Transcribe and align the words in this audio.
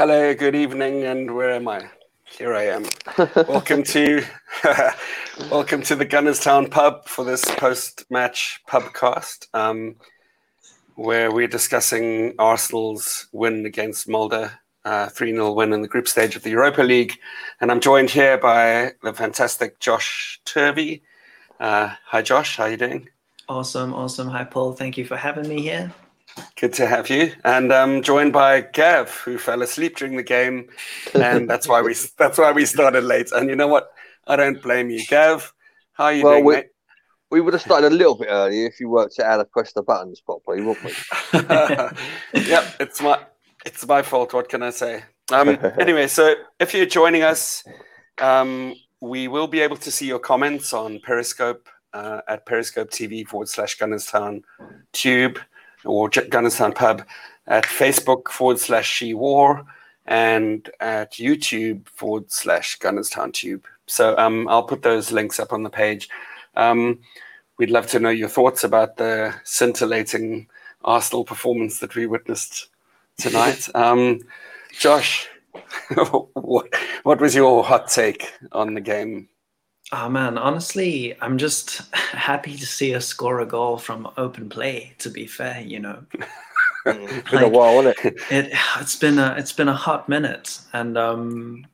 Hello, 0.00 0.32
good 0.32 0.54
evening, 0.54 1.02
and 1.02 1.34
where 1.34 1.50
am 1.50 1.68
I? 1.68 1.90
Here 2.24 2.54
I 2.54 2.68
am. 2.68 2.86
welcome 3.46 3.82
to 3.82 4.24
welcome 5.50 5.82
to 5.82 5.94
the 5.94 6.06
Gunnerstown 6.06 6.70
pub 6.70 7.06
for 7.06 7.22
this 7.22 7.44
post-match 7.44 8.62
pubcast, 8.66 9.48
um, 9.52 9.96
where 10.94 11.30
we're 11.30 11.48
discussing 11.48 12.34
Arsenal's 12.38 13.28
win 13.32 13.66
against 13.66 14.08
Molde, 14.08 14.50
uh, 14.86 15.10
three 15.10 15.32
0 15.32 15.52
win 15.52 15.74
in 15.74 15.82
the 15.82 15.88
group 15.88 16.08
stage 16.08 16.34
of 16.34 16.44
the 16.44 16.50
Europa 16.52 16.80
League, 16.80 17.18
and 17.60 17.70
I'm 17.70 17.80
joined 17.80 18.08
here 18.08 18.38
by 18.38 18.92
the 19.02 19.12
fantastic 19.12 19.80
Josh 19.80 20.40
Turvey. 20.46 21.02
Uh, 21.60 21.92
hi, 22.06 22.22
Josh. 22.22 22.56
How 22.56 22.64
are 22.64 22.70
you 22.70 22.78
doing? 22.78 23.10
Awesome, 23.50 23.92
awesome. 23.92 24.28
Hi, 24.28 24.44
Paul. 24.44 24.72
Thank 24.72 24.96
you 24.96 25.04
for 25.04 25.18
having 25.18 25.46
me 25.46 25.60
here. 25.60 25.92
Good 26.56 26.72
to 26.74 26.86
have 26.86 27.08
you, 27.08 27.32
and 27.44 27.72
I'm 27.72 27.96
um, 27.96 28.02
joined 28.02 28.32
by 28.32 28.60
Gav, 28.60 29.10
who 29.10 29.38
fell 29.38 29.62
asleep 29.62 29.96
during 29.96 30.16
the 30.16 30.22
game, 30.22 30.68
and 31.14 31.48
that's 31.48 31.66
why 31.66 31.82
we 31.82 31.94
that's 32.18 32.38
why 32.38 32.52
we 32.52 32.66
started 32.66 33.04
late. 33.04 33.32
And 33.32 33.48
you 33.48 33.56
know 33.56 33.68
what? 33.68 33.92
I 34.26 34.36
don't 34.36 34.62
blame 34.62 34.90
you, 34.90 35.04
Gav. 35.06 35.52
How 35.92 36.04
are 36.04 36.12
you 36.12 36.24
well, 36.24 36.34
doing, 36.34 36.44
we, 36.44 36.54
mate? 36.54 36.66
We 37.30 37.40
would 37.40 37.54
have 37.54 37.62
started 37.62 37.92
a 37.92 37.94
little 37.94 38.14
bit 38.14 38.28
earlier 38.30 38.66
if 38.66 38.80
you 38.80 38.88
worked 38.88 39.18
out 39.20 39.26
how 39.26 39.36
to 39.38 39.44
press 39.44 39.72
the 39.72 39.82
buttons 39.82 40.20
properly, 40.20 40.60
wouldn't 40.60 40.84
we? 40.84 40.92
yep, 42.40 42.76
it's 42.80 43.00
my 43.00 43.18
it's 43.64 43.86
my 43.86 44.02
fault. 44.02 44.34
What 44.34 44.48
can 44.48 44.62
I 44.62 44.70
say? 44.70 45.02
Um, 45.32 45.58
anyway, 45.78 46.08
so 46.08 46.34
if 46.58 46.74
you're 46.74 46.86
joining 46.86 47.22
us, 47.22 47.64
um, 48.20 48.74
we 49.00 49.28
will 49.28 49.46
be 49.46 49.60
able 49.60 49.76
to 49.78 49.90
see 49.90 50.06
your 50.06 50.18
comments 50.18 50.72
on 50.72 51.00
Periscope 51.00 51.68
uh, 51.92 52.20
at 52.28 52.46
Periscope 52.46 52.90
TV 52.90 53.26
forward 53.26 53.48
slash 53.48 53.78
Gunnerstown 53.78 54.42
Tube 54.92 55.38
or 55.84 56.08
Gunnerstown 56.10 56.74
Pub 56.74 57.04
at 57.46 57.64
Facebook 57.64 58.28
forward 58.28 58.58
slash 58.58 58.88
She 58.88 59.14
War 59.14 59.64
and 60.06 60.70
at 60.80 61.12
YouTube 61.12 61.86
forward 61.88 62.30
slash 62.30 62.78
Gunnerstown 62.78 63.32
Tube. 63.32 63.64
So 63.86 64.16
um, 64.18 64.48
I'll 64.48 64.62
put 64.62 64.82
those 64.82 65.12
links 65.12 65.40
up 65.40 65.52
on 65.52 65.62
the 65.62 65.70
page. 65.70 66.08
Um, 66.56 67.00
we'd 67.58 67.70
love 67.70 67.86
to 67.88 68.00
know 68.00 68.10
your 68.10 68.28
thoughts 68.28 68.64
about 68.64 68.96
the 68.96 69.34
scintillating 69.44 70.48
Arsenal 70.84 71.24
performance 71.24 71.80
that 71.80 71.94
we 71.94 72.06
witnessed 72.06 72.68
tonight. 73.18 73.68
Um, 73.74 74.20
Josh, 74.78 75.28
what, 76.34 76.68
what 77.02 77.20
was 77.20 77.34
your 77.34 77.64
hot 77.64 77.88
take 77.88 78.32
on 78.52 78.74
the 78.74 78.80
game? 78.80 79.28
Oh 79.92 80.08
man, 80.08 80.38
honestly, 80.38 81.14
I'm 81.20 81.36
just 81.36 81.82
happy 81.94 82.56
to 82.56 82.66
see 82.66 82.94
us 82.94 83.06
score 83.06 83.40
a 83.40 83.46
goal 83.46 83.76
from 83.76 84.10
open 84.16 84.48
play. 84.48 84.94
To 84.98 85.10
be 85.10 85.26
fair, 85.26 85.60
you 85.60 85.80
know, 85.80 86.04
it's 86.86 87.30
been 87.30 87.42
a 87.42 87.48
while, 87.48 87.82
hasn't 87.82 87.98
it? 88.04 88.14
it? 88.30 88.52
It's 88.78 88.96
been 88.96 89.18
a 89.18 89.34
it's 89.36 89.52
been 89.52 89.68
a 89.68 89.74
hot 89.74 90.08
minute, 90.08 90.60
and 90.72 90.96
um, 90.96 91.66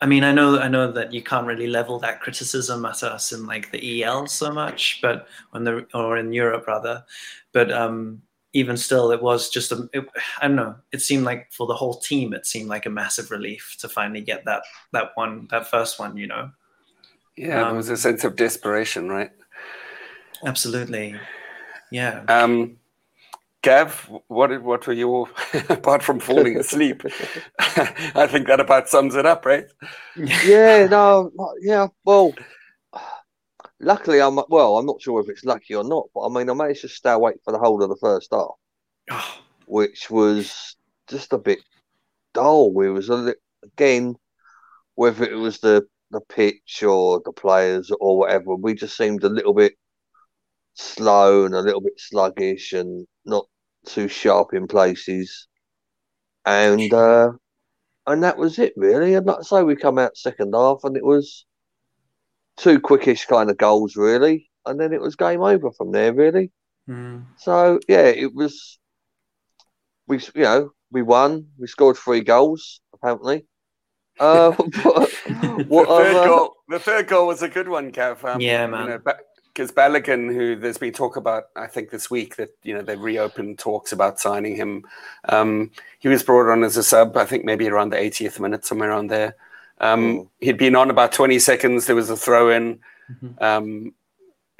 I 0.00 0.06
mean, 0.06 0.24
I 0.24 0.32
know 0.32 0.58
I 0.58 0.68
know 0.68 0.90
that 0.92 1.12
you 1.12 1.22
can't 1.22 1.46
really 1.46 1.66
level 1.66 1.98
that 1.98 2.20
criticism 2.20 2.84
at 2.86 3.02
us 3.02 3.32
in 3.32 3.46
like 3.46 3.70
the 3.70 4.02
EL 4.02 4.26
so 4.26 4.50
much, 4.52 5.00
but 5.02 5.28
when 5.50 5.64
the 5.64 5.86
or 5.92 6.16
in 6.16 6.32
Europe 6.32 6.66
rather, 6.66 7.04
but 7.52 7.70
um, 7.70 8.22
even 8.54 8.78
still, 8.78 9.10
it 9.10 9.22
was 9.22 9.50
just 9.50 9.70
a 9.72 9.88
it, 9.92 10.06
I 10.40 10.48
don't 10.48 10.56
know. 10.56 10.76
It 10.92 11.02
seemed 11.02 11.24
like 11.24 11.52
for 11.52 11.66
the 11.66 11.74
whole 11.74 12.00
team, 12.00 12.32
it 12.32 12.46
seemed 12.46 12.70
like 12.70 12.86
a 12.86 12.90
massive 12.90 13.30
relief 13.30 13.76
to 13.80 13.88
finally 13.88 14.22
get 14.22 14.46
that 14.46 14.62
that 14.92 15.10
one 15.14 15.46
that 15.50 15.68
first 15.68 15.98
one, 15.98 16.16
you 16.16 16.26
know. 16.26 16.50
Yeah, 17.40 17.62
um, 17.62 17.68
there 17.68 17.76
was 17.76 17.88
a 17.88 17.96
sense 17.96 18.22
of 18.24 18.36
desperation, 18.36 19.08
right? 19.08 19.30
Absolutely. 20.44 21.18
Yeah. 21.90 22.22
Um, 22.28 22.76
Gav, 23.62 24.10
what 24.28 24.62
what 24.62 24.86
were 24.86 24.92
you 24.92 25.26
apart 25.70 26.02
from 26.02 26.20
falling 26.20 26.58
asleep? 26.58 27.02
I 27.58 28.26
think 28.26 28.46
that 28.46 28.60
about 28.60 28.90
sums 28.90 29.14
it 29.14 29.24
up, 29.24 29.46
right? 29.46 29.64
Yeah, 30.16 30.86
no, 30.90 31.32
yeah. 31.62 31.88
Well, 32.04 32.34
luckily, 33.80 34.20
I'm 34.20 34.38
well. 34.50 34.76
I'm 34.76 34.84
not 34.84 35.00
sure 35.00 35.18
if 35.22 35.30
it's 35.30 35.44
lucky 35.44 35.74
or 35.74 35.84
not, 35.84 36.08
but 36.14 36.26
I 36.26 36.28
mean, 36.28 36.50
I 36.50 36.52
managed 36.52 36.82
to 36.82 36.88
stay 36.88 37.12
awake 37.12 37.36
for 37.42 37.52
the 37.52 37.58
whole 37.58 37.82
of 37.82 37.88
the 37.88 37.96
first 37.96 38.28
half, 38.32 38.50
oh. 39.12 39.38
which 39.64 40.10
was 40.10 40.76
just 41.08 41.32
a 41.32 41.38
bit 41.38 41.60
dull. 42.34 42.70
We 42.74 42.90
was 42.90 43.08
a 43.08 43.34
again, 43.62 44.16
whether 44.94 45.24
it 45.24 45.36
was 45.36 45.60
the 45.60 45.86
the 46.10 46.20
pitch 46.20 46.82
or 46.82 47.20
the 47.24 47.32
players 47.32 47.90
or 48.00 48.18
whatever. 48.18 48.56
We 48.56 48.74
just 48.74 48.96
seemed 48.96 49.24
a 49.24 49.28
little 49.28 49.54
bit 49.54 49.74
slow 50.74 51.44
and 51.44 51.54
a 51.54 51.60
little 51.60 51.80
bit 51.80 51.98
sluggish 51.98 52.72
and 52.72 53.06
not 53.24 53.46
too 53.86 54.08
sharp 54.08 54.54
in 54.54 54.66
places. 54.66 55.46
And 56.44 56.92
uh, 56.92 57.32
and 58.06 58.22
that 58.22 58.38
was 58.38 58.58
it 58.58 58.72
really. 58.76 59.14
And 59.14 59.26
like 59.26 59.38
I 59.40 59.42
say, 59.42 59.62
we 59.62 59.76
come 59.76 59.98
out 59.98 60.16
second 60.16 60.54
half 60.54 60.80
and 60.84 60.96
it 60.96 61.04
was 61.04 61.44
two 62.56 62.80
quickish 62.80 63.26
kind 63.26 63.50
of 63.50 63.56
goals 63.56 63.96
really, 63.96 64.50
and 64.66 64.80
then 64.80 64.92
it 64.92 65.00
was 65.00 65.16
game 65.16 65.42
over 65.42 65.70
from 65.72 65.92
there 65.92 66.12
really. 66.12 66.50
Mm. 66.88 67.26
So 67.36 67.78
yeah, 67.88 68.06
it 68.06 68.34
was. 68.34 68.78
We 70.06 70.18
you 70.34 70.42
know 70.42 70.70
we 70.90 71.02
won. 71.02 71.46
We 71.58 71.66
scored 71.66 71.96
three 71.96 72.22
goals 72.22 72.80
apparently. 72.94 73.46
Uh, 74.20 74.50
but, 74.84 75.66
what, 75.66 75.88
the, 75.88 76.04
third 76.04 76.28
goal, 76.28 76.56
the 76.68 76.78
third 76.78 77.08
goal 77.08 77.26
was 77.26 77.42
a 77.42 77.48
good 77.48 77.68
one, 77.68 77.90
Kev. 77.90 78.22
Um, 78.22 78.40
yeah, 78.40 78.66
man. 78.66 78.84
You 78.84 78.88
know, 78.90 79.14
because 79.52 79.72
Balogun, 79.72 80.32
who 80.32 80.54
there's 80.54 80.78
been 80.78 80.92
talk 80.92 81.16
about, 81.16 81.44
I 81.56 81.66
think 81.66 81.90
this 81.90 82.10
week 82.10 82.36
that 82.36 82.50
you 82.62 82.74
know 82.74 82.82
they 82.82 82.96
reopened 82.96 83.58
talks 83.58 83.92
about 83.92 84.20
signing 84.20 84.54
him. 84.54 84.84
Um, 85.24 85.70
he 85.98 86.08
was 86.08 86.22
brought 86.22 86.52
on 86.52 86.62
as 86.62 86.76
a 86.76 86.82
sub, 86.82 87.16
I 87.16 87.24
think 87.24 87.44
maybe 87.44 87.66
around 87.68 87.90
the 87.90 87.96
80th 87.96 88.38
minute, 88.38 88.64
somewhere 88.64 88.90
around 88.90 89.08
there. 89.08 89.36
Um. 89.80 90.28
He'd 90.40 90.58
been 90.58 90.76
on 90.76 90.90
about 90.90 91.12
20 91.12 91.38
seconds. 91.38 91.86
There 91.86 91.96
was 91.96 92.10
a 92.10 92.16
throw 92.16 92.50
in. 92.50 92.78
Mm-hmm. 93.10 93.42
Um, 93.42 93.94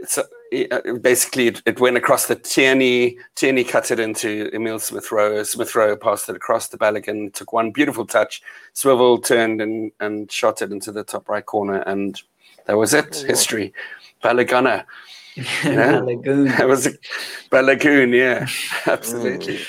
so 0.07 0.25
uh, 0.53 0.95
basically 1.01 1.49
it, 1.49 1.63
it, 1.65 1.81
went 1.81 1.97
across 1.97 2.27
the 2.27 2.35
Tierney. 2.35 3.19
Tierney 3.37 3.65
cut 3.65 3.91
it 3.91 4.01
into 4.01 4.51
Emil 4.53 4.79
Smith 4.79 5.13
Rowe. 5.13 5.43
Smith 5.43 5.75
Rowe 5.75 5.97
passed 5.97 6.29
it 6.29 6.37
across 6.37 6.69
the 6.69 6.79
Balogun, 6.79 7.33
took 7.33 7.53
one 7.53 7.71
beautiful 7.71 8.05
touch, 8.05 8.43
swivel, 8.73 9.19
turned 9.19 9.61
and, 9.61 9.93
and 10.01 10.31
shot 10.31 10.63
it 10.63 10.73
into 10.73 10.93
the 10.93 11.05
top 11.05 11.29
right 11.29 11.47
corner. 11.47 11.83
And 11.87 12.21
that 12.67 12.77
was 12.77 12.95
it. 12.95 13.23
Oh, 13.23 13.27
History. 13.27 13.73
Balaguna. 14.23 14.85
Balogun. 15.37 16.49
That 16.59 16.69
was 16.69 16.87
a, 16.87 16.93
Balogun, 17.51 18.15
yeah, 18.15 18.49
absolutely. 18.93 19.59
Mm. 19.59 19.67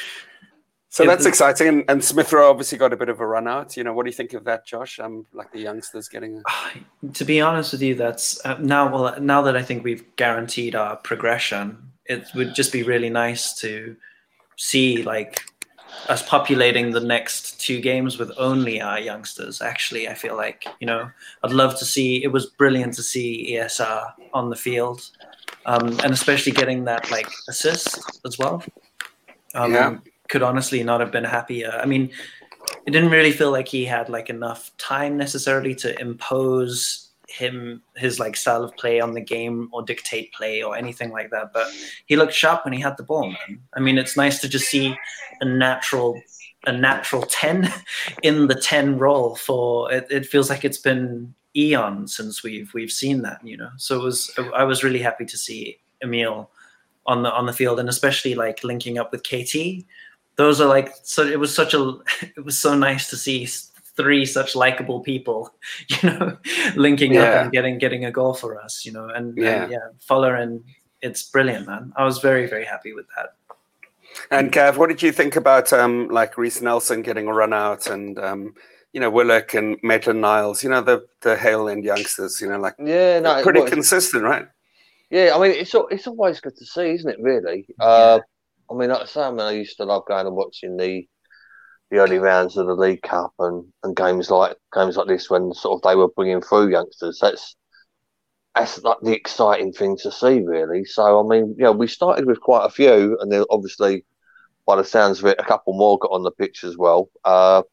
So 0.92 1.06
that's 1.06 1.26
exciting, 1.26 1.70
and, 1.70 1.86
and 1.88 2.04
Smith 2.04 2.34
Rowe 2.34 2.50
obviously 2.50 2.78
got 2.78 2.92
a 2.92 2.98
bit 2.98 3.08
of 3.08 3.22
a 3.22 3.26
run 3.26 3.48
out. 3.48 3.78
You 3.78 3.84
know, 3.86 3.94
what 3.94 4.04
do 4.04 4.10
you 4.10 4.14
think 4.14 4.34
of 4.34 4.44
that, 4.44 4.66
Josh? 4.66 5.00
Um, 5.00 5.26
like 5.32 5.50
the 5.54 5.62
youngsters 5.62 6.10
getting. 6.10 6.44
A... 6.46 7.10
To 7.14 7.24
be 7.24 7.40
honest 7.40 7.72
with 7.72 7.82
you, 7.82 7.96
that's 7.96 8.46
uh, 8.46 8.58
now. 8.60 8.92
Well, 8.92 9.22
now 9.22 9.42
that 9.44 9.56
I 9.56 9.64
think 9.64 9.86
we've 9.86 10.04
guaranteed 10.18 10.76
our 10.76 10.98
progression, 10.98 11.82
it 12.08 12.26
would 12.36 12.54
just 12.54 12.74
be 12.74 12.84
really 12.84 13.10
nice 13.10 13.54
to 13.62 13.96
see 14.58 15.02
like 15.04 15.42
us 16.10 16.28
populating 16.28 16.92
the 16.92 17.00
next 17.00 17.62
two 17.62 17.80
games 17.80 18.18
with 18.18 18.30
only 18.38 18.82
our 18.82 19.00
youngsters. 19.00 19.62
Actually, 19.62 20.10
I 20.10 20.14
feel 20.14 20.36
like 20.36 20.66
you 20.82 20.88
know 20.88 21.10
I'd 21.42 21.54
love 21.54 21.80
to 21.80 21.86
see. 21.86 22.22
It 22.22 22.34
was 22.34 22.48
brilliant 22.48 22.96
to 22.96 23.04
see 23.04 23.54
ESR 23.54 24.12
on 24.34 24.50
the 24.50 24.58
field, 24.58 25.10
um, 25.66 25.88
and 26.04 26.12
especially 26.12 26.52
getting 26.52 26.84
that 26.84 27.10
like 27.10 27.30
assist 27.48 27.98
as 28.26 28.38
well. 28.38 28.62
Um, 29.56 29.74
yeah 29.74 29.98
could 30.32 30.42
honestly 30.42 30.82
not 30.82 31.02
have 31.02 31.12
been 31.12 31.26
happier. 31.26 31.78
I 31.84 31.86
mean, 31.86 32.10
it 32.88 32.92
didn't 32.92 33.12
really 33.12 33.34
feel 33.34 33.52
like 33.52 33.68
he 33.68 33.86
had 33.86 34.10
like 34.10 34.30
enough 34.30 34.72
time 34.78 35.18
necessarily 35.18 35.76
to 35.76 36.00
impose 36.00 37.10
him 37.28 37.82
his 37.96 38.20
like 38.20 38.36
style 38.36 38.64
of 38.64 38.76
play 38.78 39.00
on 39.00 39.14
the 39.14 39.22
game 39.22 39.70
or 39.72 39.84
dictate 39.84 40.34
play 40.34 40.64
or 40.64 40.76
anything 40.76 41.12
like 41.12 41.32
that. 41.32 41.52
But 41.54 41.68
he 42.06 42.16
looked 42.16 42.34
sharp 42.34 42.64
when 42.64 42.74
he 42.74 42.80
had 42.80 42.98
the 42.98 43.04
ball, 43.04 43.28
man. 43.28 43.62
I 43.74 43.82
mean, 43.82 43.98
it's 43.98 44.18
nice 44.18 44.40
to 44.40 44.50
just 44.50 44.70
see 44.70 44.98
a 45.42 45.46
natural 45.46 46.20
a 46.66 46.72
natural 46.72 47.24
10 47.24 47.74
in 48.24 48.48
the 48.48 48.56
10 48.56 49.00
role 49.00 49.36
for 49.36 49.92
it, 49.92 50.08
it 50.10 50.26
feels 50.28 50.50
like 50.50 50.64
it's 50.64 50.78
been 50.78 51.34
eons 51.56 52.16
since 52.16 52.44
we've 52.44 52.72
we've 52.76 52.92
seen 52.92 53.24
that 53.24 53.44
you 53.44 53.58
know 53.58 53.72
so 53.78 54.00
it 54.00 54.04
was 54.04 54.32
i 54.54 54.64
was 54.64 54.84
really 54.84 55.02
happy 55.02 55.26
to 55.26 55.38
see 55.38 55.80
emil 56.04 56.52
on 57.08 57.24
the 57.24 57.34
on 57.34 57.48
the 57.48 57.54
field 57.54 57.80
and 57.80 57.90
especially 57.90 58.36
like 58.36 58.64
linking 58.64 59.00
up 59.00 59.12
with 59.12 59.24
KT 59.24 59.84
those 60.36 60.62
are 60.62 60.68
like 60.68 60.94
so 61.04 61.26
it 61.26 61.40
was 61.40 61.54
such 61.54 61.74
a 61.74 61.98
it 62.36 62.44
was 62.44 62.58
so 62.58 62.76
nice 62.76 63.10
to 63.10 63.18
see 63.18 63.48
three 63.98 64.26
such 64.26 64.56
likable 64.56 65.02
people 65.02 65.54
you 65.88 66.10
know 66.10 66.38
linking 66.76 67.14
yeah. 67.14 67.22
up 67.22 67.44
and 67.44 67.52
getting 67.52 67.78
getting 67.78 68.06
a 68.06 68.12
goal 68.12 68.34
for 68.34 68.60
us 68.60 68.86
you 68.86 68.92
know 68.92 69.10
and 69.10 69.38
yeah, 69.38 69.64
and, 69.64 69.72
yeah 69.72 69.88
Fuller 70.00 70.36
and 70.36 70.64
it's 71.02 71.24
brilliant 71.24 71.68
man 71.68 71.92
i 71.96 72.06
was 72.06 72.20
very 72.20 72.48
very 72.48 72.66
happy 72.66 72.94
with 72.94 73.06
that 73.16 73.36
and 74.30 74.52
Kev, 74.52 74.78
what 74.78 74.90
did 74.90 75.02
you 75.02 75.12
think 75.12 75.36
about 75.36 75.72
um 75.72 76.10
like 76.10 76.38
Reiss 76.38 76.62
Nelson 76.62 77.02
getting 77.02 77.28
a 77.28 77.34
run 77.34 77.54
out 77.54 77.88
and 77.88 78.20
um 78.20 78.54
you 78.94 79.00
know 79.00 79.10
Willock 79.10 79.54
and 79.54 79.78
Maitland 79.84 80.22
Niles, 80.22 80.64
you 80.64 80.70
know 80.70 80.82
the 80.82 81.06
the 81.22 81.36
Hale 81.38 81.70
End 81.70 81.84
youngsters, 81.84 82.42
you 82.42 82.50
know 82.50 82.60
like 82.60 82.76
yeah, 82.78 83.20
no, 83.20 83.42
pretty 83.42 83.64
consistent, 83.66 84.24
right? 84.24 84.48
Yeah, 85.10 85.32
I 85.36 85.40
mean 85.40 85.52
it's 85.52 85.74
it's 85.92 86.08
always 86.08 86.40
good 86.40 86.58
to 86.58 86.66
see, 86.66 86.92
isn't 86.92 87.10
it? 87.10 87.20
Really, 87.22 87.66
uh, 87.80 88.20
I 88.72 88.76
mean, 88.76 88.90
like 88.90 89.02
I 89.02 89.06
say, 89.06 89.22
I, 89.22 89.32
mean, 89.32 89.42
I 89.42 89.52
used 89.52 89.78
to 89.78 89.86
love 89.86 90.06
going 90.08 90.28
and 90.28 90.36
watching 90.36 90.78
the 90.78 91.08
the 91.90 91.98
early 91.98 92.20
rounds 92.20 92.56
of 92.56 92.68
the 92.68 92.74
League 92.74 93.02
Cup 93.02 93.34
and, 93.38 93.66
and 93.84 93.96
games 93.98 94.32
like 94.32 94.56
games 94.74 94.96
like 94.96 95.08
this 95.08 95.30
when 95.30 95.54
sort 95.54 95.76
of 95.76 95.82
they 95.82 95.96
were 95.96 96.08
bringing 96.16 96.42
through 96.42 96.70
youngsters. 96.70 97.20
That's 97.22 97.56
that's 98.56 98.82
like 98.84 98.98
the 99.02 99.14
exciting 99.14 99.74
thing 99.74 99.98
to 100.04 100.12
see, 100.12 100.40
really. 100.40 100.86
So 100.86 101.20
I 101.20 101.28
mean, 101.28 101.56
know, 101.58 101.74
we 101.74 101.88
started 101.88 102.26
with 102.26 102.40
quite 102.40 102.66
a 102.66 102.70
few, 102.70 103.18
and 103.20 103.32
then 103.32 103.44
obviously, 103.50 104.06
by 104.66 104.78
the 104.78 104.86
sounds 104.86 105.20
of 105.20 105.26
it, 105.26 105.40
a 105.40 105.44
couple 105.44 105.74
more 105.74 106.00
got 106.00 106.12
on 106.12 106.24
the 106.24 106.32
pitch 106.32 106.64
as 106.64 106.78
well. 106.78 107.10
Uh, 107.26 107.64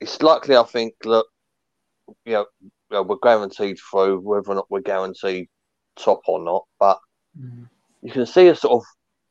it's 0.00 0.22
likely, 0.22 0.56
I 0.56 0.64
think, 0.64 0.94
that 1.02 1.24
you 2.26 2.32
know, 2.32 2.46
you 2.60 2.70
know, 2.90 3.02
we're 3.02 3.16
guaranteed 3.22 3.78
through, 3.78 4.20
whether 4.20 4.50
or 4.50 4.54
not 4.54 4.70
we're 4.70 4.80
guaranteed 4.80 5.48
top 5.96 6.20
or 6.26 6.42
not. 6.42 6.64
But 6.78 6.98
mm. 7.38 7.68
you 8.02 8.12
can 8.12 8.26
see 8.26 8.48
a 8.48 8.54
sort 8.54 8.82
of 8.82 8.84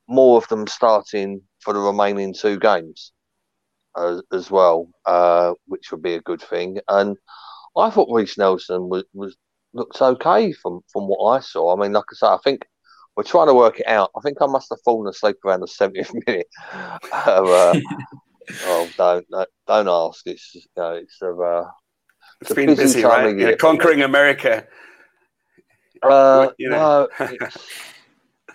more 0.09 0.37
of 0.37 0.47
them 0.47 0.67
starting 0.67 1.41
for 1.61 1.73
the 1.73 1.79
remaining 1.79 2.33
two 2.33 2.57
games 2.59 3.13
as, 3.95 4.21
as 4.33 4.51
well, 4.51 4.89
uh, 5.05 5.53
which 5.67 5.91
would 5.91 6.01
be 6.01 6.15
a 6.15 6.21
good 6.21 6.41
thing. 6.41 6.79
And 6.87 7.15
I 7.77 7.89
thought 7.89 8.13
Reiss 8.13 8.37
Nelson 8.37 8.89
was, 8.89 9.03
was 9.13 9.37
looks 9.73 10.01
okay 10.01 10.51
from 10.51 10.81
from 10.91 11.07
what 11.07 11.37
I 11.37 11.39
saw. 11.39 11.75
I 11.75 11.79
mean, 11.79 11.93
like 11.93 12.05
I 12.11 12.15
say, 12.15 12.27
I 12.27 12.37
think 12.43 12.65
we're 13.15 13.23
trying 13.23 13.47
to 13.47 13.53
work 13.53 13.79
it 13.79 13.87
out. 13.87 14.09
I 14.17 14.21
think 14.21 14.37
I 14.41 14.47
must 14.47 14.69
have 14.71 14.81
fallen 14.83 15.07
asleep 15.07 15.37
around 15.45 15.59
the 15.61 15.67
70th 15.67 16.13
minute. 16.25 16.47
uh, 17.11 17.79
oh, 18.63 18.89
don't 18.97 19.25
don't 19.67 19.87
ask. 19.87 20.25
It's 20.25 20.55
you 20.55 20.61
know, 20.75 20.93
it's 20.93 21.21
a 21.21 21.31
uh, 21.31 21.69
it's, 22.41 22.51
it's 22.51 22.55
been 22.55 22.67
busy, 22.67 22.83
busy 22.83 23.03
right? 23.03 23.37
Yeah, 23.37 23.55
conquering 23.55 24.01
America. 24.01 24.65
Uh, 26.01 26.49
you 26.57 26.69
know. 26.69 27.07
No, 27.19 27.27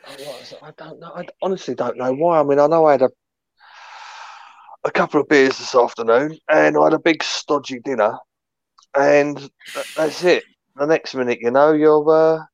I 0.06 0.70
don't 0.76 1.00
know. 1.00 1.12
I 1.14 1.26
honestly 1.42 1.74
don't 1.74 1.96
know 1.96 2.12
why. 2.12 2.40
I 2.40 2.42
mean, 2.42 2.58
I 2.58 2.66
know 2.66 2.86
I 2.86 2.92
had 2.92 3.02
a 3.02 3.10
a 4.86 4.90
couple 4.90 5.20
of 5.20 5.28
beers 5.28 5.58
this 5.58 5.74
afternoon, 5.74 6.38
and 6.48 6.76
I 6.76 6.84
had 6.84 6.92
a 6.92 6.98
big 6.98 7.22
stodgy 7.22 7.80
dinner, 7.80 8.18
and 8.94 9.50
that's 9.96 10.22
it. 10.24 10.44
The 10.76 10.86
next 10.86 11.14
minute, 11.14 11.38
you 11.40 11.50
know, 11.50 11.72
you're 11.72 12.10
uh, 12.10 12.44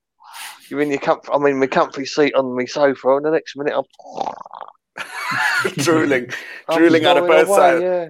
you're 0.68 0.80
in 0.80 0.90
your 0.90 1.00
comfy. 1.00 1.28
I 1.32 1.38
mean, 1.38 1.58
my 1.58 1.66
comfy 1.66 2.04
seat 2.04 2.34
on 2.34 2.56
my 2.56 2.66
sofa, 2.66 3.16
and 3.16 3.24
the 3.24 3.30
next 3.30 3.56
minute, 3.56 3.74
I'm 3.74 5.04
drooling, 5.78 6.30
drooling 6.72 7.04
out 7.04 7.16
of 7.16 7.26
both 7.26 7.48
away, 7.48 7.56
sides. 7.56 7.82
Yeah 7.82 8.08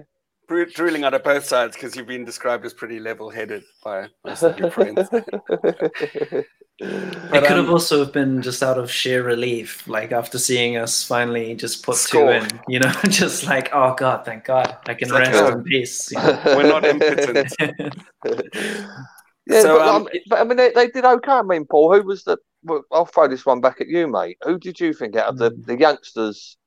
drooling 0.73 1.03
out 1.03 1.13
of 1.13 1.23
both 1.23 1.45
sides 1.45 1.75
because 1.75 1.95
you've 1.95 2.07
been 2.07 2.25
described 2.25 2.65
as 2.65 2.73
pretty 2.73 2.99
level-headed 2.99 3.63
by 3.83 4.07
most 4.25 4.43
of 4.43 4.59
your 4.59 4.71
friends. 4.71 5.07
it 6.79 6.79
could 6.79 7.51
um, 7.51 7.57
have 7.57 7.69
also 7.69 8.05
been 8.05 8.41
just 8.41 8.63
out 8.63 8.77
of 8.77 8.91
sheer 8.91 9.23
relief, 9.23 9.87
like 9.87 10.11
after 10.11 10.39
seeing 10.39 10.77
us 10.77 11.03
finally 11.03 11.55
just 11.55 11.85
put 11.85 11.95
score. 11.95 12.39
two 12.39 12.45
in, 12.45 12.59
you 12.67 12.79
know, 12.79 12.91
just 13.09 13.45
like, 13.45 13.69
oh 13.73 13.93
god, 13.95 14.25
thank 14.25 14.45
God, 14.45 14.77
I 14.87 14.93
can 14.93 15.11
rest 15.11 15.41
like, 15.41 15.53
in 15.53 15.63
peace. 15.63 16.11
You 16.11 16.17
know? 16.21 16.41
We're 16.45 16.63
not 16.63 16.85
impotent. 16.85 17.53
yeah, 17.59 19.61
so, 19.61 19.77
but, 19.77 19.87
um, 19.87 19.95
um, 19.95 20.07
but, 20.27 20.39
I 20.39 20.43
mean, 20.43 20.57
they, 20.57 20.71
they, 20.71 20.87
did 20.87 21.05
okay. 21.05 21.31
I 21.31 21.43
mean, 21.43 21.65
Paul, 21.65 21.95
who 21.95 22.05
was 22.05 22.23
the? 22.23 22.37
Well, 22.63 22.83
I'll 22.91 23.05
throw 23.05 23.27
this 23.27 23.45
one 23.45 23.61
back 23.61 23.81
at 23.81 23.87
you, 23.87 24.07
mate. 24.07 24.37
Who 24.43 24.59
did 24.59 24.79
you 24.79 24.93
think 24.93 25.15
out 25.15 25.27
of 25.27 25.37
the, 25.37 25.49
hmm. 25.49 25.61
the 25.63 25.77
youngsters? 25.77 26.57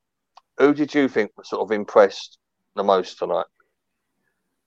Who 0.58 0.72
did 0.72 0.94
you 0.94 1.08
think 1.08 1.32
was 1.36 1.48
sort 1.48 1.62
of 1.62 1.72
impressed 1.72 2.38
the 2.76 2.84
most 2.84 3.18
tonight? 3.18 3.46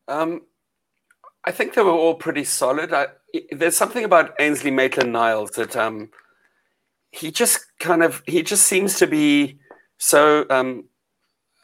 Um, 0.07 0.41
I 1.45 1.51
think 1.51 1.73
they 1.73 1.81
were 1.81 1.91
all 1.91 2.15
pretty 2.15 2.43
solid. 2.43 2.93
I, 2.93 3.07
there's 3.51 3.75
something 3.75 4.03
about 4.03 4.33
Ainsley 4.39 4.71
Maitland-Niles 4.71 5.51
that 5.51 5.75
um, 5.75 6.09
he 7.11 7.31
just 7.31 7.65
kind 7.79 8.03
of 8.03 8.21
he 8.25 8.43
just 8.43 8.67
seems 8.67 8.99
to 8.99 9.07
be 9.07 9.59
so 9.97 10.45
um, 10.49 10.85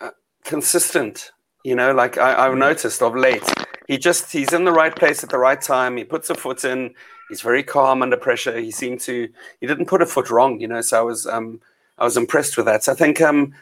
uh, 0.02 0.12
consistent. 0.44 1.32
You 1.64 1.76
know, 1.76 1.94
like 1.94 2.18
I, 2.18 2.46
I've 2.46 2.58
noticed 2.58 3.02
of 3.02 3.16
late, 3.16 3.44
he 3.88 3.98
just 3.98 4.32
he's 4.32 4.54
in 4.54 4.66
the 4.66 4.72
right 4.72 4.96
place 4.96 5.24
at 5.24 5.30
the 5.30 5.38
right 5.38 5.62
time. 5.62 5.98
He 5.98 6.04
puts 6.04 6.30
a 6.30 6.36
foot 6.36 6.64
in. 6.66 6.94
He's 7.30 7.42
very 7.42 7.64
calm 7.64 8.02
under 8.02 8.18
pressure. 8.18 8.58
He 8.60 8.72
seemed 8.72 9.00
to 9.02 9.30
he 9.60 9.68
didn't 9.68 9.88
put 9.88 10.02
a 10.02 10.06
foot 10.06 10.30
wrong. 10.30 10.60
You 10.60 10.68
know, 10.68 10.82
so 10.82 11.00
I 11.00 11.04
was 11.04 11.26
um, 11.26 11.62
I 11.98 12.04
was 12.04 12.18
impressed 12.18 12.58
with 12.58 12.66
that. 12.66 12.84
So 12.84 12.92
I 12.92 12.96
think 12.96 13.22
um, 13.22 13.54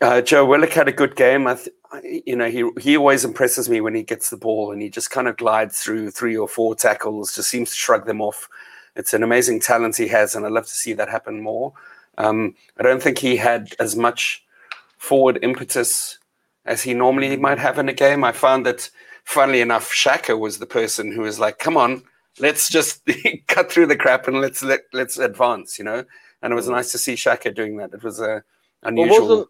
uh, 0.00 0.20
Joe 0.20 0.44
Willock 0.44 0.72
had 0.72 0.88
a 0.88 0.92
good 0.92 1.16
game. 1.16 1.46
I, 1.46 1.54
th- 1.54 2.22
you 2.26 2.36
know, 2.36 2.50
he 2.50 2.68
he 2.80 2.96
always 2.96 3.24
impresses 3.24 3.68
me 3.68 3.80
when 3.80 3.94
he 3.94 4.02
gets 4.02 4.30
the 4.30 4.36
ball 4.36 4.72
and 4.72 4.82
he 4.82 4.90
just 4.90 5.10
kind 5.10 5.28
of 5.28 5.36
glides 5.36 5.78
through 5.78 6.10
three 6.10 6.36
or 6.36 6.48
four 6.48 6.74
tackles. 6.74 7.34
Just 7.34 7.48
seems 7.48 7.70
to 7.70 7.76
shrug 7.76 8.06
them 8.06 8.20
off. 8.20 8.48
It's 8.94 9.14
an 9.14 9.22
amazing 9.22 9.60
talent 9.60 9.96
he 9.96 10.08
has, 10.08 10.34
and 10.34 10.44
I'd 10.44 10.52
love 10.52 10.66
to 10.66 10.74
see 10.74 10.92
that 10.94 11.08
happen 11.08 11.42
more. 11.42 11.72
Um, 12.18 12.54
I 12.78 12.82
don't 12.82 13.02
think 13.02 13.18
he 13.18 13.36
had 13.36 13.74
as 13.78 13.94
much 13.94 14.44
forward 14.98 15.38
impetus 15.42 16.18
as 16.64 16.82
he 16.82 16.94
normally 16.94 17.36
might 17.36 17.58
have 17.58 17.78
in 17.78 17.88
a 17.88 17.92
game. 17.92 18.24
I 18.24 18.32
found 18.32 18.66
that, 18.66 18.90
funnily 19.24 19.60
enough, 19.60 19.92
Xhaka 19.92 20.38
was 20.38 20.58
the 20.58 20.66
person 20.66 21.12
who 21.12 21.22
was 21.22 21.38
like, 21.38 21.58
"Come 21.58 21.76
on, 21.76 22.02
let's 22.38 22.68
just 22.68 23.08
cut 23.48 23.70
through 23.70 23.86
the 23.86 23.96
crap 23.96 24.28
and 24.28 24.40
let's 24.40 24.62
let, 24.62 24.80
let's 24.92 25.18
advance," 25.18 25.78
you 25.78 25.84
know. 25.84 26.04
And 26.42 26.52
it 26.52 26.56
was 26.56 26.68
nice 26.68 26.92
to 26.92 26.98
see 26.98 27.14
Xhaka 27.14 27.54
doing 27.54 27.76
that. 27.78 27.94
It 27.94 28.02
was 28.02 28.20
a 28.20 28.42
unusual. 28.82 29.28
Well, 29.28 29.48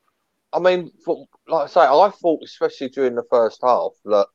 I 0.56 0.58
mean, 0.58 0.90
for, 1.04 1.26
like 1.48 1.64
I 1.64 1.66
say, 1.66 1.80
I 1.80 2.10
thought, 2.10 2.40
especially 2.42 2.88
during 2.88 3.14
the 3.14 3.26
first 3.30 3.60
half, 3.62 3.92
that, 4.06 4.26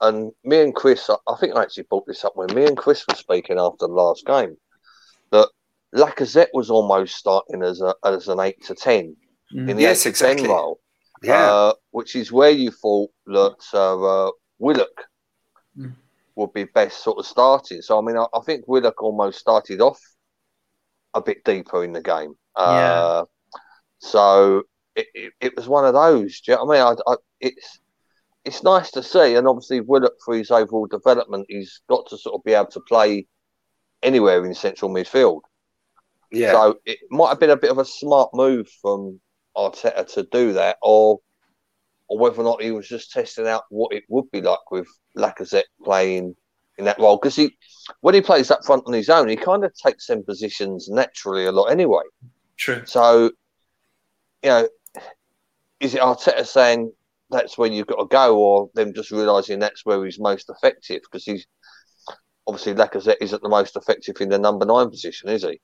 and 0.00 0.30
me 0.44 0.62
and 0.62 0.74
Chris, 0.74 1.10
I 1.10 1.34
think 1.40 1.56
I 1.56 1.62
actually 1.62 1.86
brought 1.90 2.06
this 2.06 2.24
up 2.24 2.36
when 2.36 2.54
me 2.54 2.66
and 2.66 2.76
Chris 2.76 3.04
were 3.08 3.16
speaking 3.16 3.58
after 3.58 3.88
the 3.88 3.92
last 3.92 4.24
game, 4.24 4.56
that 5.32 5.48
Lacazette 5.92 6.50
was 6.54 6.70
almost 6.70 7.16
starting 7.16 7.64
as 7.64 7.80
a 7.80 7.94
as 8.04 8.28
an 8.28 8.38
eight 8.38 8.62
to 8.66 8.76
ten 8.76 9.16
mm. 9.52 9.68
in 9.68 9.76
the 9.76 9.82
yes, 9.82 10.00
eight 10.00 10.02
to 10.02 10.08
exactly. 10.10 10.42
ten 10.42 10.50
role, 10.50 10.80
yeah, 11.20 11.52
uh, 11.52 11.72
which 11.90 12.14
is 12.14 12.30
where 12.30 12.50
you 12.50 12.70
thought 12.70 13.10
that 13.26 13.56
uh, 13.74 14.28
uh, 14.28 14.30
Willock 14.60 15.04
mm. 15.76 15.92
would 16.36 16.52
be 16.52 16.64
best 16.64 17.02
sort 17.02 17.18
of 17.18 17.26
starting. 17.26 17.82
So 17.82 17.98
I 17.98 18.02
mean, 18.02 18.16
I, 18.16 18.26
I, 18.32 18.40
think 18.42 18.68
Willock 18.68 19.02
almost 19.02 19.40
started 19.40 19.80
off 19.80 20.00
a 21.12 21.20
bit 21.20 21.42
deeper 21.44 21.82
in 21.82 21.92
the 21.92 22.02
game. 22.02 22.34
Uh, 22.54 22.76
yeah. 22.78 23.60
So 23.98 24.62
it, 25.00 25.06
it, 25.14 25.32
it, 25.40 25.56
was 25.56 25.68
one 25.68 25.84
of 25.84 25.94
those. 25.94 26.40
Do 26.40 26.52
you 26.52 26.58
know 26.58 26.64
what 26.64 26.78
I 26.78 26.90
mean? 26.90 26.98
I, 27.06 27.12
I, 27.12 27.16
it's 27.40 27.80
it's 28.44 28.62
nice 28.62 28.90
to 28.92 29.02
see, 29.02 29.34
and 29.34 29.46
obviously 29.46 29.80
Willock 29.80 30.14
for 30.24 30.34
his 30.34 30.50
overall 30.50 30.86
development, 30.86 31.46
he's 31.48 31.82
got 31.88 32.08
to 32.08 32.18
sort 32.18 32.34
of 32.34 32.44
be 32.44 32.54
able 32.54 32.70
to 32.70 32.80
play 32.80 33.26
anywhere 34.02 34.44
in 34.44 34.54
central 34.54 34.90
midfield. 34.90 35.42
Yeah. 36.32 36.52
So 36.52 36.78
it 36.86 36.98
might 37.10 37.28
have 37.30 37.40
been 37.40 37.50
a 37.50 37.56
bit 37.56 37.70
of 37.70 37.78
a 37.78 37.84
smart 37.84 38.30
move 38.32 38.68
from 38.80 39.20
Arteta 39.56 40.10
to 40.14 40.22
do 40.30 40.54
that, 40.54 40.76
or 40.82 41.20
or 42.08 42.18
whether 42.18 42.40
or 42.40 42.44
not 42.44 42.62
he 42.62 42.72
was 42.72 42.88
just 42.88 43.12
testing 43.12 43.46
out 43.46 43.64
what 43.70 43.94
it 43.94 44.04
would 44.08 44.30
be 44.32 44.40
like 44.40 44.70
with 44.70 44.88
Lacazette 45.16 45.70
playing 45.84 46.34
in 46.76 46.84
that 46.86 46.98
role. 46.98 47.16
Because 47.16 47.36
he, 47.36 47.56
when 48.00 48.14
he 48.14 48.20
plays 48.20 48.50
up 48.50 48.64
front 48.64 48.82
on 48.86 48.92
his 48.92 49.08
own, 49.08 49.28
he 49.28 49.36
kind 49.36 49.64
of 49.64 49.72
takes 49.74 50.08
them 50.08 50.24
positions 50.24 50.88
naturally 50.88 51.44
a 51.44 51.52
lot 51.52 51.66
anyway. 51.66 52.02
True. 52.56 52.82
So, 52.84 53.30
you 54.42 54.50
know, 54.50 54.68
is 55.80 55.94
it 55.94 56.00
Arteta 56.00 56.46
saying 56.46 56.92
that's 57.30 57.56
where 57.56 57.70
you've 57.70 57.86
got 57.86 57.96
to 57.96 58.06
go, 58.06 58.36
or 58.38 58.70
them 58.74 58.92
just 58.92 59.10
realizing 59.10 59.58
that's 59.58 59.84
where 59.84 60.04
he's 60.04 60.18
most 60.18 60.50
effective? 60.50 61.00
Because 61.02 61.24
he's 61.24 61.46
obviously 62.46 62.74
Lacazette 62.74 63.16
isn't 63.20 63.42
the 63.42 63.48
most 63.48 63.76
effective 63.76 64.20
in 64.20 64.28
the 64.28 64.38
number 64.38 64.66
nine 64.66 64.90
position, 64.90 65.28
is 65.28 65.42
he? 65.42 65.60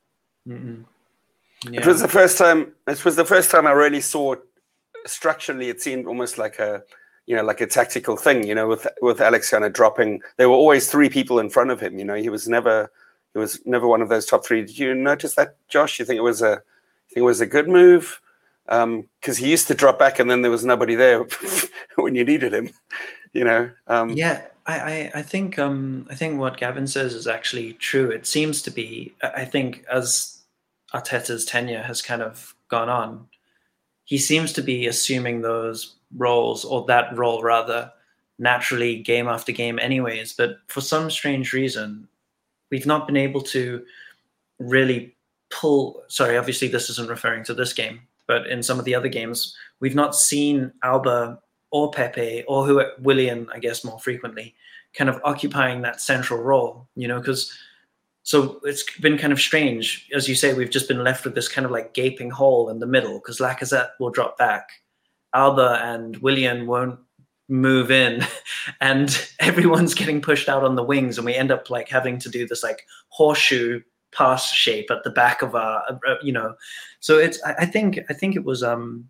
Yeah. 0.47 1.81
It 1.81 1.87
was 1.87 2.01
the 2.01 2.09
first 2.09 2.39
time. 2.39 2.73
It 2.87 3.05
was 3.05 3.17
the 3.17 3.25
first 3.25 3.51
time 3.51 3.67
I 3.67 3.73
really 3.73 4.01
saw 4.01 4.37
structurally. 5.07 5.69
It 5.69 5.81
seemed 5.81 6.07
almost 6.07 6.39
like 6.39 6.59
a, 6.59 6.83
you 7.27 7.35
know, 7.35 7.43
like 7.43 7.61
a 7.61 7.67
tactical 7.67 8.17
thing. 8.17 8.47
You 8.47 8.55
know, 8.55 8.69
with 8.69 8.87
with 9.01 9.21
Alex 9.21 9.51
kind 9.51 9.65
of 9.65 9.73
dropping. 9.73 10.21
There 10.37 10.49
were 10.49 10.55
always 10.55 10.91
three 10.91 11.09
people 11.09 11.39
in 11.39 11.51
front 11.51 11.71
of 11.71 11.81
him. 11.81 11.99
You 11.99 12.05
know, 12.05 12.15
he 12.15 12.29
was 12.29 12.49
never. 12.49 12.91
He 13.33 13.39
was 13.39 13.61
never 13.67 13.87
one 13.87 14.01
of 14.01 14.09
those 14.09 14.25
top 14.25 14.47
three. 14.47 14.65
Did 14.65 14.79
you 14.79 14.95
notice 14.95 15.35
that, 15.35 15.57
Josh? 15.69 15.99
You 15.99 16.07
think 16.07 16.17
it 16.17 16.23
was 16.23 16.41
a, 16.41 16.63
think 17.09 17.19
it 17.19 17.21
was 17.21 17.43
a 17.43 17.47
good 17.47 17.69
move? 17.69 18.19
Because 18.67 18.83
um, 18.83 19.45
he 19.45 19.51
used 19.51 19.69
to 19.69 19.75
drop 19.75 19.99
back 19.99 20.19
and 20.19 20.31
then 20.31 20.43
there 20.43 20.51
was 20.51 20.65
nobody 20.65 20.95
there 20.95 21.25
when 21.97 22.15
you 22.15 22.25
needed 22.25 22.53
him. 22.53 22.71
You 23.33 23.45
know. 23.45 23.71
Um, 23.87 24.11
yeah, 24.11 24.43
I, 24.67 24.79
I, 24.79 25.11
I 25.17 25.23
think 25.23 25.59
um, 25.59 26.07
I 26.11 26.15
think 26.15 26.39
what 26.39 26.57
Gavin 26.57 26.87
says 26.87 27.15
is 27.15 27.27
actually 27.27 27.75
true. 27.75 28.11
It 28.11 28.27
seems 28.27 28.63
to 28.63 28.71
be. 28.71 29.15
I 29.23 29.45
think 29.45 29.85
as 29.91 30.39
Arteta's 30.95 31.45
tenure 31.45 31.83
has 31.83 32.03
kind 32.03 32.23
of 32.23 32.55
gone 32.69 32.89
on, 32.89 33.27
he 34.05 34.19
seems 34.19 34.53
to 34.55 34.63
be 34.63 34.87
assuming 34.87 35.43
those 35.43 35.97
roles 36.17 36.65
or 36.65 36.85
that 36.87 37.17
role 37.17 37.43
rather 37.43 37.93
naturally 38.39 38.99
game 39.03 39.29
after 39.29 39.53
game 39.53 39.79
anyways 39.79 40.33
but 40.35 40.59
for 40.69 40.81
some 40.81 41.11
strange 41.11 41.53
reason 41.53 42.07
we've 42.71 42.87
not 42.87 43.07
been 43.07 43.17
able 43.17 43.41
to 43.41 43.85
really 44.59 45.15
pull 45.51 46.03
sorry 46.09 46.37
obviously 46.37 46.69
this 46.69 46.91
isn't 46.91 47.09
referring 47.09 47.43
to 47.43 47.55
this 47.55 47.73
game 47.73 48.01
but 48.27 48.47
in 48.47 48.63
some 48.63 48.79
of 48.79 48.85
the 48.85 48.95
other 48.95 49.09
games, 49.09 49.57
we've 49.81 49.95
not 49.95 50.15
seen 50.15 50.73
Auba 50.85 51.39
or 51.71 51.91
Pepe 51.91 52.45
or 52.49 52.65
who 52.67 52.83
Willian, 53.01 53.49
I 53.53 53.59
guess, 53.59 53.85
more 53.85 53.99
frequently, 53.99 54.55
kind 54.95 55.11
of 55.11 55.21
occupying 55.25 55.83
that 55.83 56.01
central 56.01 56.43
role. 56.43 56.89
You 56.95 57.09
know, 57.09 57.19
because 57.19 57.53
so 58.23 58.61
it's 58.65 58.85
been 58.99 59.19
kind 59.19 59.33
of 59.33 59.41
strange, 59.41 60.09
as 60.15 60.29
you 60.29 60.35
say. 60.35 60.55
We've 60.55 60.71
just 60.71 60.89
been 60.89 61.05
left 61.05 61.25
with 61.25 61.35
this 61.35 61.49
kind 61.49 61.65
of 61.65 61.71
like 61.71 61.95
gaping 61.95 62.31
hole 62.31 62.71
in 62.71 62.81
the 62.81 62.87
middle 62.87 63.15
because 63.15 63.39
Lacazette 63.39 63.91
will 64.01 64.11
drop 64.11 64.37
back, 64.37 64.69
Auba 65.35 65.81
and 65.83 66.17
Willian 66.19 66.67
won't 66.67 66.99
move 67.49 67.91
in 67.91 68.27
and 68.81 69.29
everyone's 69.41 69.95
getting 69.95 70.21
pushed 70.21 70.49
out 70.49 70.65
on 70.65 70.75
the 70.75 70.83
wings 70.83 71.19
and 71.19 71.25
we 71.25 71.35
end 71.35 71.51
up 71.51 71.71
like 71.71 71.89
having 71.89 72.19
to 72.19 72.29
do 72.29 72.47
this 72.47 72.63
like 72.63 72.87
horseshoe 73.09 73.81
pass 74.13 74.53
shape 74.53 74.91
at 74.91 75.05
the 75.05 75.11
back 75.11 75.43
of 75.43 75.55
our 75.55 75.83
uh, 76.07 76.15
you 76.23 76.33
know. 76.33 76.55
So 77.01 77.19
it's 77.19 77.43
I, 77.45 77.53
I 77.61 77.67
think 77.67 78.01
i 78.09 78.15
think 78.15 78.37
it 78.37 78.45
was 78.45 78.63
um 78.63 79.09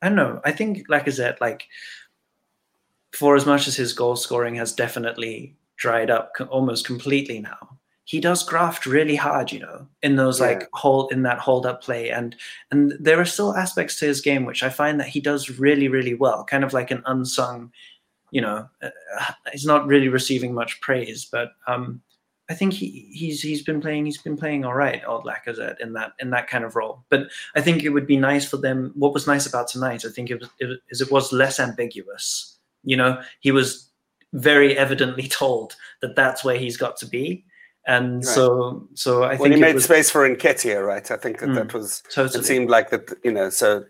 i 0.00 0.08
don't 0.08 0.16
know. 0.16 0.40
I 0.44 0.52
think 0.52 0.84
like 0.88 1.06
i 1.06 1.10
said 1.10 1.36
like 1.40 1.68
for 3.12 3.36
as 3.36 3.46
much 3.46 3.68
as 3.68 3.76
his 3.76 3.92
goal 3.92 4.16
scoring 4.16 4.54
has 4.56 4.74
definitely 4.74 5.56
dried 5.76 6.10
up 6.10 6.32
almost 6.50 6.86
completely 6.86 7.40
now 7.40 7.78
he 8.04 8.20
does 8.20 8.42
graft 8.42 8.84
really 8.84 9.14
hard, 9.14 9.52
you 9.52 9.60
know, 9.60 9.86
in 10.02 10.16
those 10.16 10.40
yeah. 10.40 10.46
like 10.46 10.68
hold 10.72 11.12
in 11.12 11.22
that 11.22 11.38
hold 11.38 11.66
up 11.66 11.82
play, 11.82 12.10
and 12.10 12.34
and 12.70 12.92
there 12.98 13.20
are 13.20 13.24
still 13.24 13.54
aspects 13.54 13.98
to 13.98 14.06
his 14.06 14.20
game 14.20 14.44
which 14.44 14.62
I 14.62 14.70
find 14.70 14.98
that 15.00 15.08
he 15.08 15.20
does 15.20 15.58
really 15.58 15.88
really 15.88 16.14
well, 16.14 16.44
kind 16.44 16.64
of 16.64 16.72
like 16.72 16.90
an 16.90 17.02
unsung, 17.06 17.72
you 18.30 18.40
know, 18.40 18.68
uh, 18.82 18.90
he's 19.52 19.66
not 19.66 19.86
really 19.86 20.08
receiving 20.08 20.52
much 20.52 20.80
praise, 20.80 21.24
but 21.24 21.52
um, 21.66 22.02
I 22.52 22.54
think 22.54 22.74
he 22.74 23.08
he's 23.10 23.40
he's 23.40 23.62
been 23.62 23.80
playing 23.80 24.04
he's 24.04 24.18
been 24.18 24.36
playing 24.36 24.64
all 24.64 24.74
right, 24.74 25.02
old 25.06 25.24
Lacazette 25.24 25.80
in 25.80 25.94
that 25.94 26.12
in 26.18 26.30
that 26.30 26.48
kind 26.48 26.64
of 26.64 26.76
role. 26.76 27.02
But 27.08 27.28
I 27.56 27.62
think 27.62 27.82
it 27.82 27.88
would 27.88 28.06
be 28.06 28.18
nice 28.18 28.46
for 28.48 28.58
them. 28.58 28.92
What 28.94 29.14
was 29.14 29.26
nice 29.26 29.46
about 29.46 29.68
tonight, 29.68 30.04
I 30.04 30.10
think, 30.10 30.30
it 30.30 30.40
was, 30.40 30.50
it, 30.58 30.80
is 30.90 31.00
it 31.00 31.10
was 31.10 31.32
less 31.32 31.58
ambiguous. 31.58 32.58
You 32.84 32.96
know, 32.96 33.22
he 33.40 33.52
was 33.52 33.88
very 34.34 34.76
evidently 34.76 35.28
told 35.40 35.76
that 36.02 36.14
that's 36.14 36.44
where 36.44 36.58
he's 36.58 36.76
got 36.76 36.96
to 36.98 37.06
be 37.06 37.44
and 37.86 38.16
right. 38.16 38.24
so 38.24 38.86
so 38.94 39.24
I 39.24 39.30
think 39.30 39.40
when 39.40 39.52
he 39.52 39.60
made 39.60 39.74
was, 39.74 39.84
space 39.84 40.10
for 40.10 40.28
Nketiah, 40.28 40.86
right? 40.86 41.10
I 41.10 41.16
think 41.16 41.40
that 41.40 41.48
mm, 41.48 41.54
that 41.56 41.74
was 41.74 42.02
totally. 42.10 42.40
it 42.40 42.44
seemed 42.44 42.70
like 42.70 42.90
that 42.90 43.12
you 43.24 43.32
know 43.32 43.50
so 43.50 43.84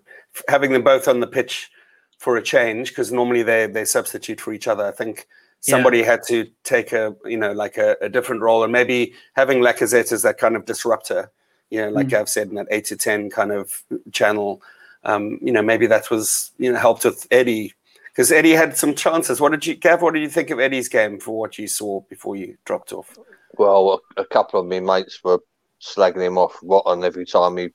having 0.49 0.73
them 0.73 0.83
both 0.83 1.09
on 1.09 1.21
the 1.21 1.27
pitch 1.27 1.71
for 2.19 2.37
a 2.37 2.43
change 2.43 2.89
because 2.89 3.13
normally 3.13 3.43
they 3.43 3.67
they 3.67 3.85
substitute 3.85 4.41
for 4.41 4.53
each 4.53 4.67
other. 4.67 4.87
I 4.87 4.93
think 4.93 5.27
somebody 5.63 5.99
yeah. 5.99 6.05
had 6.05 6.23
to 6.25 6.47
take 6.65 6.93
a 6.93 7.17
you 7.25 7.37
know 7.37 7.53
like 7.53 7.79
a, 7.79 7.97
a, 8.03 8.09
different 8.09 8.43
role 8.43 8.63
and 8.63 8.73
maybe 8.73 9.15
having 9.35 9.61
Lacazette 9.61 10.13
as 10.13 10.23
that 10.23 10.37
kind 10.37 10.57
of 10.57 10.67
disruptor, 10.67 11.31
you 11.71 11.81
know, 11.81 11.89
like 11.89 12.09
mm. 12.09 12.19
I've 12.19 12.29
said 12.29 12.49
in 12.49 12.57
that 12.57 12.67
eight 12.71 12.85
to 12.87 12.97
ten 12.97 13.31
kind 13.31 13.53
of 13.53 13.83
channel. 14.13 14.63
Um, 15.05 15.39
you 15.41 15.53
know, 15.53 15.63
maybe 15.63 15.87
that 15.87 16.11
was 16.11 16.53
you 16.59 16.71
know 16.71 16.79
helped 16.79 17.05
with 17.05 17.27
Eddie 17.31 17.73
because 18.13 18.31
Eddie 18.31 18.53
had 18.53 18.77
some 18.77 18.95
chances. 18.95 19.41
What 19.41 19.53
did 19.53 19.67
you, 19.67 19.75
Gav? 19.77 20.03
What 20.03 20.15
did 20.15 20.23
you 20.23 20.29
think 20.29 20.51
of 20.51 20.61
Eddie's 20.61 20.89
game 20.89 21.19
for 21.19 21.39
what 21.39 21.59
you 21.59 21.67
saw 21.67 22.01
before 22.01 22.37
you 22.37 22.57
dropped 22.65 22.93
off? 22.93 23.17
Well, 23.57 24.01
a, 24.17 24.21
a 24.21 24.25
couple 24.25 24.61
of 24.61 24.67
my 24.67 24.81
mates 24.81 25.23
were 25.25 25.41
slagging 25.81 26.27
him 26.27 26.39
off 26.39 26.59
rotten 26.63 27.05
every 27.05 27.27
time 27.27 27.57
he 27.57 27.71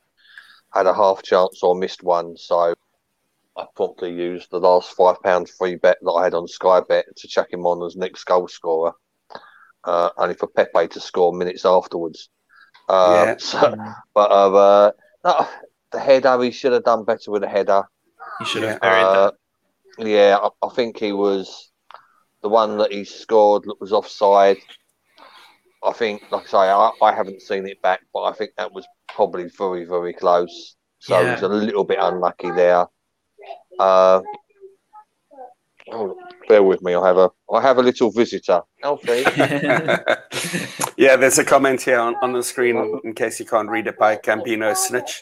had 0.74 0.88
a 0.88 0.94
half 0.94 1.24
chance 1.24 1.64
or 1.64 1.76
missed 1.76 2.04
one. 2.04 2.38
So 2.38 2.76
I 3.58 3.66
promptly 3.76 4.14
used 4.14 4.52
the 4.52 4.60
last 4.60 4.92
five 4.92 5.22
pounds 5.24 5.52
free 5.52 5.76
bet 5.76 5.98
that 6.02 6.12
I 6.12 6.26
had 6.26 6.36
on 6.36 6.48
Sky 6.48 6.82
Bet 6.88 7.06
to 7.18 7.28
check 7.28 7.52
him 7.52 7.66
on 7.66 7.84
as 7.86 7.96
next 7.96 8.24
goal 8.26 8.48
scorer, 8.48 8.94
uh, 9.84 10.10
only 10.18 10.36
for 10.36 10.48
Pepe 10.48 10.88
to 10.90 11.00
score 11.00 11.34
minutes 11.34 11.66
afterwards. 11.66 12.30
Uh, 12.88 13.24
yeah. 13.26 13.36
So, 13.40 13.76
but 14.14 14.32
uh, 14.32 14.92
uh, 15.24 15.48
the 15.92 16.00
header, 16.00 16.42
he 16.44 16.52
should 16.52 16.74
have 16.74 16.84
done 16.84 17.04
better 17.04 17.32
with 17.32 17.42
the 17.42 17.50
header. 17.50 17.84
He 18.40 18.46
should 18.46 18.64
have 18.64 18.80
buried 18.80 19.04
uh, 19.04 19.32
that. 19.98 20.08
Yeah, 20.08 20.38
I, 20.42 20.50
I, 20.66 20.70
think 20.70 21.00
he 21.00 21.12
was 21.12 21.72
the 22.44 22.50
one 22.50 22.78
that 22.78 22.92
he 22.92 23.04
scored 23.04 23.64
that 23.64 23.82
was 23.82 23.92
offside. 23.92 24.58
I 25.84 25.94
think, 25.94 26.24
like 26.32 26.44
I 26.44 26.48
say, 26.48 26.58
I, 26.58 26.92
I, 27.02 27.14
haven't 27.14 27.42
seen 27.42 27.68
it 27.68 27.82
back, 27.82 28.02
but 28.14 28.24
I 28.24 28.34
think 28.34 28.52
that 28.58 28.72
was 28.72 28.86
probably 29.08 29.46
very, 29.58 29.86
very 29.86 30.14
close. 30.14 30.76
So 31.00 31.20
yeah. 31.20 31.30
it 31.30 31.32
was 31.34 31.44
a 31.44 31.48
little 31.48 31.84
bit 31.84 32.00
unlucky 32.00 32.52
there. 32.52 32.86
Uh, 33.80 34.22
oh, 35.92 36.18
bear 36.48 36.64
with 36.64 36.82
me. 36.82 36.96
I 36.96 37.08
have 37.08 37.18
a 37.18 37.32
I 37.54 37.62
have 37.62 37.78
a 37.78 37.84
little 37.84 38.12
visitor. 38.12 38.62
Alfie. 38.84 39.24
yeah, 40.98 41.16
there's 41.16 41.38
a 41.38 41.46
comment 41.46 41.82
here 41.82 42.00
on, 42.00 42.16
on 42.22 42.34
the 42.34 42.44
screen 42.44 43.00
in 43.04 43.14
case 43.14 43.40
you 43.40 43.46
can't 43.46 43.70
read 43.70 43.88
it 43.88 43.98
by 43.98 44.16
Campino 44.16 44.76
Snitch. 44.76 45.22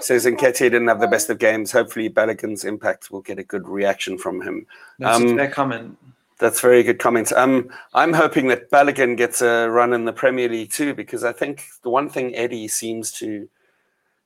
Says 0.00 0.26
Nketiah 0.26 0.58
didn't 0.58 0.88
have 0.88 1.00
the 1.00 1.06
best 1.06 1.30
of 1.30 1.38
games. 1.38 1.72
Hopefully, 1.72 2.08
Balogun's 2.08 2.64
impact 2.64 3.10
will 3.10 3.22
get 3.22 3.38
a 3.38 3.44
good 3.44 3.68
reaction 3.68 4.18
from 4.18 4.40
him. 4.40 4.66
That's 4.98 5.18
um, 5.18 5.26
a 5.26 5.36
fair 5.36 5.50
comment. 5.50 5.98
That's 6.38 6.60
very 6.60 6.82
good 6.82 6.98
comment. 6.98 7.32
Um, 7.32 7.70
I'm 7.94 8.12
hoping 8.12 8.48
that 8.48 8.70
Balogun 8.70 9.16
gets 9.16 9.40
a 9.40 9.68
run 9.70 9.92
in 9.92 10.04
the 10.04 10.12
Premier 10.12 10.48
League 10.48 10.72
too, 10.72 10.92
because 10.92 11.22
I 11.22 11.32
think 11.32 11.64
the 11.82 11.90
one 11.90 12.08
thing 12.08 12.34
Eddie 12.34 12.66
seems 12.68 13.12
to 13.12 13.48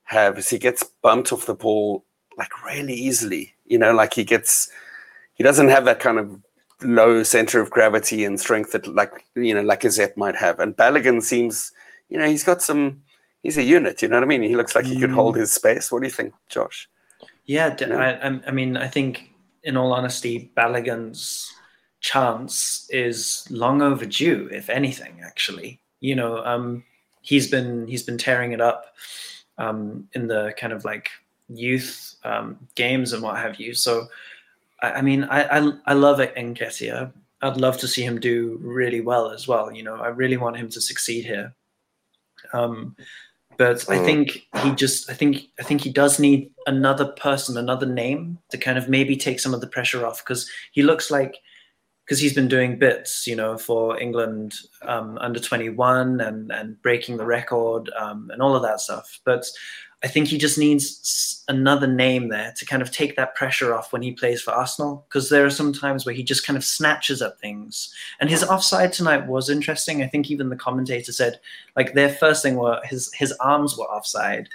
have 0.04 0.38
is 0.38 0.48
he 0.48 0.58
gets 0.58 0.82
bumped 1.02 1.32
off 1.32 1.44
the 1.44 1.54
ball 1.54 2.04
like 2.38 2.64
really 2.64 2.94
easily. 2.94 3.54
You 3.68 3.78
know, 3.78 3.92
like 3.92 4.14
he 4.14 4.24
gets, 4.24 4.70
he 5.34 5.44
doesn't 5.44 5.68
have 5.68 5.84
that 5.84 6.00
kind 6.00 6.18
of 6.18 6.40
low 6.82 7.22
center 7.22 7.60
of 7.60 7.70
gravity 7.70 8.24
and 8.24 8.38
strength 8.38 8.72
that 8.72 8.86
like 8.86 9.24
you 9.34 9.54
know 9.54 9.62
Lacazette 9.62 10.16
might 10.16 10.36
have. 10.36 10.60
And 10.60 10.76
Balogun 10.76 11.22
seems, 11.22 11.72
you 12.08 12.18
know, 12.18 12.26
he's 12.26 12.44
got 12.44 12.62
some. 12.62 13.02
He's 13.42 13.56
a 13.56 13.62
unit. 13.62 14.02
You 14.02 14.08
know 14.08 14.16
what 14.16 14.24
I 14.24 14.26
mean? 14.26 14.42
He 14.42 14.56
looks 14.56 14.74
like 14.74 14.84
he 14.84 14.98
could 14.98 15.12
hold 15.12 15.36
mm. 15.36 15.40
his 15.40 15.52
space. 15.52 15.92
What 15.92 16.00
do 16.00 16.08
you 16.08 16.12
think, 16.12 16.34
Josh? 16.48 16.88
Yeah, 17.44 17.74
I, 17.80 18.40
I 18.46 18.50
mean, 18.50 18.76
I 18.76 18.88
think 18.88 19.30
in 19.62 19.76
all 19.76 19.92
honesty, 19.92 20.50
Balogun's 20.56 21.50
chance 22.00 22.86
is 22.90 23.46
long 23.50 23.80
overdue, 23.80 24.48
if 24.52 24.68
anything. 24.68 25.20
Actually, 25.24 25.80
you 26.00 26.14
know, 26.14 26.44
um, 26.44 26.84
he's 27.22 27.50
been 27.50 27.86
he's 27.86 28.02
been 28.02 28.18
tearing 28.18 28.52
it 28.52 28.60
up 28.60 28.86
um, 29.56 30.08
in 30.12 30.26
the 30.26 30.52
kind 30.58 30.72
of 30.72 30.84
like 30.84 31.08
youth 31.48 32.16
um, 32.24 32.58
games 32.74 33.12
and 33.12 33.22
what 33.22 33.38
have 33.38 33.58
you. 33.60 33.74
So, 33.74 34.06
I, 34.82 34.92
I 34.92 35.02
mean, 35.02 35.24
I, 35.24 35.58
I 35.58 35.72
I 35.86 35.92
love 35.94 36.18
Nketiah. 36.18 37.12
I'd 37.40 37.56
love 37.56 37.78
to 37.78 37.88
see 37.88 38.02
him 38.02 38.18
do 38.18 38.58
really 38.60 39.00
well 39.00 39.30
as 39.30 39.46
well. 39.46 39.72
You 39.72 39.82
know, 39.82 39.96
I 39.96 40.08
really 40.08 40.36
want 40.36 40.56
him 40.56 40.68
to 40.70 40.80
succeed 40.80 41.24
here. 41.24 41.54
Um, 42.52 42.96
but 43.58 43.84
I 43.88 43.98
mm. 43.98 44.04
think 44.04 44.46
he 44.62 44.70
just 44.72 45.10
I 45.10 45.14
think 45.14 45.48
I 45.58 45.64
think 45.64 45.82
he 45.82 45.90
does 45.90 46.18
need 46.18 46.50
another 46.66 47.06
person, 47.06 47.56
another 47.56 47.86
name 47.86 48.38
to 48.50 48.56
kind 48.56 48.78
of 48.78 48.88
maybe 48.88 49.16
take 49.16 49.40
some 49.40 49.52
of 49.52 49.60
the 49.60 49.66
pressure 49.66 50.06
off 50.06 50.24
because 50.24 50.48
he 50.72 50.82
looks 50.82 51.10
like 51.10 51.36
because 52.04 52.20
he's 52.20 52.32
been 52.32 52.48
doing 52.48 52.78
bits, 52.78 53.26
you 53.26 53.36
know, 53.36 53.58
for 53.58 54.00
England 54.00 54.54
um, 54.82 55.18
under 55.20 55.40
21 55.40 56.20
and 56.20 56.52
and 56.52 56.80
breaking 56.82 57.16
the 57.16 57.26
record 57.26 57.90
um, 57.98 58.30
and 58.32 58.40
all 58.40 58.54
of 58.54 58.62
that 58.62 58.80
stuff. 58.80 59.20
But 59.24 59.44
I 60.04 60.08
think 60.08 60.28
he 60.28 60.38
just 60.38 60.58
needs 60.58 61.44
another 61.48 61.86
name 61.88 62.28
there 62.28 62.52
to 62.56 62.64
kind 62.64 62.82
of 62.82 62.92
take 62.92 63.16
that 63.16 63.34
pressure 63.34 63.74
off 63.74 63.92
when 63.92 64.02
he 64.02 64.12
plays 64.12 64.40
for 64.40 64.52
Arsenal. 64.52 65.04
Because 65.08 65.28
there 65.28 65.44
are 65.44 65.50
some 65.50 65.72
times 65.72 66.06
where 66.06 66.14
he 66.14 66.22
just 66.22 66.46
kind 66.46 66.56
of 66.56 66.64
snatches 66.64 67.20
at 67.20 67.40
things. 67.40 67.92
And 68.20 68.30
his 68.30 68.44
offside 68.44 68.92
tonight 68.92 69.26
was 69.26 69.50
interesting. 69.50 70.02
I 70.02 70.06
think 70.06 70.30
even 70.30 70.50
the 70.50 70.56
commentator 70.56 71.12
said, 71.12 71.40
like, 71.74 71.94
their 71.94 72.10
first 72.10 72.42
thing 72.42 72.56
were 72.56 72.80
his 72.84 73.12
his 73.12 73.32
arms 73.40 73.76
were 73.76 73.86
offside. 73.86 74.48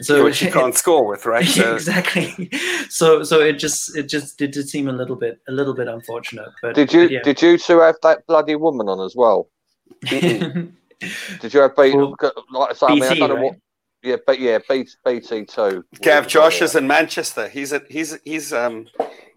So 0.00 0.24
which 0.24 0.42
you 0.42 0.50
can't 0.50 0.74
score 0.74 1.06
with, 1.06 1.26
right? 1.26 1.46
So. 1.46 1.74
exactly. 1.74 2.50
So 2.88 3.22
so 3.22 3.40
it 3.40 3.54
just 3.54 3.96
it 3.96 4.08
just 4.08 4.38
did, 4.38 4.50
did 4.50 4.68
seem 4.68 4.88
a 4.88 4.92
little 4.92 5.16
bit 5.16 5.40
a 5.48 5.52
little 5.52 5.74
bit 5.74 5.88
unfortunate. 5.88 6.50
But 6.62 6.74
did 6.74 6.92
you 6.92 7.02
but 7.04 7.10
yeah. 7.10 7.22
did 7.22 7.42
you 7.42 7.58
two 7.58 7.80
have 7.80 7.96
that 8.02 8.26
bloody 8.26 8.56
woman 8.56 8.88
on 8.88 9.04
as 9.04 9.14
well? 9.16 9.48
did 10.00 10.72
you 11.50 11.60
have 11.60 11.76
B, 11.76 11.94
well, 11.94 12.14
like 12.50 12.70
I 12.70 12.74
say, 12.74 12.86
BT, 12.88 13.06
I, 13.06 13.10
mean, 13.10 13.22
I 13.22 13.26
don't 13.26 13.40
know 13.40 13.48
right? 13.48 13.60
What. 14.02 14.08
Yeah, 14.08 14.16
but 14.26 14.40
yeah, 14.40 14.58
B, 14.68 14.86
BT 15.04 15.44
two. 15.44 15.84
Gav 16.00 16.26
Josh 16.26 16.62
is 16.62 16.74
in 16.74 16.86
Manchester. 16.86 17.48
He's 17.48 17.72
a, 17.72 17.82
he's 17.88 18.18
he's 18.24 18.52
um 18.52 18.86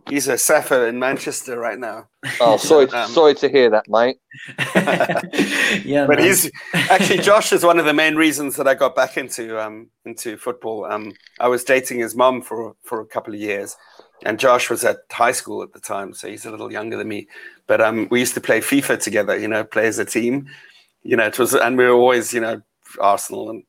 he's 0.10 0.28
a 0.28 0.38
Safa 0.38 0.86
in 0.86 1.00
Manchester 1.00 1.58
right 1.58 1.78
now. 1.78 2.08
Oh, 2.40 2.58
sorry, 2.58 2.90
um, 2.90 3.10
sorry 3.10 3.36
to 3.36 3.50
hear 3.50 3.70
that, 3.70 3.86
mate. 3.88 4.18
yeah, 5.86 6.06
but 6.06 6.18
man. 6.18 6.28
he's 6.28 6.52
actually 6.74 7.20
Josh 7.20 7.54
is 7.54 7.64
one 7.64 7.80
of 7.80 7.86
the 7.86 7.94
main 7.94 8.16
reasons 8.16 8.56
that 8.58 8.68
I 8.68 8.76
got 8.76 8.96
back 8.96 9.18
into 9.18 9.60
um 9.62 9.90
into 10.06 10.38
football. 10.38 10.86
Um, 10.86 11.14
I 11.40 11.48
was 11.48 11.64
dating 11.64 12.00
his 12.00 12.16
mum 12.16 12.42
for 12.42 12.76
for 12.84 13.02
a 13.02 13.06
couple 13.06 13.34
of 13.34 13.40
years, 13.40 13.78
and 14.26 14.40
Josh 14.40 14.70
was 14.70 14.84
at 14.84 14.98
high 15.12 15.32
school 15.32 15.64
at 15.64 15.74
the 15.74 15.80
time, 15.80 16.14
so 16.14 16.28
he's 16.28 16.46
a 16.46 16.52
little 16.52 16.72
younger 16.72 16.98
than 16.98 17.08
me. 17.08 17.28
But 17.68 17.82
um, 17.82 18.08
we 18.10 18.20
used 18.20 18.34
to 18.34 18.42
play 18.42 18.60
FIFA 18.60 19.02
together, 19.02 19.38
you 19.38 19.48
know, 19.48 19.64
play 19.64 19.88
as 19.88 20.00
a 20.00 20.06
team. 20.06 20.48
You 21.04 21.16
know, 21.16 21.26
it 21.28 21.40
was, 21.40 21.54
and 21.54 21.78
we 21.78 21.86
were 21.86 21.94
always, 21.94 22.34
you 22.34 22.42
know, 22.42 22.62
Arsenal 23.00 23.50
and 23.50 23.64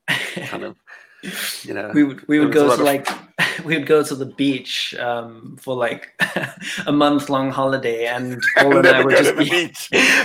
kind 0.46 0.64
of 0.64 0.76
you 1.62 1.74
know 1.74 1.90
we 1.94 2.02
would 2.02 2.26
we 2.28 2.40
would 2.40 2.52
go 2.52 2.74
to 2.74 2.82
like 2.82 3.06
we 3.64 3.76
would 3.76 3.86
go 3.86 4.02
to 4.02 4.14
the 4.14 4.26
beach 4.26 4.94
um, 4.94 5.56
for 5.60 5.74
like 5.74 6.12
a 6.86 6.92
month 6.92 7.28
long 7.28 7.50
holiday 7.50 8.06
and 8.06 8.42
Paul 8.58 8.78
and 8.78 8.86
I 8.86 9.04
would 9.04 9.16
just 9.16 9.36
be 9.36 9.72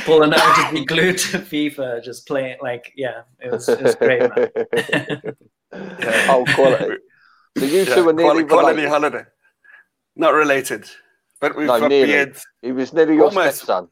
Paul 0.05 0.23
and 0.23 0.33
I 0.33 0.47
would 0.47 0.55
just 0.55 0.73
be 0.73 0.85
glued 0.85 1.17
to 1.17 1.39
FIFA 1.39 2.03
just 2.03 2.27
playing 2.27 2.57
like 2.61 2.93
yeah 2.95 3.21
it 3.39 3.51
was, 3.51 3.67
it 3.67 3.81
was 3.81 3.95
great 3.95 4.21
yeah. 4.21 5.19
oh 6.29 6.45
quality 6.55 6.97
so 7.57 7.65
you 7.65 7.85
two 7.85 7.91
yeah, 7.91 8.01
were 8.01 8.13
nearly 8.13 8.45
quality, 8.45 8.83
quality 8.83 8.85
holiday 8.85 9.25
not 10.15 10.33
related 10.33 10.89
but 11.41 11.57
we've 11.57 11.67
no, 11.67 11.79
got 11.79 11.89
nearly. 11.89 12.13
beards 12.13 12.45
he 12.61 12.71
was 12.71 12.93
nearly 12.93 13.15
your 13.15 13.25
Almost. 13.25 13.57
stepson 13.57 13.89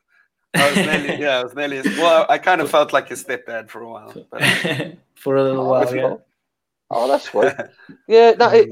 I 0.56 0.70
was 0.70 0.76
nearly, 0.78 1.22
yeah, 1.22 1.40
I 1.40 1.44
was 1.44 1.56
nearly. 1.56 1.82
Well, 1.98 2.26
I 2.30 2.38
kind 2.38 2.62
of 2.62 2.70
felt 2.70 2.94
like 2.94 3.10
his 3.10 3.24
stepdad 3.24 3.70
for 3.70 3.82
a 3.82 3.90
while, 3.90 4.14
but, 4.32 4.44
for 5.16 5.36
a 5.36 5.44
little 5.44 5.68
while. 5.68 5.96
Yeah. 5.96 6.16
Oh, 6.90 7.08
that's 7.08 7.26
sweet. 7.26 7.54
Yeah, 8.08 8.32
no. 8.38 8.50
It, 8.50 8.70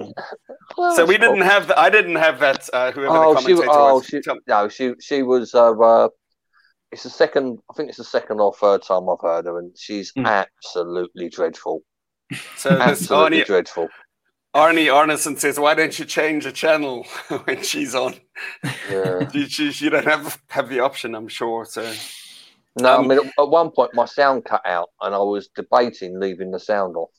well, 0.78 0.96
so 0.96 1.06
we 1.06 1.18
cool. 1.18 1.30
didn't 1.30 1.42
have. 1.42 1.68
The, 1.68 1.80
I 1.80 1.90
didn't 1.90 2.18
have 2.18 2.40
that. 2.40 2.70
Uh, 2.72 2.92
whoever 2.92 3.16
Oh, 3.18 3.34
the 3.34 3.40
she, 3.42 3.46
commentator 3.56 3.70
oh, 3.72 3.96
was. 3.96 4.06
she, 4.06 4.22
no, 4.48 4.70
she, 4.70 4.94
she 5.02 5.24
was. 5.24 5.56
Uh, 5.56 5.72
uh, 5.80 6.10
it's 6.92 7.04
the 7.04 7.10
second. 7.10 7.60
I 7.70 7.74
think 7.74 7.90
it's 7.90 7.98
the 7.98 8.04
second 8.04 8.40
or 8.40 8.54
third 8.54 8.84
time 8.84 9.10
I've 9.10 9.22
heard 9.22 9.46
her, 9.46 9.58
and 9.60 9.76
she's 9.78 10.12
Hmm. 10.16 10.26
absolutely 10.26 11.30
dreadful. 11.30 11.82
So 12.58 12.70
this 12.70 12.80
Absolutely 12.80 13.42
Arnie, 13.42 13.46
dreadful. 13.46 13.88
Arnie 14.54 14.88
Arneson 14.92 15.40
says, 15.40 15.60
"Why 15.60 15.74
don't 15.74 15.98
you 15.98 16.06
change 16.06 16.44
the 16.44 16.52
channel 16.52 17.04
when 17.46 17.64
she's 17.64 17.96
on? 17.96 18.16
Yeah. 18.90 19.30
You, 19.34 19.46
you, 19.48 19.66
you 19.68 19.90
don't 19.90 20.06
have 20.06 20.40
have 20.50 20.70
the 20.70 20.80
option, 20.82 21.16
I'm 21.16 21.28
sure." 21.30 21.66
So 21.66 21.82
No, 22.80 22.98
Um, 23.00 23.06
I 23.06 23.08
mean, 23.08 23.20
at- 23.28 23.34
at 23.44 23.50
one 23.50 23.72
point 23.72 23.94
my 23.94 24.06
sound 24.06 24.46
cut 24.46 24.62
out, 24.66 24.90
and 25.02 25.16
I 25.16 25.20
was 25.20 25.50
debating 25.56 26.20
leaving 26.20 26.52
the 26.52 26.60
sound 26.60 26.96
off. 26.98 27.10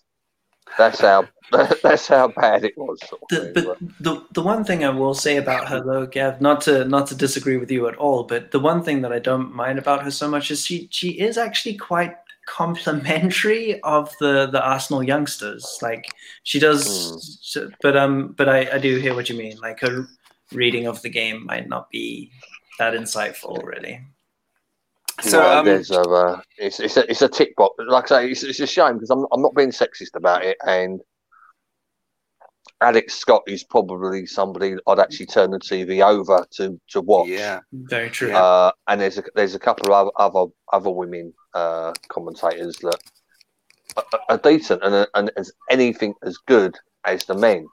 That's 0.78 1.00
how. 1.00 1.26
That's 1.82 2.08
how 2.08 2.28
bad 2.28 2.64
it 2.64 2.72
was. 2.78 2.98
Sort 3.06 3.20
of 3.22 3.28
The, 3.28 3.40
thing, 3.40 3.52
but 3.54 3.64
but- 3.64 3.78
the 4.00 4.24
the 4.32 4.42
one 4.42 4.64
thing 4.64 4.84
I 4.84 4.90
will 4.90 5.12
say 5.14 5.36
about 5.36 5.68
her 5.68 5.82
though, 5.82 6.06
Gav, 6.06 6.40
not 6.40 6.60
to 6.62 6.84
not 6.86 7.06
to 7.08 7.14
disagree 7.14 7.56
with 7.58 7.70
you 7.70 7.88
at 7.88 7.96
all, 7.96 8.24
but 8.24 8.50
the 8.52 8.60
one 8.60 8.82
thing 8.82 9.02
that 9.02 9.12
I 9.12 9.18
don't 9.18 9.54
mind 9.54 9.78
about 9.78 10.02
her 10.02 10.10
so 10.10 10.28
much 10.28 10.50
is 10.50 10.64
she 10.64 10.88
she 10.90 11.10
is 11.20 11.36
actually 11.36 11.76
quite 11.76 12.14
complimentary 12.46 13.80
of 13.82 14.14
the 14.18 14.46
the 14.46 14.62
Arsenal 14.62 15.02
youngsters. 15.02 15.78
Like 15.82 16.06
she 16.42 16.58
does, 16.58 17.38
so- 17.42 17.70
but 17.82 17.96
um, 17.96 18.34
but 18.36 18.48
I 18.48 18.68
I 18.74 18.78
do 18.78 18.96
hear 18.98 19.14
what 19.14 19.28
you 19.28 19.36
mean. 19.36 19.58
Like 19.58 19.80
her 19.80 20.06
reading 20.52 20.86
of 20.86 21.00
the 21.02 21.08
game 21.10 21.46
might 21.46 21.68
not 21.68 21.90
be 21.90 22.30
that 22.78 22.94
insightful, 22.94 23.62
really. 23.64 24.00
So, 25.20 25.40
no, 25.40 25.58
um, 25.58 25.66
there's 25.66 25.90
a, 25.90 26.00
uh, 26.00 26.40
it's 26.56 26.80
it's 26.80 26.96
a, 26.96 27.08
it's 27.10 27.22
a 27.22 27.28
tick 27.28 27.54
box. 27.56 27.74
Like 27.78 28.04
I 28.04 28.08
say, 28.08 28.30
it's, 28.30 28.42
it's 28.42 28.60
a 28.60 28.66
shame 28.66 28.94
because 28.94 29.10
I'm 29.10 29.26
I'm 29.32 29.42
not 29.42 29.54
being 29.54 29.70
sexist 29.70 30.14
about 30.16 30.44
it, 30.44 30.56
and 30.66 31.00
Alex 32.82 33.14
Scott 33.14 33.42
is 33.46 33.62
probably 33.62 34.26
somebody 34.26 34.74
I'd 34.86 34.98
actually 34.98 35.26
turn 35.26 35.52
the 35.52 35.58
TV 35.60 36.04
over 36.04 36.44
to 36.56 36.80
to 36.88 37.00
watch. 37.00 37.28
yeah, 37.28 37.60
Very 37.72 38.10
true. 38.10 38.32
Uh, 38.32 38.72
and 38.88 39.00
there's 39.00 39.18
a 39.18 39.24
there's 39.34 39.54
a 39.54 39.58
couple 39.58 39.92
of 39.92 40.08
other 40.08 40.10
other, 40.16 40.52
other 40.72 40.90
women 40.90 41.32
uh, 41.54 41.92
commentators 42.08 42.76
that 42.78 42.98
are, 43.96 44.20
are 44.28 44.38
decent 44.38 44.82
and, 44.82 45.06
and 45.14 45.30
as 45.36 45.52
anything 45.70 46.14
as 46.24 46.36
good 46.38 46.76
as 47.04 47.24
the 47.24 47.34
men. 47.34 47.66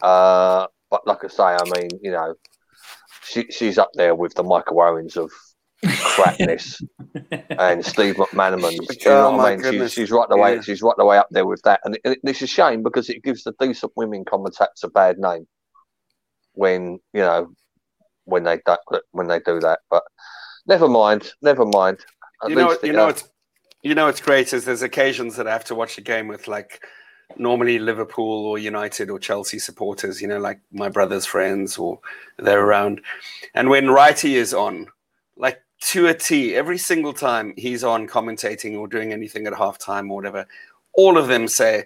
Uh, 0.00 0.66
but 0.90 1.06
like 1.06 1.24
I 1.24 1.28
say, 1.28 1.42
I 1.44 1.64
mean, 1.76 1.90
you 2.02 2.10
know, 2.10 2.34
she 3.22 3.44
she's 3.50 3.78
up 3.78 3.90
there 3.94 4.14
with 4.14 4.34
the 4.34 4.42
Michael 4.42 4.80
Owens 4.80 5.16
of 5.18 5.30
crapness 5.88 6.80
and 7.50 7.84
Steve 7.84 8.16
McManaman. 8.16 8.72
You 8.72 9.10
know 9.10 9.28
Oh, 9.28 9.36
what 9.36 9.52
I 9.52 9.56
mean? 9.56 9.80
She's, 9.80 9.92
she's 9.92 10.10
right 10.10 10.28
the 10.28 10.36
way 10.36 10.54
Yeah. 10.56 10.60
she's 10.60 10.82
right 10.82 10.94
the 10.96 11.04
way 11.04 11.18
up 11.18 11.28
there 11.30 11.46
with 11.46 11.62
that, 11.62 11.80
and, 11.84 11.98
it, 12.04 12.18
it's 12.22 12.42
a 12.42 12.46
shame 12.46 12.82
because 12.82 13.08
it 13.10 13.22
gives 13.22 13.44
the 13.44 13.52
decent 13.60 13.92
women 13.96 14.24
commentators 14.24 14.82
a 14.82 14.88
bad 14.88 15.18
name 15.18 15.46
when 16.54 16.98
you 17.12 17.20
know 17.20 17.52
when 18.24 18.44
they 18.44 18.58
do, 18.66 18.76
when 19.12 19.26
they 19.26 19.40
do 19.40 19.60
that. 19.60 19.80
But 19.90 20.02
never 20.66 20.88
mind, 20.88 21.32
never 21.42 21.64
mind. 21.66 21.98
At 22.42 22.50
you 22.50 22.56
know, 22.56 22.70
you 22.82 22.90
it, 22.90 22.92
know, 22.92 23.06
uh, 23.06 23.10
it's 23.10 23.28
you 23.82 23.94
know, 23.94 24.08
it's 24.08 24.20
great 24.20 24.52
is 24.52 24.64
there's 24.64 24.82
occasions 24.82 25.36
that 25.36 25.46
I 25.46 25.52
have 25.52 25.64
to 25.66 25.74
watch 25.74 25.98
a 25.98 26.00
game 26.00 26.26
with 26.28 26.48
like 26.48 26.82
normally 27.36 27.78
Liverpool 27.78 28.46
or 28.46 28.58
United 28.58 29.10
or 29.10 29.18
Chelsea 29.18 29.58
supporters, 29.58 30.20
you 30.22 30.28
know, 30.28 30.38
like 30.38 30.60
my 30.72 30.88
brother's 30.88 31.26
friends 31.26 31.76
or 31.78 31.98
they're 32.38 32.64
around, 32.64 33.00
and 33.54 33.68
when 33.68 33.86
Wrighty 33.86 34.32
is 34.34 34.54
on, 34.54 34.86
like 35.36 35.60
to 35.86 36.06
a 36.08 36.14
T, 36.14 36.54
every 36.54 36.78
single 36.78 37.12
time 37.12 37.52
he's 37.56 37.84
on 37.84 38.08
commentating 38.08 38.78
or 38.78 38.88
doing 38.88 39.12
anything 39.12 39.46
at 39.46 39.52
halftime 39.52 40.10
or 40.10 40.16
whatever, 40.16 40.46
all 40.94 41.18
of 41.18 41.28
them 41.28 41.46
say, 41.46 41.84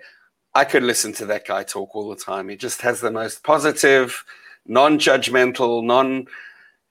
I 0.54 0.64
could 0.64 0.82
listen 0.82 1.12
to 1.14 1.26
that 1.26 1.46
guy 1.46 1.62
talk 1.64 1.94
all 1.94 2.08
the 2.08 2.16
time. 2.16 2.48
He 2.48 2.56
just 2.56 2.80
has 2.82 3.00
the 3.00 3.10
most 3.10 3.42
positive, 3.42 4.24
non-judgmental, 4.66 5.84
non. 5.84 6.26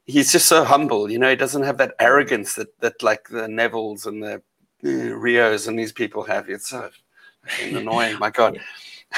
He's 0.06 0.32
just 0.32 0.48
so 0.48 0.64
humble, 0.64 1.10
you 1.10 1.20
know. 1.20 1.30
He 1.30 1.36
doesn't 1.36 1.64
have 1.64 1.78
that 1.78 1.96
arrogance 2.00 2.56
that 2.56 2.78
that 2.80 3.02
like 3.02 3.28
the 3.30 3.48
Nevilles 3.48 4.06
and 4.06 4.24
the 4.24 4.42
uh, 4.86 5.16
Rios 5.16 5.68
and 5.68 5.78
these 5.78 5.92
people 5.92 6.24
have. 6.24 6.50
It's 6.50 6.70
so 6.70 6.90
annoying. 7.62 8.20
My 8.20 8.30
God. 8.30 8.60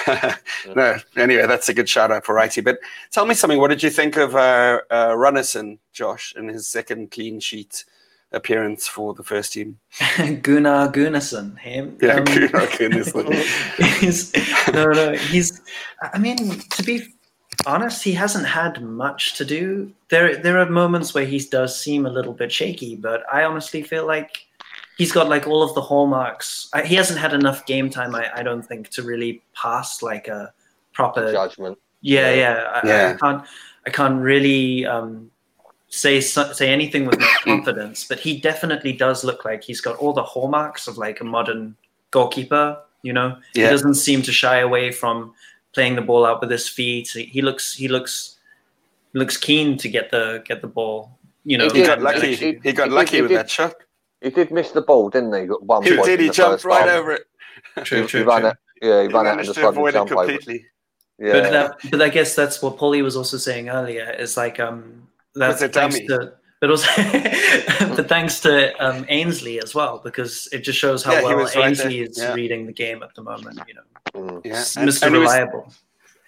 no. 0.76 0.98
Anyway, 1.18 1.46
that's 1.48 1.70
a 1.70 1.74
good 1.74 1.90
shout 1.90 2.12
out 2.12 2.26
for 2.26 2.36
Wrighty. 2.36 2.64
But 2.64 2.80
tell 3.12 3.26
me 3.26 3.34
something. 3.34 3.60
What 3.60 3.70
did 3.70 3.84
you 3.84 3.90
think 3.90 4.18
of 4.18 4.36
uh, 4.36 4.82
uh, 4.90 5.10
Runarsson, 5.10 5.80
Josh, 5.94 6.34
in 6.36 6.48
his 6.48 6.68
second 6.68 7.12
clean 7.12 7.40
sheet 7.40 7.86
appearance 8.32 8.88
for 8.88 9.14
the 9.14 9.24
first 9.24 9.54
team? 9.54 9.80
Gunnar 10.42 10.90
Gunnarsson, 10.92 11.58
him. 11.58 11.98
Yeah, 12.02 12.18
Um, 12.18 12.26
Gunnar 12.26 12.68
Gunnarsson. 12.68 14.74
no, 14.74 14.86
no, 14.92 15.14
he's. 15.18 15.62
I 16.14 16.18
mean, 16.18 16.60
to 16.60 16.84
be 16.84 17.08
honest, 17.66 18.04
he 18.04 18.14
hasn't 18.14 18.48
had 18.48 18.82
much 18.82 19.36
to 19.36 19.46
do. 19.46 19.92
There, 20.10 20.38
there 20.38 20.60
are 20.60 20.70
moments 20.70 21.14
where 21.14 21.26
he 21.26 21.40
does 21.40 21.80
seem 21.80 22.06
a 22.06 22.10
little 22.12 22.34
bit 22.34 22.52
shaky, 22.52 22.96
but 22.96 23.24
I 23.32 23.44
honestly 23.44 23.82
feel 23.82 24.08
like 24.08 24.46
he's 25.00 25.12
got 25.12 25.28
like 25.30 25.48
all 25.48 25.64
of 25.64 25.74
the 25.74 25.82
hallmarks. 25.82 26.70
I, 26.74 26.84
he 26.86 26.94
hasn't 26.96 27.20
had 27.20 27.34
enough 27.34 27.66
game 27.66 27.90
time, 27.90 28.14
I, 28.14 28.30
I 28.40 28.44
don't 28.44 28.62
think, 28.70 28.90
to 28.90 29.02
really 29.02 29.42
pass 29.56 30.04
like 30.04 30.28
a 30.28 30.54
proper. 30.94 31.32
judgment. 31.32 31.78
Yeah, 32.02 32.32
yeah. 32.34 32.56
I, 32.84 33.12
I 33.12 33.14
can't. 33.16 33.44
I 33.88 33.90
can't 33.90 34.22
really 34.22 34.86
um, 34.86 35.32
say 35.88 36.20
say 36.22 36.70
anything 36.70 37.06
with 37.08 37.20
much 37.20 37.42
confidence, 37.46 38.06
but 38.08 38.20
he 38.20 38.40
definitely 38.40 38.94
does 38.94 39.24
look 39.24 39.46
like 39.46 39.64
he's 39.64 39.82
got 39.82 39.96
all 39.98 40.14
the 40.14 40.24
hallmarks 40.24 40.88
of 40.88 40.98
like 40.98 41.22
a 41.22 41.24
modern 41.24 41.76
goalkeeper. 42.12 42.78
You 43.02 43.14
know, 43.14 43.38
Yeah. 43.56 43.66
he 43.66 43.72
doesn't 43.72 43.96
seem 43.96 44.22
to 44.24 44.32
shy 44.32 44.58
away 44.60 44.92
from 44.92 45.34
playing 45.74 45.96
the 45.96 46.02
ball 46.02 46.26
out 46.26 46.42
with 46.42 46.52
his 46.52 46.68
feet. 46.68 47.08
He, 47.10 47.24
he 47.36 47.42
looks 47.42 47.74
he 47.74 47.88
looks 47.88 48.38
looks 49.14 49.38
keen 49.38 49.78
to 49.78 49.88
get 49.90 50.12
the 50.12 50.44
get 50.46 50.62
the 50.62 50.68
ball. 50.68 51.18
You 51.46 51.58
know, 51.58 51.70
He 51.70 51.84
got 51.84 52.02
lucky. 52.02 52.36
he- 52.36 52.60
He 52.64 52.74
got 52.74 52.92
lucky 52.92 53.16
he 53.18 53.22
with 53.22 53.32
did- 53.32 53.40
that 53.40 53.50
shot. 53.50 53.74
He 54.22 54.30
did 54.30 54.52
miss 54.52 54.72
the 54.72 54.82
ball, 54.82 55.10
didn't 55.10 55.34
he? 55.34 55.42
At 55.44 55.62
one 55.64 55.84
He 55.84 55.96
point 55.96 56.06
did. 56.06 56.20
He 56.20 56.30
jumped 56.30 56.66
right 56.66 56.82
half. 56.88 57.00
over 57.00 57.12
it. 57.14 57.24
True, 57.84 58.06
true, 58.08 58.20
he 58.22 58.26
ran 58.26 58.42
true. 58.42 58.50
it. 58.50 58.58
Yeah, 58.82 59.02
he 59.02 59.08
He 59.08 59.14
ran 59.14 59.16
out 59.16 59.18
and 59.18 59.26
managed 59.38 59.48
to 59.50 59.54
decided 59.54 59.70
avoid 59.70 59.90
it 59.90 59.94
jump 59.94 60.12
over. 60.12 60.26
completely. 60.28 60.66
Yeah. 61.18 61.34
But 61.34 61.52
that, 61.52 61.92
but 61.92 62.02
I 62.02 62.10
guess 62.10 62.36
that's 62.36 62.62
what 62.62 62.78
Polly 62.78 63.02
was 63.02 63.16
also 63.18 63.38
saying 63.38 63.70
earlier. 63.70 64.10
Is 64.18 64.38
like 64.38 64.60
um 64.60 65.08
that's 65.36 65.62
a 65.62 65.68
thanks 65.70 65.96
dummy. 66.00 66.08
to, 66.08 66.34
but 66.62 66.70
also, 66.70 66.88
but 67.96 68.08
thanks 68.10 68.40
to 68.42 68.74
um, 68.86 69.06
Ainsley 69.10 69.62
as 69.62 69.76
well 69.76 70.00
because 70.04 70.48
it 70.52 70.60
just 70.60 70.80
shows 70.80 71.04
how 71.04 71.14
Yeah, 71.14 71.24
well 71.24 71.38
was 71.38 71.56
right 71.56 71.68
Ainsley 71.70 72.00
there. 72.00 72.10
is 72.10 72.18
Yeah. 72.18 72.34
reading 72.34 72.66
the 72.66 72.74
game 72.74 73.04
at 73.04 73.14
the 73.16 73.24
moment. 73.24 73.60
You 73.68 73.74
know, 73.76 73.82
Mm. 74.16 74.42
Yeah, 74.46 74.54
S- 74.54 74.76
and- 74.76 74.88
Mr. 74.90 75.04
and 75.08 75.16
he 75.16 75.20
was- 75.22 75.32
Reliable. 75.32 75.74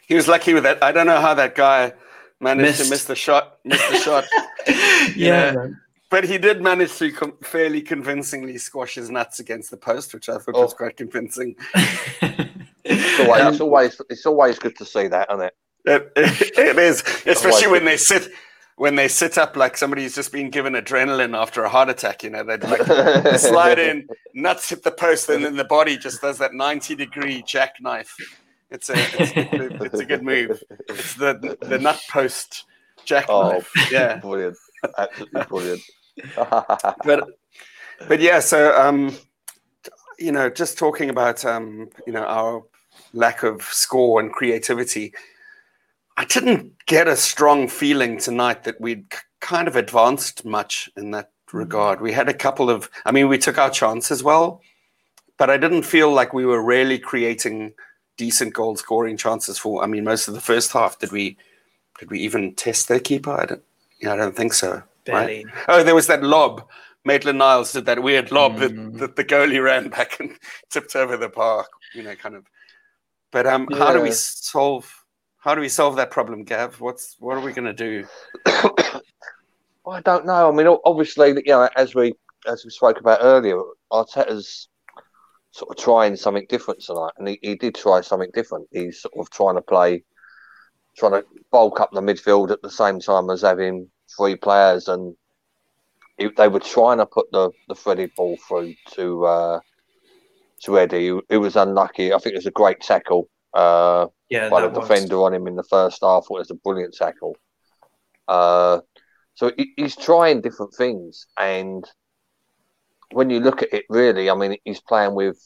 He 0.08 0.16
was 0.16 0.28
lucky 0.28 0.54
with 0.54 0.64
that. 0.64 0.84
I 0.84 0.92
don't 0.92 1.08
know 1.08 1.20
how 1.22 1.34
that 1.36 1.56
guy 1.56 1.94
managed 2.42 2.84
to 2.84 2.90
miss 2.90 3.06
the 3.06 3.16
shot. 3.16 3.60
Miss 3.64 3.82
the 3.90 3.98
shot. 3.98 4.26
yeah, 5.16 5.52
know, 5.52 5.74
But 6.12 6.26
he 6.26 6.38
did 6.38 6.62
manage 6.62 6.96
to 6.98 7.12
com- 7.12 7.38
fairly 7.42 7.82
convincingly 7.82 8.58
squash 8.60 8.96
his 8.96 9.10
nuts 9.10 9.40
against 9.40 9.72
the 9.72 9.78
post, 9.78 10.14
which 10.14 10.30
I 10.30 10.38
thought 10.38 10.54
was 10.56 10.74
Oh. 10.74 10.76
quite 10.76 10.98
convincing. 10.98 11.56
It's 12.84 13.20
always, 13.20 13.42
it's 13.46 13.62
um, 13.62 13.68
always 13.68 14.02
it's 14.10 14.26
always 14.26 14.60
good 14.60 14.76
to 14.78 14.86
see 14.86 15.08
that, 15.08 15.30
isn't 15.30 15.42
it? 15.44 15.54
It, 15.86 16.12
it- 16.16 16.58
it 16.58 16.80
is, 16.80 17.02
especially 17.28 17.68
when 17.68 17.86
they 17.86 17.96
sit 17.98 18.28
when 18.76 18.96
they 18.96 19.08
sit 19.08 19.38
up 19.38 19.56
like 19.56 19.78
somebody's 19.78 20.16
just 20.16 20.32
been 20.32 20.50
given 20.50 20.74
adrenaline 20.74 21.38
after 21.38 21.64
a 21.64 21.70
heart 21.70 21.90
attack. 21.90 22.24
You 22.24 22.32
know, 22.32 22.44
they'd 22.44 22.64
like 22.64 22.82
slide 23.40 23.78
in, 23.78 24.08
nuts 24.34 24.70
hit 24.70 24.82
the 24.84 24.92
post, 24.92 25.30
and 25.30 25.46
then 25.46 25.56
the 25.58 25.64
body 25.64 25.96
just 25.96 26.22
does 26.22 26.40
that 26.40 26.54
ninety 26.56 26.96
degree 26.96 27.44
jackknife. 27.48 28.16
It's 28.72 28.90
a 28.90 28.94
it's, 28.98 29.32
it's 29.36 30.00
a 30.00 30.06
good 30.06 30.24
move. 30.24 30.62
It's 30.90 31.14
the 31.16 31.58
the 31.62 31.78
nut 31.78 32.02
post 32.10 32.66
jackknife. 33.06 33.72
Oh, 33.78 33.88
yeah. 33.92 34.18
brilliant, 34.18 34.58
absolutely 34.98 35.44
brilliant. 35.44 35.82
But 37.06 37.28
but 38.08 38.20
yeah 38.20 38.40
so 38.40 38.76
um 38.80 39.16
you 40.20 40.32
know 40.32 40.50
just 40.50 40.78
talking 40.78 41.10
about 41.10 41.44
um 41.46 41.90
you 42.06 42.14
know 42.14 42.24
our 42.24 42.64
lack 43.14 43.44
of 43.44 43.62
score 43.64 44.20
and 44.20 44.32
creativity 44.32 45.14
i 46.18 46.26
didn't 46.26 46.74
get 46.86 47.08
a 47.08 47.16
strong 47.16 47.68
feeling 47.68 48.18
tonight 48.18 48.64
that 48.64 48.80
we'd 48.80 49.10
k- 49.10 49.18
kind 49.40 49.68
of 49.68 49.76
advanced 49.76 50.46
much 50.46 50.90
in 50.96 51.12
that 51.12 51.32
regard. 51.54 52.00
We 52.00 52.14
had 52.14 52.30
a 52.30 52.34
couple 52.34 52.70
of 52.70 52.90
i 53.06 53.12
mean 53.12 53.28
we 53.28 53.38
took 53.38 53.58
our 53.58 53.70
chances 53.70 54.24
well 54.24 54.62
but 55.38 55.50
i 55.50 55.58
didn't 55.58 55.84
feel 55.84 56.12
like 56.12 56.34
we 56.34 56.46
were 56.46 56.64
really 56.64 56.98
creating 56.98 57.74
decent 58.18 58.54
goal 58.54 58.78
scoring 58.78 59.18
chances 59.18 59.58
for 59.58 59.84
i 59.84 59.88
mean 59.88 60.04
most 60.06 60.28
of 60.28 60.34
the 60.34 60.42
first 60.42 60.72
half 60.72 61.00
did 61.00 61.12
we 61.12 61.38
did 62.00 62.10
we 62.10 62.20
even 62.20 62.56
test 62.56 62.88
their 62.88 63.00
keeper? 63.00 63.32
I 63.32 63.46
don't 63.46 63.64
yeah, 64.00 64.14
i 64.14 64.16
don't 64.16 64.36
think 64.36 64.54
so 64.54 64.82
barely. 65.06 65.46
Oh, 65.68 65.84
there 65.84 65.96
was 65.96 66.08
that 66.08 66.24
lob. 66.24 66.68
Maitland 67.04 67.40
Niles 67.40 67.74
did 67.74 67.86
that 67.86 68.04
weird 68.04 68.32
lob 68.32 68.58
Mm. 68.58 68.60
that, 68.60 69.00
that 69.00 69.16
the 69.16 69.24
goalie 69.24 69.64
ran 69.64 69.90
back 69.90 70.20
and 70.20 70.38
tipped 70.70 70.96
over 70.96 71.18
the 71.18 71.30
park. 71.30 71.68
You 71.96 72.04
know, 72.04 72.16
kind 72.16 72.36
of. 72.36 72.46
But 73.32 73.48
um, 73.48 73.68
how 73.72 73.94
do 73.94 74.02
we 74.02 74.12
solve? 74.12 74.94
How 75.40 75.56
do 75.56 75.62
we 75.62 75.70
solve 75.70 75.96
that 75.96 76.12
problem, 76.12 76.44
Gav? 76.44 76.80
What's 76.80 77.16
what 77.20 77.38
are 77.38 77.42
we 77.42 77.54
going 77.54 77.66
to 77.66 77.74
do? 77.74 78.06
I 79.88 80.02
don't 80.02 80.26
know. 80.26 80.50
I 80.50 80.52
mean, 80.52 80.68
obviously, 80.86 81.30
you 81.30 81.44
know, 81.48 81.68
as 81.76 81.96
we 81.96 82.14
as 82.48 82.64
we 82.64 82.70
spoke 82.72 83.00
about 83.00 83.20
earlier, 83.22 83.60
Arteta's 83.92 84.68
sort 85.52 85.72
of 85.72 85.84
trying 85.84 86.16
something 86.16 86.46
different 86.50 86.82
tonight, 86.82 87.12
and 87.18 87.28
he, 87.28 87.40
he 87.42 87.56
did 87.56 87.76
try 87.76 88.02
something 88.02 88.30
different. 88.34 88.68
He's 88.72 89.02
sort 89.02 89.14
of 89.18 89.30
trying 89.32 89.56
to 89.56 89.62
play, 89.62 90.04
trying 90.98 91.14
to 91.14 91.26
bulk 91.52 91.80
up 91.80 91.92
the 91.92 92.02
midfield 92.02 92.52
at 92.52 92.62
the 92.62 92.70
same 92.72 93.00
time 93.00 93.30
as 93.30 93.42
having 93.42 93.90
three 94.18 94.36
players, 94.36 94.88
and 94.88 95.16
he, 96.18 96.30
they 96.38 96.48
were 96.48 96.60
trying 96.60 96.98
to 96.98 97.06
put 97.06 97.32
the 97.32 97.52
the 97.68 97.76
threaded 97.76 98.12
ball 98.16 98.38
through 98.48 98.74
to 98.92 99.26
uh, 99.26 99.60
to 100.64 100.80
Eddie. 100.80 101.20
It 101.30 101.38
was 101.38 101.56
unlucky. 101.56 102.14
I 102.14 102.18
think 102.18 102.34
it 102.34 102.40
was 102.40 102.46
a 102.46 102.52
great 102.52 102.82
tackle 102.82 103.30
uh, 103.54 104.08
yeah, 104.30 104.50
by 104.50 104.62
the 104.62 104.70
was. 104.70 104.88
defender 104.88 105.24
on 105.24 105.34
him 105.34 105.48
in 105.48 105.56
the 105.56 105.64
first 105.64 106.00
half. 106.02 106.26
It 106.30 106.34
was 106.34 106.52
a 106.52 106.56
brilliant 106.56 106.94
tackle. 106.94 107.36
Uh, 108.28 108.80
so 109.34 109.52
he, 109.58 109.74
he's 109.76 109.96
trying 109.96 110.42
different 110.42 110.74
things, 110.74 111.28
and 111.38 111.86
when 113.12 113.30
you 113.30 113.40
look 113.40 113.62
at 113.62 113.74
it, 113.74 113.86
really, 113.90 114.30
I 114.30 114.36
mean, 114.36 114.58
he's 114.64 114.82
playing 114.82 115.16
with 115.16 115.38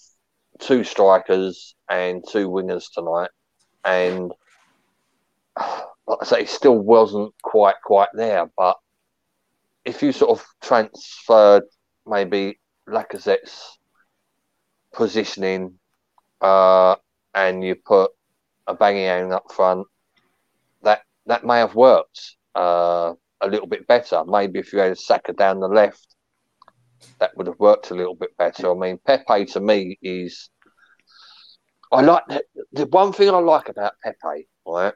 two 0.59 0.83
strikers 0.83 1.75
and 1.89 2.23
two 2.29 2.49
wingers 2.49 2.85
tonight, 2.93 3.29
and 3.83 4.31
like 6.07 6.19
I 6.21 6.25
say, 6.25 6.45
still 6.45 6.77
wasn't 6.77 7.33
quite 7.41 7.75
quite 7.83 8.09
there. 8.13 8.49
But 8.57 8.77
if 9.83 10.01
you 10.01 10.11
sort 10.11 10.31
of 10.39 10.45
transferred 10.61 11.63
maybe 12.05 12.59
Lacazette's 12.87 13.79
positioning, 14.93 15.79
uh, 16.41 16.95
and 17.33 17.63
you 17.63 17.75
put 17.75 18.11
Aubameyang 18.67 19.33
up 19.33 19.51
front, 19.51 19.87
that 20.83 21.01
that 21.25 21.45
may 21.45 21.59
have 21.59 21.75
worked 21.75 22.35
uh, 22.55 23.13
a 23.41 23.47
little 23.47 23.67
bit 23.67 23.87
better. 23.87 24.23
Maybe 24.25 24.59
if 24.59 24.73
you 24.73 24.79
had 24.79 24.91
a 24.91 24.95
Saka 24.95 25.33
down 25.33 25.59
the 25.59 25.67
left 25.67 26.15
that 27.19 27.35
would 27.35 27.47
have 27.47 27.59
worked 27.59 27.91
a 27.91 27.95
little 27.95 28.15
bit 28.15 28.35
better. 28.37 28.71
I 28.71 28.75
mean, 28.75 28.99
Pepe 29.05 29.45
to 29.45 29.59
me 29.59 29.97
is. 30.01 30.49
I 31.91 32.01
like 32.01 32.23
the, 32.27 32.43
the 32.73 32.85
one 32.87 33.13
thing 33.13 33.29
I 33.29 33.37
like 33.37 33.69
about 33.69 33.93
Pepe, 34.03 34.47
right? 34.65 34.93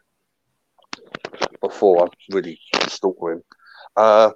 Before 1.61 2.05
I 2.05 2.07
really 2.31 2.59
stalk 2.87 3.17
him, 3.21 3.43
uh, 3.95 4.31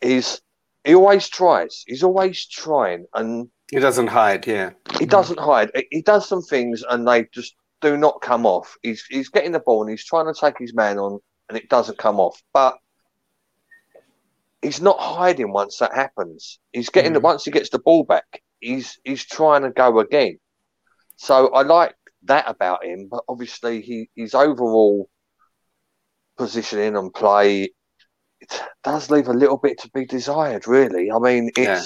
is 0.00 0.40
he 0.84 0.94
always 0.94 1.28
tries. 1.28 1.84
He's 1.86 2.02
always 2.02 2.46
trying, 2.46 3.06
and 3.14 3.48
he 3.70 3.78
doesn't 3.80 4.08
hide. 4.08 4.46
Yeah, 4.46 4.70
he 4.98 5.06
doesn't 5.06 5.38
hide. 5.38 5.70
He 5.90 6.02
does 6.02 6.28
some 6.28 6.42
things, 6.42 6.84
and 6.88 7.06
they 7.06 7.24
just 7.32 7.54
do 7.80 7.96
not 7.96 8.20
come 8.20 8.46
off. 8.46 8.76
He's 8.82 9.04
he's 9.08 9.28
getting 9.28 9.52
the 9.52 9.60
ball 9.60 9.82
and 9.82 9.90
he's 9.90 10.04
trying 10.04 10.32
to 10.32 10.38
take 10.38 10.58
his 10.58 10.74
man 10.74 10.98
on, 10.98 11.18
and 11.48 11.58
it 11.58 11.68
doesn't 11.68 11.98
come 11.98 12.20
off. 12.20 12.42
But 12.52 12.78
he's 14.62 14.80
not 14.80 14.98
hiding 14.98 15.52
once 15.52 15.78
that 15.78 15.94
happens. 15.94 16.58
He's 16.72 16.90
getting 16.90 17.12
mm. 17.12 17.14
the 17.14 17.20
once 17.20 17.44
he 17.44 17.50
gets 17.50 17.70
the 17.70 17.78
ball 17.78 18.04
back, 18.04 18.42
he's 18.60 18.98
he's 19.04 19.24
trying 19.24 19.62
to 19.62 19.70
go 19.70 19.98
again. 20.00 20.38
So 21.16 21.48
I 21.48 21.62
like 21.62 21.94
that 22.24 22.48
about 22.48 22.84
him, 22.84 23.08
but 23.10 23.24
obviously 23.28 23.80
he 23.80 24.10
his 24.14 24.34
overall 24.34 25.08
positioning 26.36 26.96
and 26.96 27.12
play 27.12 27.70
it 28.40 28.62
does 28.84 29.10
leave 29.10 29.28
a 29.28 29.32
little 29.32 29.56
bit 29.56 29.78
to 29.80 29.90
be 29.94 30.04
desired, 30.04 30.66
really. 30.66 31.10
I 31.10 31.18
mean, 31.18 31.50
it's 31.56 31.58
yeah. 31.58 31.82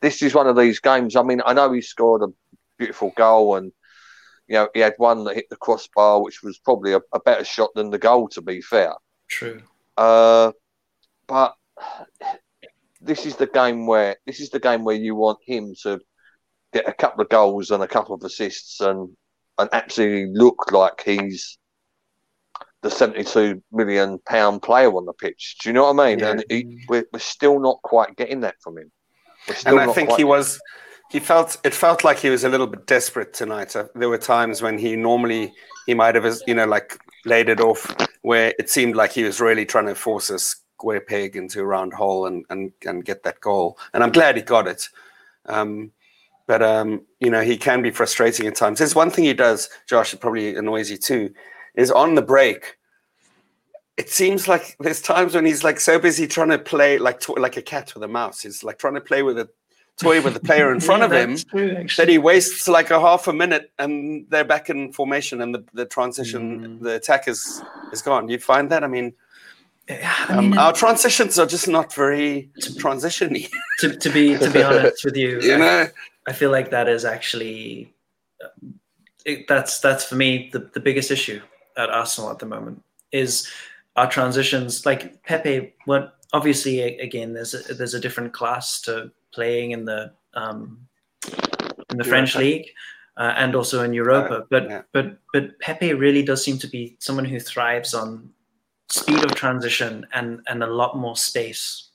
this 0.00 0.22
is 0.22 0.34
one 0.34 0.46
of 0.46 0.56
these 0.56 0.78
games. 0.78 1.16
I 1.16 1.22
mean, 1.22 1.42
I 1.44 1.52
know 1.52 1.72
he 1.72 1.82
scored 1.82 2.22
a 2.22 2.32
beautiful 2.78 3.12
goal 3.16 3.56
and 3.56 3.72
you 4.46 4.54
know, 4.54 4.68
he 4.74 4.80
had 4.80 4.94
one 4.96 5.24
that 5.24 5.36
hit 5.36 5.48
the 5.48 5.56
crossbar, 5.56 6.22
which 6.22 6.42
was 6.42 6.58
probably 6.58 6.92
a, 6.92 7.00
a 7.12 7.20
better 7.20 7.44
shot 7.44 7.70
than 7.76 7.90
the 7.90 7.98
goal, 7.98 8.28
to 8.30 8.42
be 8.42 8.60
fair. 8.60 8.94
True. 9.28 9.62
Uh, 9.96 10.50
but 11.28 11.54
this 13.00 13.26
is 13.26 13.36
the 13.36 13.46
game 13.46 13.86
where 13.86 14.16
this 14.26 14.40
is 14.40 14.50
the 14.50 14.58
game 14.58 14.84
where 14.84 14.96
you 14.96 15.14
want 15.14 15.38
him 15.46 15.74
to 15.82 16.00
get 16.72 16.88
a 16.88 16.92
couple 16.92 17.22
of 17.22 17.28
goals 17.28 17.70
and 17.70 17.82
a 17.82 17.88
couple 17.88 18.14
of 18.14 18.22
assists 18.22 18.80
and 18.80 19.16
and 19.58 19.68
absolutely 19.72 20.32
look 20.32 20.72
like 20.72 21.02
he's 21.04 21.58
the 22.82 22.90
72 22.90 23.62
million 23.72 24.18
pound 24.26 24.62
player 24.62 24.90
on 24.94 25.06
the 25.06 25.12
pitch. 25.12 25.56
Do 25.62 25.68
you 25.68 25.72
know 25.72 25.92
what 25.92 26.02
I 26.02 26.10
mean? 26.10 26.18
Yeah. 26.20 26.30
And 26.30 26.44
he, 26.48 26.84
we're, 26.88 27.04
we're 27.12 27.18
still 27.18 27.58
not 27.60 27.80
quite 27.82 28.16
getting 28.16 28.40
that 28.40 28.60
from 28.60 28.78
him. 28.78 28.90
and 29.66 29.78
I 29.78 29.92
think 29.92 30.12
he 30.12 30.24
was 30.24 30.60
he 31.10 31.18
felt 31.18 31.58
it 31.64 31.74
felt 31.74 32.04
like 32.04 32.18
he 32.18 32.30
was 32.30 32.44
a 32.44 32.48
little 32.48 32.66
bit 32.66 32.86
desperate 32.86 33.32
tonight. 33.32 33.74
Uh, 33.74 33.86
there 33.94 34.08
were 34.08 34.18
times 34.18 34.62
when 34.62 34.78
he 34.78 34.96
normally 34.96 35.52
he 35.86 35.94
might 35.94 36.14
have 36.14 36.38
you 36.46 36.54
know 36.54 36.66
like 36.66 36.98
laid 37.24 37.48
it 37.48 37.60
off 37.60 37.94
where 38.22 38.54
it 38.58 38.70
seemed 38.70 38.96
like 38.96 39.12
he 39.12 39.24
was 39.24 39.40
really 39.40 39.64
trying 39.64 39.86
to 39.86 39.94
force 39.94 40.30
a 40.30 40.38
square 40.38 41.00
peg 41.00 41.36
into 41.36 41.60
a 41.60 41.64
round 41.64 41.92
hole 41.92 42.26
and, 42.26 42.44
and, 42.50 42.72
and 42.86 43.04
get 43.04 43.22
that 43.22 43.40
goal. 43.40 43.78
And 43.92 44.02
I'm 44.02 44.12
glad 44.12 44.36
he 44.36 44.42
got 44.42 44.66
it. 44.66 44.88
Um, 45.46 45.92
but, 46.46 46.62
um, 46.62 47.02
you 47.20 47.30
know, 47.30 47.42
he 47.42 47.56
can 47.56 47.82
be 47.82 47.90
frustrating 47.90 48.46
at 48.46 48.56
times. 48.56 48.78
There's 48.78 48.94
one 48.94 49.10
thing 49.10 49.24
he 49.24 49.34
does, 49.34 49.68
Josh, 49.88 50.12
it 50.14 50.20
probably 50.20 50.56
annoys 50.56 50.90
you 50.90 50.96
too, 50.96 51.32
is 51.74 51.90
on 51.90 52.14
the 52.14 52.22
break, 52.22 52.78
it 53.96 54.08
seems 54.08 54.48
like 54.48 54.76
there's 54.80 55.02
times 55.02 55.34
when 55.34 55.44
he's 55.44 55.62
like 55.62 55.78
so 55.78 55.98
busy 55.98 56.26
trying 56.26 56.48
to 56.48 56.58
play 56.58 56.98
like 56.98 57.20
to- 57.20 57.34
like 57.34 57.56
a 57.56 57.62
cat 57.62 57.92
with 57.94 58.02
a 58.02 58.08
mouse. 58.08 58.40
He's 58.40 58.64
like 58.64 58.78
trying 58.78 58.94
to 58.94 59.00
play 59.00 59.22
with 59.22 59.38
a 59.38 59.48
toy 59.98 60.22
with 60.22 60.34
the 60.34 60.40
player 60.40 60.72
in 60.72 60.80
front 60.88 61.00
yeah, 61.00 61.06
of 61.06 61.12
him 61.12 61.36
true, 61.36 61.86
that 61.96 62.08
he 62.08 62.16
wastes 62.16 62.66
like 62.66 62.90
a 62.90 62.98
half 62.98 63.28
a 63.28 63.32
minute 63.32 63.70
and 63.78 64.26
they're 64.30 64.44
back 64.44 64.70
in 64.70 64.92
formation 64.92 65.42
and 65.42 65.54
the, 65.54 65.64
the 65.74 65.84
transition, 65.84 66.78
mm. 66.78 66.82
the 66.82 66.94
attack 66.94 67.28
is 67.28 67.62
is 67.92 68.00
gone. 68.00 68.28
You 68.28 68.38
find 68.38 68.70
that? 68.70 68.84
I 68.84 68.86
mean, 68.86 69.12
I 69.88 70.40
mean, 70.40 70.52
um, 70.52 70.58
our 70.58 70.72
transitions 70.72 71.38
are 71.38 71.46
just 71.46 71.68
not 71.68 71.92
very 71.92 72.50
transitiony. 72.58 73.50
to, 73.80 73.96
to 73.96 74.10
be 74.10 74.38
to 74.38 74.50
be 74.50 74.62
honest 74.62 75.04
with 75.04 75.16
you, 75.16 75.40
you 75.42 75.58
know, 75.58 75.88
I, 76.26 76.30
I 76.30 76.32
feel 76.32 76.50
like 76.50 76.70
that 76.70 76.88
is 76.88 77.04
actually 77.04 77.92
it, 79.26 79.46
that's 79.48 79.80
that's 79.80 80.04
for 80.04 80.14
me 80.14 80.48
the, 80.52 80.70
the 80.72 80.80
biggest 80.80 81.10
issue 81.10 81.40
at 81.76 81.90
Arsenal 81.90 82.30
at 82.30 82.38
the 82.38 82.46
moment 82.46 82.82
is 83.12 83.48
our 83.96 84.08
transitions. 84.10 84.86
Like 84.86 85.22
Pepe, 85.24 85.74
what 85.84 86.14
obviously 86.32 86.80
again 86.80 87.32
there's 87.32 87.54
a, 87.54 87.74
there's 87.74 87.94
a 87.94 88.00
different 88.00 88.32
class 88.32 88.80
to 88.82 89.10
playing 89.32 89.72
in 89.72 89.84
the 89.84 90.12
um, 90.34 90.86
in 91.26 91.32
the 91.98 92.04
Europa. 92.04 92.08
French 92.08 92.36
league. 92.36 92.68
Uh, 93.16 93.34
and 93.36 93.54
also 93.54 93.82
in 93.82 93.92
Europa, 93.92 94.36
uh, 94.36 94.44
but 94.48 94.70
yeah. 94.70 94.82
but 94.92 95.18
but 95.34 95.58
Pepe 95.58 95.92
really 95.92 96.22
does 96.22 96.42
seem 96.42 96.56
to 96.56 96.68
be 96.68 96.96
someone 97.00 97.24
who 97.24 97.38
thrives 97.38 97.92
on 97.92 98.30
speed 98.90 99.22
of 99.22 99.34
transition 99.34 100.06
and 100.12 100.40
and 100.48 100.62
a 100.62 100.66
lot 100.66 100.96
more 100.96 101.16
space 101.16 101.90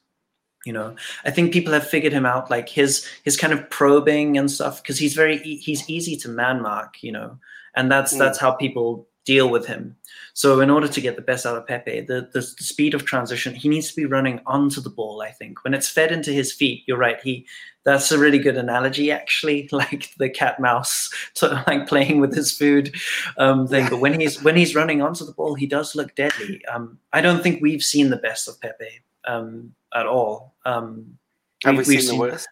you 0.66 0.74
know 0.74 0.96
i 1.26 1.32
think 1.32 1.54
people 1.54 1.74
have 1.74 1.88
figured 1.88 2.14
him 2.14 2.26
out 2.26 2.50
like 2.50 2.70
his 2.70 3.08
his 3.24 3.38
kind 3.38 3.54
of 3.54 3.70
probing 3.70 4.38
and 4.38 4.50
stuff 4.50 4.82
because 4.82 4.98
he's 4.98 5.14
very 5.14 5.38
he's 5.38 5.90
easy 5.90 6.16
to 6.16 6.30
man 6.30 6.62
mark 6.62 7.02
you 7.04 7.12
know 7.12 7.38
and 7.76 7.92
that's 7.92 8.14
mm. 8.14 8.20
that's 8.20 8.40
how 8.40 8.52
people 8.52 9.08
deal 9.26 9.50
with 9.50 9.66
him. 9.66 9.96
So 10.34 10.60
in 10.60 10.70
order 10.70 10.88
to 10.88 11.02
get 11.02 11.16
the 11.16 11.22
best 11.22 11.46
out 11.46 11.58
of 11.58 11.66
pepe 11.66 12.02
the, 12.02 12.30
the, 12.34 12.42
the 12.42 12.64
speed 12.64 12.94
of 12.94 13.06
transition 13.06 13.56
he 13.56 13.70
needs 13.70 13.90
to 13.90 13.96
be 13.96 14.06
running 14.06 14.42
onto 14.46 14.82
the 14.82 14.90
ball 14.90 15.22
i 15.22 15.32
think. 15.32 15.64
When 15.64 15.74
it's 15.74 15.90
fed 15.90 16.12
into 16.12 16.32
his 16.32 16.54
feet 16.54 16.84
you're 16.86 16.98
right 16.98 17.20
he 17.22 17.46
that's 17.84 18.12
a 18.12 18.18
really 18.18 18.40
good 18.40 18.58
analogy 18.58 19.12
actually 19.12 19.70
like 19.72 20.14
the 20.18 20.30
cat 20.30 20.60
mouse 20.60 21.10
to, 21.36 21.64
like 21.68 21.88
playing 21.88 22.20
with 22.20 22.36
his 22.36 22.52
food 22.52 22.94
um, 23.38 23.68
thing. 23.68 23.88
But 23.90 24.00
when 24.00 24.20
he's 24.20 24.42
when 24.44 24.56
he's 24.56 24.76
running 24.76 25.02
onto 25.02 25.26
the 25.26 25.34
ball 25.34 25.56
he 25.56 25.66
does 25.66 25.96
look 25.96 26.16
deadly. 26.16 26.64
Um, 26.66 27.00
i 27.14 27.22
don't 27.22 27.42
think 27.42 27.62
we've 27.62 27.84
seen 27.84 28.10
the 28.10 28.18
best 28.18 28.48
of 28.48 28.60
pepe 28.62 29.02
um, 29.26 29.74
at 29.94 30.06
all. 30.06 30.54
Um, 30.66 31.18
have 31.64 31.76
we, 31.76 31.80
we 31.80 31.84
seen, 31.86 32.02
seen, 32.02 32.16
the 32.16 32.20
worst? 32.20 32.48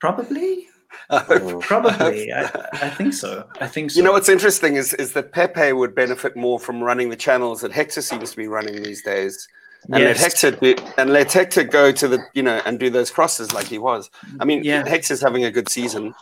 Probably 0.00 0.68
probably 1.60 2.32
I, 2.32 2.50
I, 2.72 2.90
think 2.90 3.14
so 3.14 3.46
i 3.60 3.66
think 3.66 3.90
so 3.90 3.98
you 3.98 4.02
know 4.02 4.12
what's 4.12 4.28
interesting 4.28 4.76
is 4.76 4.94
is 4.94 5.12
that 5.12 5.32
pepe 5.32 5.72
would 5.72 5.94
benefit 5.94 6.36
more 6.36 6.58
from 6.58 6.82
running 6.82 7.10
the 7.10 7.16
channels 7.16 7.60
that 7.60 7.72
hector 7.72 8.00
seems 8.00 8.30
to 8.30 8.36
be 8.36 8.46
running 8.46 8.82
these 8.82 9.02
days 9.02 9.48
and 9.90 10.02
yes. 10.02 10.20
let 10.20 10.32
Hector 10.32 10.60
be, 10.60 10.76
and 10.96 11.10
let 11.10 11.32
Hector 11.32 11.64
go 11.64 11.92
to 11.92 12.08
the 12.08 12.24
you 12.34 12.42
know 12.42 12.60
and 12.64 12.78
do 12.78 12.90
those 12.90 13.10
crosses 13.10 13.52
like 13.52 13.66
he 13.66 13.78
was. 13.78 14.10
I 14.40 14.44
mean, 14.44 14.64
yeah. 14.64 14.86
Hector's 14.86 15.20
having 15.20 15.44
a 15.44 15.50
good 15.50 15.68
season, 15.68 16.14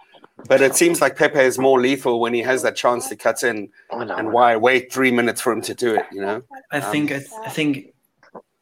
but 0.49 0.61
it 0.61 0.75
seems 0.75 1.01
like 1.01 1.17
Pepe 1.17 1.39
is 1.39 1.59
more 1.59 1.81
lethal 1.81 2.21
when 2.21 2.35
he 2.35 2.41
has 2.41 2.63
that 2.63 2.77
chance 2.77 3.09
to 3.09 3.17
cut 3.17 3.43
in. 3.43 3.69
And 3.91 4.33
why 4.33 4.57
wait 4.57 4.93
three 4.93 5.13
minutes 5.13 5.41
for 5.41 5.53
him 5.53 5.63
to 5.63 5.75
do 5.75 5.95
it? 5.95 6.07
You 6.13 6.23
know. 6.23 6.43
I 6.73 6.81
think 6.81 7.13
um, 7.13 7.21
I, 7.43 7.47
I 7.47 7.51
think 7.51 7.95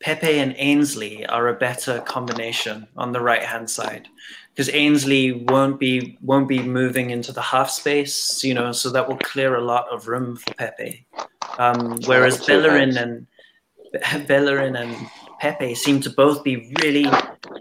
Pepe 0.00 0.38
and 0.38 0.54
Ainsley 0.58 1.26
are 1.26 1.48
a 1.48 1.54
better 1.54 2.00
combination 2.00 2.86
on 2.96 3.12
the 3.12 3.20
right 3.20 3.42
hand 3.42 3.70
side 3.70 4.08
because 4.54 4.72
Ainsley 4.74 5.32
won't 5.32 5.78
be 5.78 6.18
won't 6.20 6.48
be 6.48 6.62
moving 6.62 7.10
into 7.10 7.32
the 7.32 7.40
half 7.40 7.70
space, 7.70 8.44
you 8.44 8.54
know, 8.54 8.72
so 8.72 8.90
that 8.90 9.08
will 9.08 9.18
clear 9.18 9.56
a 9.56 9.60
lot 9.60 9.88
of 9.90 10.08
room 10.08 10.36
for 10.36 10.52
Pepe. 10.54 11.06
Um, 11.58 11.98
whereas 12.06 12.44
Bellerin 12.44 12.96
and 12.96 13.26
Bellerin 14.26 14.76
and 14.76 14.94
Pepe 15.40 15.74
seem 15.74 16.00
to 16.02 16.10
both 16.10 16.44
be 16.44 16.72
really 16.82 17.06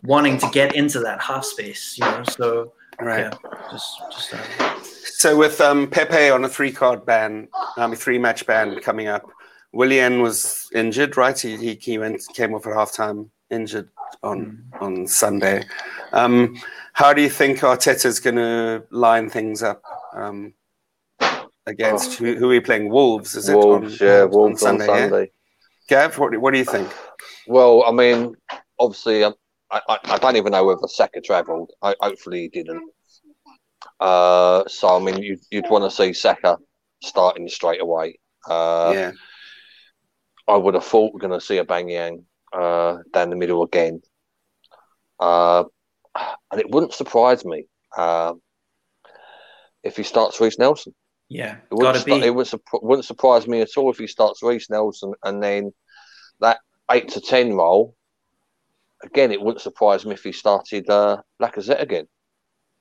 wanting 0.03 0.37
to 0.39 0.49
get 0.51 0.75
into 0.75 0.99
that 0.99 1.21
half 1.21 1.45
space, 1.45 1.97
you 1.97 2.05
know. 2.05 2.23
So 2.23 2.73
right, 2.99 3.31
yeah, 3.31 3.59
just 3.71 4.01
just. 4.11 4.33
Uh, 4.33 4.83
so 4.83 5.37
with 5.37 5.61
um, 5.61 5.87
Pepe 5.87 6.29
on 6.29 6.43
a 6.43 6.49
three 6.49 6.71
card 6.71 7.05
ban, 7.05 7.47
um, 7.77 7.93
a 7.93 7.95
three 7.95 8.17
match 8.17 8.45
ban 8.45 8.79
coming 8.79 9.07
up, 9.07 9.29
Willian 9.71 10.21
was 10.21 10.69
injured, 10.73 11.17
right? 11.17 11.39
He 11.39 11.55
he, 11.55 11.75
he 11.75 11.97
went 11.97 12.21
came 12.33 12.53
off 12.53 12.67
at 12.67 12.73
halftime 12.73 13.29
injured 13.51 13.89
on 14.23 14.63
mm. 14.73 14.81
on 14.81 15.07
Sunday. 15.07 15.63
Um, 16.11 16.57
how 16.93 17.13
do 17.13 17.21
you 17.21 17.29
think 17.29 17.59
Arteta's 17.59 18.19
going 18.19 18.35
to 18.35 18.83
line 18.91 19.29
things 19.29 19.63
up 19.63 19.81
um, 20.13 20.53
against 21.65 22.21
oh. 22.21 22.25
who, 22.25 22.35
who, 22.35 22.45
are 22.45 22.49
we 22.49 22.59
playing? 22.59 22.89
Wolves, 22.89 23.35
is 23.35 23.49
it? 23.49 23.55
Wolves, 23.55 24.01
on, 24.01 24.07
yeah, 24.07 24.23
Wolves 24.25 24.63
on 24.63 24.79
Sunday. 24.79 24.91
On 24.91 24.99
Sunday. 24.99 25.21
Yeah? 25.21 26.07
Gav, 26.07 26.17
what, 26.17 26.37
what 26.37 26.51
do 26.51 26.59
you 26.59 26.65
think? 26.65 26.91
Well, 27.47 27.83
I 27.83 27.91
mean, 27.91 28.35
obviously, 28.77 29.23
um, 29.23 29.33
I, 29.71 29.81
I, 29.87 29.99
I 30.03 30.17
don't 30.17 30.35
even 30.35 30.51
know 30.51 30.65
whether 30.65 30.87
Saka 30.87 31.21
travelled. 31.21 31.71
hopefully, 31.81 32.41
he 32.41 32.47
didn't. 32.49 32.91
Uh, 33.99 34.63
so, 34.67 34.95
I 34.95 34.99
mean, 34.99 35.21
you'd, 35.23 35.39
you'd 35.49 35.69
want 35.69 35.89
to 35.89 35.95
see 35.95 36.13
Saka 36.13 36.57
starting 37.01 37.47
straight 37.47 37.81
away. 37.81 38.19
Uh, 38.47 38.91
yeah. 38.93 39.11
I 40.47 40.57
would 40.57 40.73
have 40.73 40.85
thought 40.85 41.13
we're 41.13 41.19
going 41.19 41.39
to 41.39 41.45
see 41.45 41.57
Aubameyang 41.57 42.23
uh, 42.53 42.97
down 43.13 43.29
the 43.29 43.35
middle 43.35 43.63
again. 43.63 44.01
Uh, 45.19 45.63
and 46.51 46.59
it 46.59 46.69
wouldn't 46.69 46.93
surprise 46.93 47.45
me 47.45 47.65
uh, 47.97 48.33
if 49.83 49.97
he 49.97 50.03
starts 50.03 50.39
Reiss 50.39 50.59
Nelson. 50.59 50.93
Yeah, 51.29 51.57
it 51.69 51.75
wouldn't, 51.75 51.97
st- 51.97 52.23
it 52.23 52.33
wouldn't, 52.33 52.61
wouldn't, 52.81 53.05
surprise 53.05 53.47
me 53.47 53.61
at 53.61 53.77
all 53.77 53.91
if 53.91 53.99
he 53.99 54.07
starts 54.07 54.41
Reiss 54.41 54.69
Nelson 54.69 55.13
and 55.23 55.43
then 55.43 55.71
that 56.39 56.59
eight 56.89 57.09
to 57.09 57.21
ten 57.21 57.53
role. 57.53 57.95
Again, 59.03 59.31
it 59.31 59.39
wouldn't 59.39 59.61
surprise 59.61 60.05
me 60.05 60.13
if 60.13 60.23
he 60.23 60.31
started 60.31 60.89
uh, 60.89 61.21
Lacazette 61.41 61.81
again. 61.81 62.07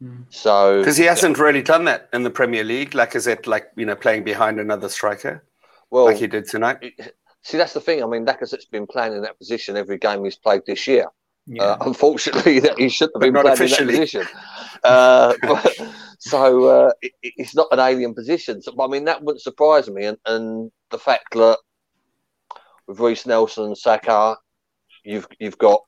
Mm. 0.02 0.24
So 0.30 0.78
because 0.78 0.96
he 0.96 1.04
hasn't 1.04 1.38
really 1.38 1.62
done 1.62 1.84
that 1.84 2.08
in 2.12 2.22
the 2.22 2.30
Premier 2.30 2.64
League, 2.64 2.92
Lacazette, 2.92 3.46
like 3.46 3.66
you 3.76 3.84
know, 3.84 3.96
playing 3.96 4.24
behind 4.24 4.58
another 4.58 4.88
striker, 4.88 5.44
well, 5.90 6.06
like 6.06 6.16
he 6.16 6.26
did 6.26 6.48
tonight. 6.48 6.94
See, 7.42 7.56
that's 7.56 7.72
the 7.72 7.80
thing. 7.80 8.02
I 8.02 8.06
mean, 8.06 8.26
Lacazette's 8.26 8.66
been 8.66 8.86
playing 8.86 9.14
in 9.14 9.22
that 9.22 9.38
position 9.38 9.76
every 9.76 9.98
game 9.98 10.24
he's 10.24 10.36
played 10.36 10.62
this 10.66 10.86
year. 10.86 11.06
Yeah. 11.46 11.62
Uh, 11.62 11.76
unfortunately, 11.80 12.60
that 12.60 12.78
he 12.78 12.88
shouldn't 12.88 13.16
have 13.16 13.32
been 13.32 13.40
playing 13.40 13.54
officially. 13.54 13.94
in 13.94 14.00
that 14.00 14.10
position. 14.10 14.26
Uh, 14.84 15.34
but, 15.42 15.76
so 16.18 16.64
uh, 16.64 16.92
it, 17.00 17.12
it's 17.22 17.54
not 17.54 17.68
an 17.70 17.78
alien 17.78 18.14
position. 18.14 18.60
So, 18.60 18.74
I 18.78 18.86
mean, 18.86 19.04
that 19.04 19.22
wouldn't 19.22 19.42
surprise 19.42 19.88
me. 19.88 20.04
And, 20.04 20.18
and 20.26 20.70
the 20.90 20.98
fact 20.98 21.32
that 21.32 21.58
with 22.86 23.00
Reiss 23.00 23.26
Nelson 23.26 23.64
and 23.64 23.78
Saka, 23.78 24.36
you've 25.04 25.26
you've 25.38 25.58
got 25.58 25.82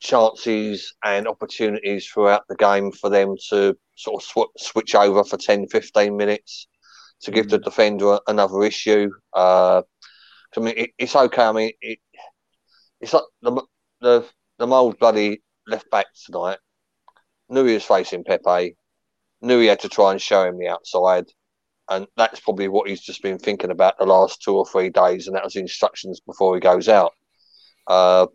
chances 0.00 0.94
and 1.04 1.26
opportunities 1.26 2.06
throughout 2.06 2.42
the 2.48 2.56
game 2.56 2.92
for 2.92 3.08
them 3.08 3.36
to 3.50 3.76
sort 3.96 4.22
of 4.22 4.28
sw- 4.28 4.62
switch 4.62 4.94
over 4.94 5.24
for 5.24 5.36
10, 5.36 5.68
15 5.68 6.16
minutes 6.16 6.68
to 7.22 7.30
give 7.30 7.48
the 7.48 7.58
mm. 7.58 7.64
defender 7.64 8.18
another 8.26 8.62
issue. 8.62 9.10
Uh, 9.32 9.82
I 10.56 10.60
mean, 10.60 10.74
it, 10.76 10.90
it's 10.98 11.16
okay. 11.16 11.42
I 11.42 11.52
mean, 11.52 11.72
it, 11.80 11.98
it's 13.00 13.12
like 13.12 13.24
the 13.42 13.62
the 14.00 14.26
the 14.58 14.66
Molde 14.66 14.98
bloody 14.98 15.42
left 15.66 15.90
back 15.90 16.06
tonight 16.24 16.58
knew 17.48 17.64
he 17.64 17.74
was 17.74 17.84
facing 17.84 18.24
Pepe, 18.24 18.76
knew 19.40 19.60
he 19.60 19.66
had 19.66 19.80
to 19.80 19.88
try 19.88 20.12
and 20.12 20.20
show 20.20 20.44
him 20.44 20.58
the 20.58 20.68
outside, 20.68 21.26
and 21.88 22.06
that's 22.16 22.40
probably 22.40 22.68
what 22.68 22.88
he's 22.88 23.00
just 23.00 23.22
been 23.22 23.38
thinking 23.38 23.70
about 23.70 23.98
the 23.98 24.06
last 24.06 24.42
two 24.42 24.56
or 24.56 24.66
three 24.66 24.90
days, 24.90 25.26
and 25.26 25.36
that 25.36 25.44
was 25.44 25.56
instructions 25.56 26.20
before 26.20 26.54
he 26.54 26.60
goes 26.60 26.88
out. 26.88 27.12
Uh, 27.86 28.26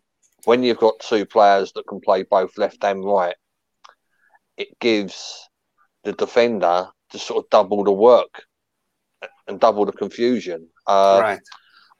when 0.45 0.63
you've 0.63 0.77
got 0.77 0.99
two 0.99 1.25
players 1.25 1.71
that 1.73 1.87
can 1.87 1.99
play 1.99 2.23
both 2.23 2.57
left 2.57 2.83
and 2.83 3.03
right, 3.03 3.35
it 4.57 4.79
gives 4.79 5.47
the 6.03 6.13
defender 6.13 6.87
to 7.11 7.19
sort 7.19 7.43
of 7.43 7.49
double 7.49 7.83
the 7.83 7.91
work 7.91 8.43
and 9.47 9.59
double 9.59 9.85
the 9.85 9.91
confusion. 9.91 10.67
Uh, 10.87 11.19
right. 11.21 11.41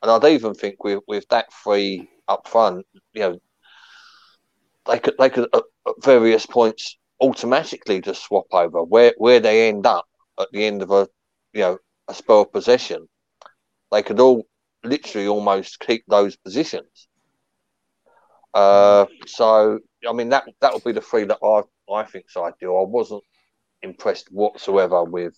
And 0.02 0.10
I'd 0.12 0.32
even 0.32 0.54
think 0.54 0.84
with 0.84 1.02
with 1.08 1.28
that 1.30 1.54
three 1.64 2.10
up 2.28 2.48
front, 2.48 2.86
you 3.14 3.22
know, 3.22 3.40
they 4.88 5.00
could 5.00 5.16
they 5.20 5.30
could 5.30 5.48
at, 5.54 5.64
various 6.04 6.46
points 6.46 6.98
automatically 7.20 8.02
just 8.02 8.24
swap 8.24 8.46
over 8.52 8.84
where 8.84 9.14
where 9.18 9.40
they 9.40 9.70
end 9.70 9.86
up 9.86 10.06
at 10.40 10.48
the 10.52 10.64
end 10.66 10.82
of 10.82 10.92
a 10.92 11.08
you 11.54 11.62
know 11.62 11.78
a 12.08 12.14
spell 12.14 12.42
of 12.42 12.52
possession. 12.52 13.08
They 13.92 14.02
could 14.04 14.20
all 14.20 14.46
literally 14.84 15.28
almost 15.28 15.80
keep 15.80 16.04
those 16.08 16.36
positions. 16.36 17.08
Uh, 18.54 19.06
so 19.28 19.80
I 20.08 20.14
mean 20.14 20.30
that 20.30 20.46
that 20.62 20.74
would 20.74 20.84
be 20.84 20.92
the 20.94 21.02
three 21.02 21.26
that 21.26 21.40
I 21.44 21.62
think 21.62 21.72
I 21.94 22.04
think's 22.04 22.38
ideal. 22.38 22.78
I 22.78 22.90
wasn't 22.90 23.24
impressed 23.82 24.32
whatsoever 24.32 25.04
with 25.04 25.36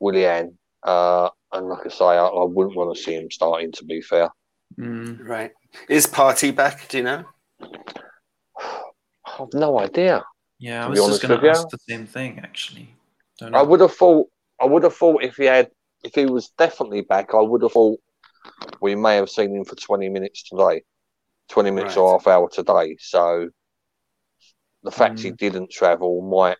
Willian. 0.00 0.58
Uh, 0.86 1.28
and 1.52 1.68
like 1.68 1.84
I 1.84 1.88
say, 1.88 2.04
I, 2.04 2.26
I, 2.26 2.44
wouldn't 2.44 2.76
want 2.76 2.96
to 2.96 3.02
see 3.02 3.14
him 3.14 3.28
starting. 3.28 3.72
To 3.72 3.84
be 3.84 4.00
fair, 4.00 4.30
mm. 4.78 5.18
right? 5.26 5.50
Is 5.88 6.06
Partey 6.06 6.54
back? 6.54 6.88
Do 6.88 6.98
you 6.98 7.02
know? 7.02 7.24
I've 9.26 9.52
no 9.52 9.80
idea. 9.80 10.24
Yeah, 10.60 10.86
I 10.86 10.88
was 10.88 11.00
just 11.00 11.22
going 11.22 11.38
to 11.38 11.50
ask 11.50 11.68
the 11.68 11.78
same 11.88 12.06
thing. 12.06 12.38
Actually, 12.38 12.94
I 13.42 13.62
would 13.62 13.80
have 13.80 13.94
thought. 13.94 14.28
I 14.60 14.64
would 14.64 14.84
have 14.84 14.94
thought 14.94 15.24
if 15.24 15.36
he 15.36 15.44
had, 15.44 15.70
if 16.04 16.14
he 16.14 16.24
was 16.24 16.50
definitely 16.56 17.02
back, 17.02 17.34
I 17.34 17.42
would 17.42 17.62
have 17.62 17.72
thought 17.72 17.98
we 18.80 18.94
may 18.94 19.16
have 19.16 19.28
seen 19.28 19.56
him 19.56 19.64
for 19.64 19.74
twenty 19.74 20.08
minutes 20.08 20.44
today, 20.48 20.82
twenty 21.48 21.72
minutes 21.72 21.96
right. 21.96 22.02
or 22.02 22.12
half 22.12 22.28
hour 22.28 22.48
today. 22.48 22.96
So 23.00 23.50
the 24.84 24.92
fact 24.92 25.16
mm. 25.16 25.22
he 25.24 25.30
didn't 25.32 25.70
travel 25.70 26.22
might 26.22 26.58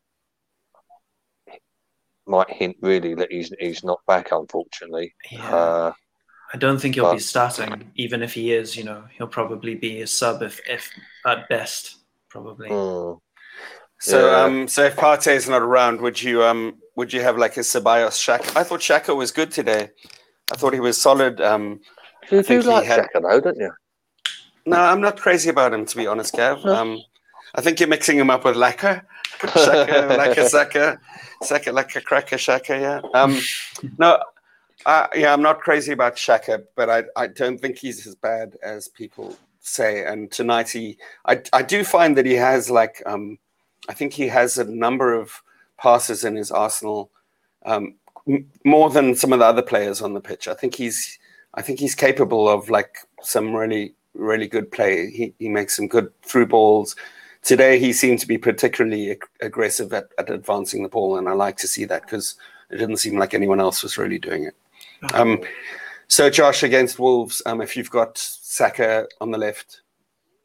might 2.26 2.50
hint 2.50 2.76
really 2.80 3.14
that 3.14 3.30
he's 3.30 3.52
he's 3.58 3.84
not 3.84 4.00
back. 4.06 4.32
Unfortunately, 4.32 5.14
yeah. 5.30 5.54
Uh, 5.54 5.92
I 6.52 6.58
don't 6.58 6.78
think 6.78 6.94
he'll 6.94 7.04
but, 7.04 7.14
be 7.14 7.20
starting. 7.20 7.90
Even 7.96 8.22
if 8.22 8.32
he 8.32 8.52
is, 8.52 8.76
you 8.76 8.84
know, 8.84 9.04
he'll 9.16 9.26
probably 9.26 9.74
be 9.74 10.02
a 10.02 10.06
sub 10.06 10.42
if, 10.42 10.60
if 10.68 10.88
at 11.24 11.48
best, 11.48 11.96
probably. 12.28 12.68
Mm. 12.68 13.20
So, 13.98 14.30
yeah. 14.30 14.42
um, 14.42 14.68
so 14.68 14.84
if 14.84 14.96
Partey 14.96 15.34
is 15.34 15.48
not 15.48 15.62
around, 15.62 16.00
would 16.00 16.22
you 16.22 16.44
um, 16.44 16.76
would 16.96 17.12
you 17.12 17.20
have 17.22 17.36
like 17.36 17.56
a 17.56 17.60
Ceballos 17.60 18.18
Xhaka? 18.18 18.56
I 18.56 18.62
thought 18.62 18.80
Xhaka 18.80 19.16
was 19.16 19.32
good 19.32 19.50
today. 19.50 19.90
I 20.52 20.56
thought 20.56 20.74
he 20.74 20.80
was 20.80 21.00
solid. 21.00 21.40
Um, 21.40 21.80
you 22.30 22.42
do 22.42 22.62
like 22.62 22.86
had... 22.86 23.00
Xhaka 23.00 23.22
though, 23.22 23.40
don't 23.40 23.58
you? 23.58 23.72
No, 24.66 24.78
I'm 24.78 25.00
not 25.00 25.18
crazy 25.18 25.50
about 25.50 25.72
him 25.72 25.86
to 25.86 25.96
be 25.96 26.06
honest, 26.06 26.34
Gav. 26.34 26.64
Um, 26.64 27.00
I 27.54 27.60
think 27.60 27.80
you're 27.80 27.88
mixing 27.88 28.18
him 28.18 28.30
up 28.30 28.44
with 28.44 28.56
Laka, 28.56 29.02
Xhaka, 29.38 30.16
Laka, 30.16 30.48
Saka, 30.48 31.00
Saka, 31.42 31.70
Laka, 31.70 32.02
Cracker, 32.04 32.36
Xhaka. 32.36 32.80
Yeah. 32.80 33.00
Um, 33.14 33.40
no, 33.98 34.20
uh, 34.84 35.06
yeah, 35.14 35.32
I'm 35.32 35.42
not 35.42 35.60
crazy 35.60 35.92
about 35.92 36.16
Xhaka, 36.16 36.64
but 36.74 36.90
I, 36.90 37.04
I 37.16 37.28
don't 37.28 37.58
think 37.60 37.78
he's 37.78 38.06
as 38.06 38.14
bad 38.14 38.56
as 38.62 38.88
people 38.88 39.36
say. 39.60 40.04
And 40.04 40.30
tonight 40.30 40.68
he, 40.68 40.98
I, 41.24 41.42
I 41.52 41.62
do 41.62 41.82
find 41.84 42.16
that 42.16 42.26
he 42.26 42.34
has 42.34 42.70
like, 42.70 43.02
um, 43.06 43.38
I 43.88 43.94
think 43.94 44.12
he 44.12 44.28
has 44.28 44.58
a 44.58 44.64
number 44.64 45.14
of 45.14 45.42
passes 45.78 46.24
in 46.24 46.36
his 46.36 46.50
arsenal, 46.50 47.10
um, 47.64 47.94
m- 48.28 48.50
more 48.64 48.90
than 48.90 49.14
some 49.14 49.32
of 49.32 49.38
the 49.38 49.44
other 49.44 49.62
players 49.62 50.02
on 50.02 50.14
the 50.14 50.20
pitch. 50.20 50.46
I 50.46 50.54
think 50.54 50.74
he's, 50.74 51.18
I 51.54 51.62
think 51.62 51.80
he's 51.80 51.94
capable 51.94 52.48
of 52.48 52.68
like 52.70 52.98
some 53.22 53.54
really, 53.54 53.94
really 54.14 54.46
good 54.46 54.70
play. 54.70 55.10
He, 55.10 55.34
he 55.38 55.48
makes 55.48 55.76
some 55.76 55.88
good 55.88 56.10
through 56.22 56.46
balls. 56.46 56.96
Today 57.46 57.78
he 57.78 57.92
seemed 57.92 58.18
to 58.18 58.26
be 58.26 58.38
particularly 58.38 59.12
ag- 59.12 59.22
aggressive 59.40 59.92
at, 59.92 60.08
at 60.18 60.30
advancing 60.30 60.82
the 60.82 60.88
ball, 60.88 61.16
and 61.16 61.28
I 61.28 61.32
like 61.32 61.56
to 61.58 61.68
see 61.68 61.84
that 61.84 62.02
because 62.02 62.34
it 62.70 62.78
didn't 62.78 62.96
seem 62.96 63.16
like 63.20 63.34
anyone 63.34 63.60
else 63.60 63.84
was 63.84 63.96
really 63.96 64.18
doing 64.18 64.46
it. 64.46 64.56
Um, 65.14 65.40
so 66.08 66.28
Josh 66.28 66.64
against 66.64 66.98
Wolves, 66.98 67.42
um, 67.46 67.60
if 67.60 67.76
you've 67.76 67.88
got 67.88 68.18
Saka 68.18 69.06
on 69.20 69.30
the 69.30 69.38
left, 69.38 69.82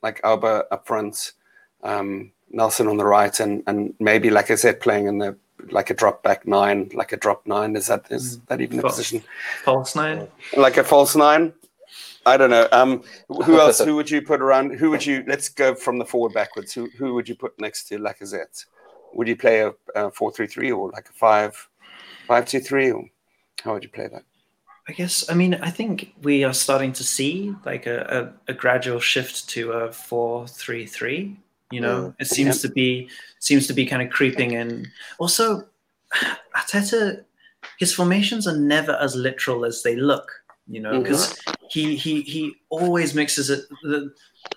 like 0.03 0.21
Auba 0.21 0.65
up 0.69 0.85
front, 0.85 1.31
um, 1.81 2.31
Nelson 2.51 2.87
on 2.87 2.97
the 2.97 3.05
right, 3.05 3.39
and 3.39 3.63
and 3.65 3.95
maybe 3.99 4.29
like 4.29 4.51
I 4.51 4.55
said, 4.55 4.79
playing 4.79 5.07
in 5.07 5.17
the 5.17 5.35
like 5.71 5.89
a 5.89 5.95
drop 5.95 6.21
back 6.21 6.47
nine, 6.47 6.91
like 6.93 7.13
a 7.13 7.17
drop 7.17 7.47
nine. 7.47 7.75
Is 7.75 7.87
that 7.87 8.05
is 8.11 8.37
mm. 8.37 8.45
that 8.45 8.61
even 8.61 8.77
a 8.77 8.83
position? 8.83 9.23
False 9.63 9.95
nine, 9.95 10.27
like 10.55 10.77
a 10.77 10.83
false 10.83 11.15
nine. 11.15 11.51
I 12.25 12.37
don't 12.37 12.49
know. 12.49 12.67
Um, 12.71 13.03
who 13.27 13.59
else? 13.59 13.79
who 13.83 13.95
would 13.95 14.09
you 14.09 14.21
put 14.21 14.41
around? 14.41 14.75
Who 14.75 14.89
would 14.91 15.05
you? 15.05 15.23
Let's 15.27 15.49
go 15.49 15.73
from 15.73 15.97
the 15.97 16.05
forward 16.05 16.33
backwards. 16.33 16.73
Who 16.73 16.89
who 16.97 17.13
would 17.15 17.27
you 17.27 17.35
put 17.35 17.59
next 17.59 17.85
to 17.85 17.97
Lacazette? 17.97 18.65
Would 19.13 19.27
you 19.27 19.35
play 19.35 19.61
a, 19.61 19.73
a 19.95 20.11
four 20.11 20.31
three 20.31 20.47
three 20.47 20.71
or 20.71 20.89
like 20.91 21.09
a 21.09 21.13
five 21.13 21.67
five 22.27 22.45
two 22.45 22.59
three? 22.59 22.91
Or 22.91 23.05
how 23.63 23.73
would 23.73 23.83
you 23.83 23.89
play 23.89 24.07
that? 24.07 24.23
I 24.87 24.93
guess 24.93 25.29
I 25.29 25.33
mean 25.33 25.55
I 25.55 25.69
think 25.69 26.13
we 26.21 26.43
are 26.43 26.53
starting 26.53 26.91
to 26.93 27.03
see 27.03 27.55
like 27.65 27.85
a, 27.85 28.33
a, 28.47 28.51
a 28.51 28.53
gradual 28.53 28.99
shift 28.99 29.47
to 29.49 29.71
a 29.71 29.91
four 29.91 30.47
three 30.47 30.85
three. 30.85 31.37
You 31.71 31.79
know, 31.79 32.01
mm. 32.01 32.15
it 32.19 32.27
seems 32.27 32.61
to 32.61 32.69
be 32.69 33.09
seems 33.39 33.65
to 33.67 33.73
be 33.73 33.85
kind 33.85 34.01
of 34.01 34.09
creeping 34.09 34.51
in. 34.51 34.91
Also, 35.19 35.65
Arteta, 36.55 37.23
his 37.79 37.93
formations 37.93 38.47
are 38.47 38.57
never 38.57 38.97
as 38.97 39.15
literal 39.15 39.65
as 39.65 39.81
they 39.81 39.95
look. 39.95 40.40
You 40.71 40.79
know, 40.79 41.01
because 41.01 41.33
mm-hmm. 41.33 41.67
he 41.69 41.95
he 41.95 42.21
he 42.21 42.55
always 42.69 43.13
mixes 43.13 43.49
it. 43.49 43.65
The, 43.83 44.13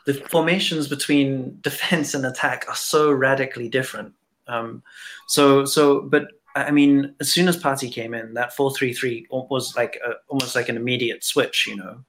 the 0.07 0.15
formations 0.15 0.89
between 0.89 1.59
defense 1.61 2.15
and 2.15 2.25
attack 2.25 2.65
are 2.69 2.77
so 2.77 3.11
radically 3.11 3.69
different. 3.69 4.15
Um, 4.47 4.83
so 5.27 5.65
so, 5.65 6.03
but 6.03 6.29
I 6.55 6.71
mean, 6.71 7.15
as 7.21 7.33
soon 7.33 7.49
as 7.49 7.57
Partey 7.57 7.91
came 7.91 8.15
in, 8.15 8.35
that 8.35 8.55
four 8.55 8.73
three 8.73 8.93
three 8.93 9.27
was 9.31 9.77
like 9.77 9.99
a, 10.07 10.13
almost 10.29 10.55
like 10.55 10.69
an 10.69 10.77
immediate 10.77 11.25
switch. 11.25 11.67
You 11.67 11.77
know, 11.77 12.05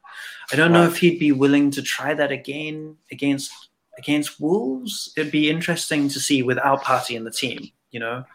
I 0.52 0.56
don't 0.56 0.72
right. 0.72 0.82
know 0.82 0.88
if 0.88 0.98
he'd 0.98 1.20
be 1.20 1.32
willing 1.32 1.72
to 1.72 1.82
try 1.82 2.14
that 2.14 2.32
again 2.32 2.96
against 3.12 3.52
against 3.98 4.40
Wolves, 4.40 5.14
it'd 5.18 5.32
be 5.32 5.50
interesting 5.50 6.10
to 6.10 6.20
see 6.20 6.44
without 6.44 6.84
Partey 6.84 7.16
in 7.16 7.24
the 7.24 7.32
team. 7.32 7.72
You 7.92 8.00
know, 8.00 8.26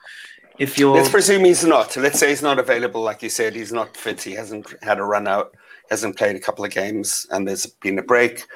if 0.59 0.78
you're 0.78 0.94
let's 0.94 1.09
presume 1.09 1.44
he's 1.44 1.64
not. 1.64 1.96
Let's 1.96 2.18
say 2.18 2.30
he's 2.30 2.42
not 2.42 2.59
available, 2.59 3.02
like 3.02 3.22
you 3.22 3.28
said, 3.30 3.54
he's 3.54 3.72
not 3.72 3.96
fit. 3.96 4.22
He 4.22 4.33
hasn't 4.33 4.74
had 4.83 4.98
a 4.98 5.04
run 5.04 5.28
out, 5.28 5.54
hasn't 5.90 6.16
played 6.16 6.37
a 6.37 6.40
couple 6.40 6.64
of 6.64 6.70
games, 6.70 7.26
and 7.31 7.46
there's 7.46 7.66
been 7.66 7.98
a 7.98 8.03
break. 8.03 8.46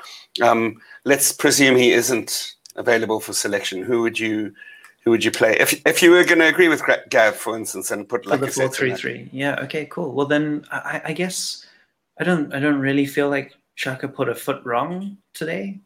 Um, 0.42 0.80
let's 1.04 1.32
presume 1.32 1.76
he 1.76 1.92
isn't 1.92 2.54
available 2.76 3.20
for 3.20 3.32
selection. 3.32 3.82
Who 3.82 4.02
would 4.02 4.18
you? 4.18 4.54
Who 5.04 5.10
would 5.10 5.22
you 5.22 5.30
play 5.30 5.54
if 5.60 5.82
if 5.86 6.02
you 6.02 6.10
were 6.10 6.24
going 6.24 6.38
to 6.38 6.48
agree 6.48 6.68
with 6.68 6.82
Gav, 7.10 7.36
for 7.36 7.58
instance, 7.58 7.90
and 7.90 8.08
put 8.08 8.24
like 8.24 8.40
for 8.40 8.46
the 8.46 8.52
four 8.52 8.68
three 8.70 8.94
three? 8.94 9.28
Yeah. 9.32 9.56
Okay. 9.60 9.84
Cool. 9.84 10.12
Well, 10.12 10.24
then 10.26 10.64
I, 10.70 11.02
I 11.04 11.12
guess 11.12 11.66
I 12.18 12.24
don't 12.24 12.54
I 12.54 12.58
don't 12.58 12.80
really 12.80 13.04
feel 13.04 13.28
like 13.28 13.52
Xhaka 13.76 14.12
put 14.12 14.30
a 14.30 14.34
foot 14.34 14.64
wrong 14.64 15.18
today. 15.34 15.80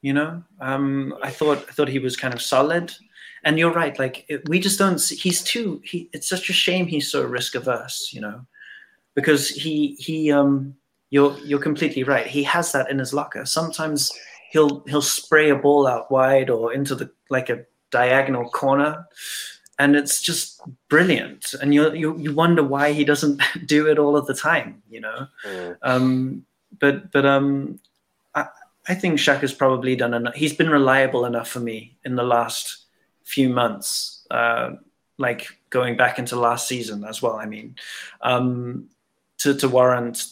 You 0.00 0.12
know, 0.12 0.42
um, 0.60 1.14
I 1.22 1.30
thought 1.30 1.64
I 1.68 1.72
thought 1.72 1.88
he 1.88 1.98
was 1.98 2.16
kind 2.16 2.32
of 2.32 2.40
solid, 2.40 2.92
and 3.44 3.58
you're 3.58 3.72
right. 3.72 3.98
Like 3.98 4.24
it, 4.28 4.48
we 4.48 4.60
just 4.60 4.78
don't. 4.78 4.98
See, 4.98 5.16
he's 5.16 5.42
too. 5.42 5.80
He. 5.84 6.08
It's 6.12 6.28
such 6.28 6.48
a 6.48 6.54
shame 6.54 6.86
he's 6.86 7.10
so 7.10 7.22
risk 7.22 7.54
averse. 7.54 8.12
You 8.12 8.20
know, 8.22 8.46
because 9.14 9.48
he 9.48 9.96
he 9.98 10.32
um. 10.32 10.74
You're 11.10 11.38
you're 11.38 11.60
completely 11.60 12.02
right. 12.02 12.26
He 12.26 12.42
has 12.44 12.72
that 12.72 12.90
in 12.90 12.98
his 12.98 13.14
locker. 13.14 13.44
Sometimes 13.46 14.10
he'll 14.50 14.80
he'll 14.86 15.02
spray 15.02 15.50
a 15.50 15.56
ball 15.56 15.86
out 15.86 16.10
wide 16.10 16.50
or 16.50 16.72
into 16.72 16.94
the 16.94 17.10
like 17.28 17.50
a 17.50 17.64
diagonal 17.90 18.48
corner, 18.50 19.06
and 19.78 19.96
it's 19.96 20.22
just 20.22 20.60
brilliant. 20.88 21.54
And 21.60 21.74
you 21.74 21.92
you 21.92 22.18
you 22.18 22.34
wonder 22.34 22.62
why 22.62 22.92
he 22.92 23.04
doesn't 23.04 23.42
do 23.66 23.88
it 23.88 23.98
all 23.98 24.16
of 24.16 24.26
the 24.26 24.34
time. 24.34 24.82
You 24.88 25.00
know, 25.00 25.26
mm. 25.46 25.76
um, 25.82 26.46
but 26.78 27.10
but 27.10 27.26
um, 27.26 27.80
I 28.34 28.46
I 28.88 28.94
think 28.94 29.20
has 29.20 29.52
probably 29.52 29.96
done 29.96 30.14
enough. 30.14 30.34
He's 30.34 30.54
been 30.54 30.70
reliable 30.70 31.24
enough 31.24 31.48
for 31.48 31.60
me 31.60 31.96
in 32.04 32.16
the 32.16 32.22
last 32.22 32.84
few 33.24 33.48
months, 33.48 34.26
uh, 34.30 34.72
like 35.18 35.46
going 35.70 35.96
back 35.96 36.18
into 36.18 36.38
last 36.38 36.68
season 36.68 37.04
as 37.04 37.22
well. 37.22 37.36
I 37.36 37.46
mean, 37.46 37.76
um, 38.20 38.88
to 39.38 39.54
to 39.54 39.68
warrant 39.68 40.26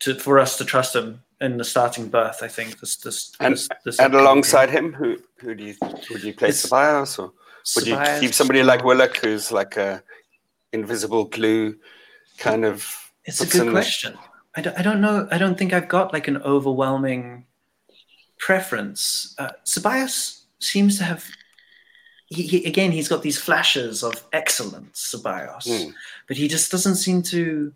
to 0.00 0.14
for 0.14 0.38
us 0.38 0.58
to 0.58 0.64
trust 0.64 0.94
him 0.94 1.22
in 1.40 1.58
the 1.58 1.64
starting 1.64 2.08
berth. 2.08 2.42
I 2.42 2.48
think 2.48 2.80
this 2.80 2.96
this 2.96 3.32
and, 3.40 3.54
this, 3.54 3.68
this 3.84 3.98
and 3.98 4.14
alongside 4.14 4.70
him, 4.70 4.92
who 4.92 5.18
who 5.38 5.54
do 5.54 5.64
you 5.64 5.74
would 6.10 6.22
you 6.22 6.34
play 6.34 6.50
Ceballos 6.50 7.18
or 7.18 7.32
would 7.74 7.84
Ceballos, 7.84 8.14
you 8.14 8.20
keep 8.20 8.34
somebody 8.34 8.62
like 8.62 8.84
Willock, 8.84 9.16
who's 9.16 9.52
like 9.52 9.76
a 9.76 10.02
invisible 10.72 11.24
glue 11.24 11.76
kind 12.38 12.64
of? 12.64 13.12
It's 13.24 13.40
a 13.40 13.46
good 13.46 13.70
question. 13.70 14.16
I 14.54 14.62
don't, 14.62 14.78
I 14.78 14.82
don't 14.82 15.00
know. 15.00 15.28
I 15.30 15.38
don't 15.38 15.58
think 15.58 15.72
I've 15.72 15.88
got 15.88 16.12
like 16.12 16.28
an 16.28 16.38
overwhelming 16.38 17.44
preference. 18.38 19.34
Uh, 19.38 19.50
Ceballos 19.64 20.42
seems 20.60 20.98
to 20.98 21.04
have. 21.04 21.24
He, 22.28 22.42
he, 22.42 22.64
again, 22.64 22.90
he's 22.90 23.08
got 23.08 23.22
these 23.22 23.38
flashes 23.38 24.02
of 24.02 24.26
excellence, 24.32 25.14
Ceballos, 25.14 25.66
mm. 25.66 25.92
but 26.26 26.36
he 26.36 26.48
just 26.48 26.70
doesn't 26.70 26.96
seem 26.96 27.22
to. 27.22 27.72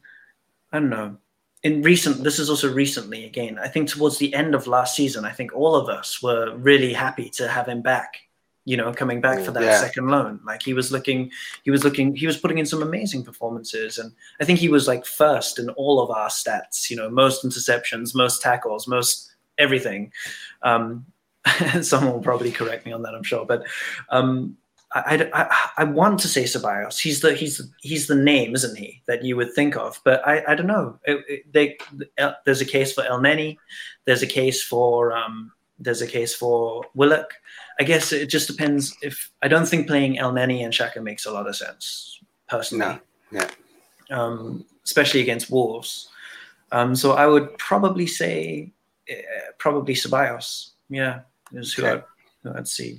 I 0.73 0.79
don't 0.79 0.91
know. 0.91 1.17
In 1.63 1.83
recent, 1.83 2.25
this 2.25 2.39
is 2.39 2.49
also 2.49 2.73
recently 2.73 3.25
again. 3.25 3.59
I 3.59 3.69
think 3.69 3.89
towards 3.89 4.19
the 4.19 4.33
end 4.33 4.55
of 4.55 4.67
last 4.67 4.97
season, 4.97 5.25
I 5.25 5.33
think 5.33 5.55
all 5.55 5.75
of 5.75 5.89
us 5.89 6.23
were 6.23 6.57
really 6.57 6.93
happy 6.93 7.29
to 7.31 7.49
have 7.49 7.69
him 7.69 7.83
back 7.83 8.17
you 8.65 8.77
know, 8.77 8.93
coming 8.93 9.21
back 9.21 9.41
for 9.41 9.53
that 9.53 9.63
yeah. 9.63 9.81
second 9.81 10.09
loan. 10.09 10.39
Like 10.45 10.63
he 10.63 10.75
was 10.75 10.93
looking, 10.93 11.31
he 11.65 11.71
was 11.71 11.83
looking, 11.83 12.15
he 12.15 12.27
was 12.27 12.37
putting 12.37 12.59
in 12.59 12.67
some 12.67 12.83
amazing 12.83 13.25
performances, 13.25 13.99
and 13.99 14.13
I 14.41 14.45
think 14.45 14.59
he 14.59 14.69
was 14.69 14.87
like 14.87 15.07
first 15.07 15.59
in 15.59 15.71
all 15.71 16.01
of 16.01 16.11
our 16.11 16.29
stats. 16.29 16.91
You 16.91 16.97
know, 16.97 17.11
most 17.11 17.45
interceptions, 17.45 18.15
most 18.15 18.43
tackles, 18.43 18.87
most 18.87 19.35
everything. 19.59 20.13
Um, 20.63 21.07
someone 21.81 22.13
will 22.13 22.23
probably 22.23 22.53
correct 22.53 22.85
me 22.85 22.93
on 22.93 23.03
that, 23.03 23.15
I'm 23.15 23.23
sure, 23.23 23.47
but 23.47 23.65
um, 24.11 24.57
I, 24.93 25.29
I, 25.33 25.57
I, 25.79 25.85
want 25.85 26.19
to 26.21 26.29
say 26.29 26.45
Ceballos. 26.45 26.99
He's 26.99 27.21
the 27.21 27.35
he's 27.35 27.63
he's 27.81 28.09
the 28.09 28.17
name, 28.17 28.55
isn't 28.55 28.77
he, 28.77 29.03
that 29.07 29.25
you 29.25 29.37
would 29.37 29.53
think 29.55 29.77
of? 29.77 30.01
But 30.05 30.27
I, 30.27 30.43
I 30.49 30.55
don't 30.57 30.67
know. 30.67 30.99
It, 31.05 31.25
it, 31.29 31.53
they, 31.53 31.79
uh, 32.19 32.33
there's 32.45 32.61
a 32.61 32.65
case 32.65 32.93
for 32.93 33.05
Elneny. 33.05 33.57
There's 34.05 34.23
a 34.23 34.27
case 34.27 34.63
for 34.65 35.13
um, 35.13 35.53
there's 35.79 36.03
a 36.03 36.07
case 36.09 36.35
for 36.35 36.85
Willock. 36.95 37.35
I 37.79 37.85
guess 37.85 38.13
it 38.13 38.27
just 38.27 38.49
depends. 38.49 38.97
If 39.01 39.31
I 39.43 39.49
don't 39.49 39.67
think 39.67 39.87
playing 39.87 40.17
Elneny 40.17 40.65
and 40.65 40.73
Xhaka 40.73 41.03
makes 41.03 41.25
a 41.25 41.33
lot 41.33 41.47
of 41.47 41.55
sense 41.55 42.21
personally. 42.49 42.99
No. 43.31 43.41
Yeah. 43.41 43.51
Um, 44.11 44.65
especially 44.85 45.21
against 45.21 45.51
Wolves. 45.51 46.09
Um, 46.73 46.97
so 46.97 47.13
I 47.13 47.27
would 47.27 47.57
probably 47.59 48.07
say 48.07 48.73
uh, 49.11 49.15
probably 49.59 49.95
Ceballos. 49.95 50.71
Yeah, 50.89 51.21
is 51.53 51.73
who, 51.73 51.85
okay. 51.85 51.93
I'd, 51.93 52.05
who 52.43 52.59
I'd 52.59 52.69
see. 52.69 52.99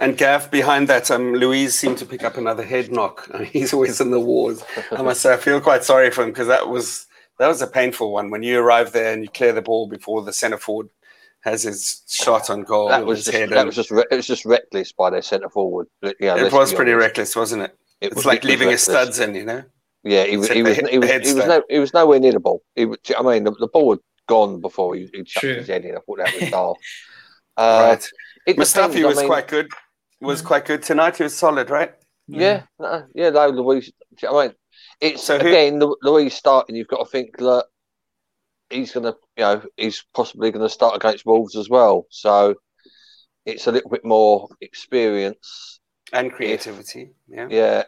And 0.00 0.18
Gav, 0.18 0.50
behind 0.50 0.88
that, 0.88 1.10
um, 1.10 1.34
Luiz 1.34 1.78
seemed 1.78 1.98
to 1.98 2.06
pick 2.06 2.24
up 2.24 2.36
another 2.36 2.64
head 2.64 2.90
knock. 2.90 3.28
I 3.32 3.38
mean, 3.40 3.46
he's 3.46 3.72
always 3.72 4.00
in 4.00 4.10
the 4.10 4.20
wars. 4.20 4.62
I 4.90 5.02
must 5.02 5.20
say, 5.20 5.32
I 5.32 5.36
feel 5.36 5.60
quite 5.60 5.84
sorry 5.84 6.10
for 6.10 6.22
him 6.22 6.30
because 6.30 6.48
that 6.48 6.68
was 6.68 7.06
that 7.38 7.48
was 7.48 7.62
a 7.62 7.66
painful 7.66 8.12
one. 8.12 8.30
When 8.30 8.42
you 8.42 8.60
arrive 8.60 8.92
there 8.92 9.12
and 9.12 9.22
you 9.22 9.28
clear 9.28 9.52
the 9.52 9.62
ball 9.62 9.86
before 9.86 10.22
the 10.22 10.32
centre 10.32 10.58
forward 10.58 10.88
has 11.44 11.62
his 11.62 12.02
shot 12.08 12.48
on 12.48 12.62
goal. 12.62 12.88
That 12.88 13.04
was 13.04 13.24
just, 13.24 13.50
that 13.50 13.66
was 13.66 13.76
just 13.76 13.90
it 13.92 14.10
was 14.10 14.26
just 14.26 14.44
reckless 14.44 14.92
by 14.92 15.10
their 15.10 15.22
centre 15.22 15.50
forward. 15.50 15.86
Yeah, 16.02 16.36
it 16.36 16.52
was 16.52 16.72
pretty 16.72 16.92
honest. 16.92 17.06
reckless, 17.06 17.36
wasn't 17.36 17.62
it? 17.62 17.78
it 18.00 18.06
it's 18.06 18.16
was, 18.16 18.26
like 18.26 18.44
leaving 18.44 18.70
his 18.70 18.82
studs 18.82 19.20
in, 19.20 19.34
you 19.34 19.44
know. 19.44 19.62
Yeah, 20.02 20.24
he 20.24 20.36
was. 20.36 20.50
He 20.50 20.62
was. 20.62 20.76
He 20.76 20.98
was, 20.98 21.10
he 21.10 21.34
was, 21.34 21.46
no, 21.46 21.62
he 21.68 21.78
was 21.78 21.94
nowhere 21.94 22.18
near 22.18 22.32
the 22.32 22.40
ball. 22.40 22.62
He, 22.74 22.86
I 23.16 23.22
mean, 23.22 23.44
the, 23.44 23.52
the 23.52 23.68
ball 23.68 23.92
had 23.92 24.00
gone 24.26 24.60
before 24.60 24.94
he, 24.94 25.08
he 25.12 25.22
chucked 25.22 25.44
his 25.44 25.68
head 25.68 25.84
in. 25.84 25.96
I 25.96 26.00
thought 26.00 26.18
that 26.18 26.40
was 26.40 26.50
dull. 26.50 26.78
Uh, 27.56 27.88
right. 27.90 28.10
It 28.46 28.56
Mustafi 28.56 28.88
depends, 28.88 29.06
was 29.06 29.18
I 29.18 29.20
mean, 29.22 29.28
quite 29.28 29.48
good. 29.48 29.70
Was 30.24 30.40
quite 30.40 30.64
good 30.64 30.82
tonight. 30.82 31.18
He 31.18 31.22
was 31.22 31.36
solid, 31.36 31.68
right? 31.68 31.92
Yeah, 32.26 32.62
yeah. 32.80 33.02
yeah 33.14 33.30
no, 33.30 33.48
Luiz. 33.48 33.92
I 34.26 34.32
mean, 34.32 34.54
it's 35.00 35.22
so 35.22 35.38
who, 35.38 35.48
again 35.48 35.82
Luiz 36.02 36.32
starting. 36.32 36.76
You've 36.76 36.88
got 36.88 37.04
to 37.04 37.10
think 37.10 37.36
that 37.36 37.66
he's 38.70 38.92
going 38.92 39.04
to, 39.04 39.14
you 39.36 39.44
know, 39.44 39.62
he's 39.76 40.02
possibly 40.14 40.50
going 40.50 40.64
to 40.64 40.72
start 40.72 40.96
against 40.96 41.26
Wolves 41.26 41.56
as 41.56 41.68
well. 41.68 42.06
So 42.08 42.54
it's 43.44 43.66
a 43.66 43.72
little 43.72 43.90
bit 43.90 44.04
more 44.04 44.48
experience 44.62 45.78
and 46.12 46.32
creativity. 46.32 47.10
Yeah. 47.28 47.48
Yeah. 47.50 47.82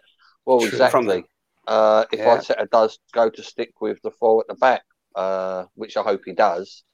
Well, 0.45 0.61
True. 0.61 0.69
exactly. 0.69 1.25
Uh, 1.67 2.05
if 2.13 2.19
yeah. 2.19 2.37
Arteta 2.37 2.69
does 2.71 2.99
go 3.13 3.31
to 3.31 3.43
stick 3.43 3.73
with 3.81 3.99
the 4.03 4.11
four 4.11 4.43
at 4.43 4.49
the 4.49 4.55
back, 4.55 4.83
uh, 5.15 5.65
which 5.75 5.97
I 5.97 6.03
hope 6.03 6.21
he 6.27 6.33
does. 6.33 6.85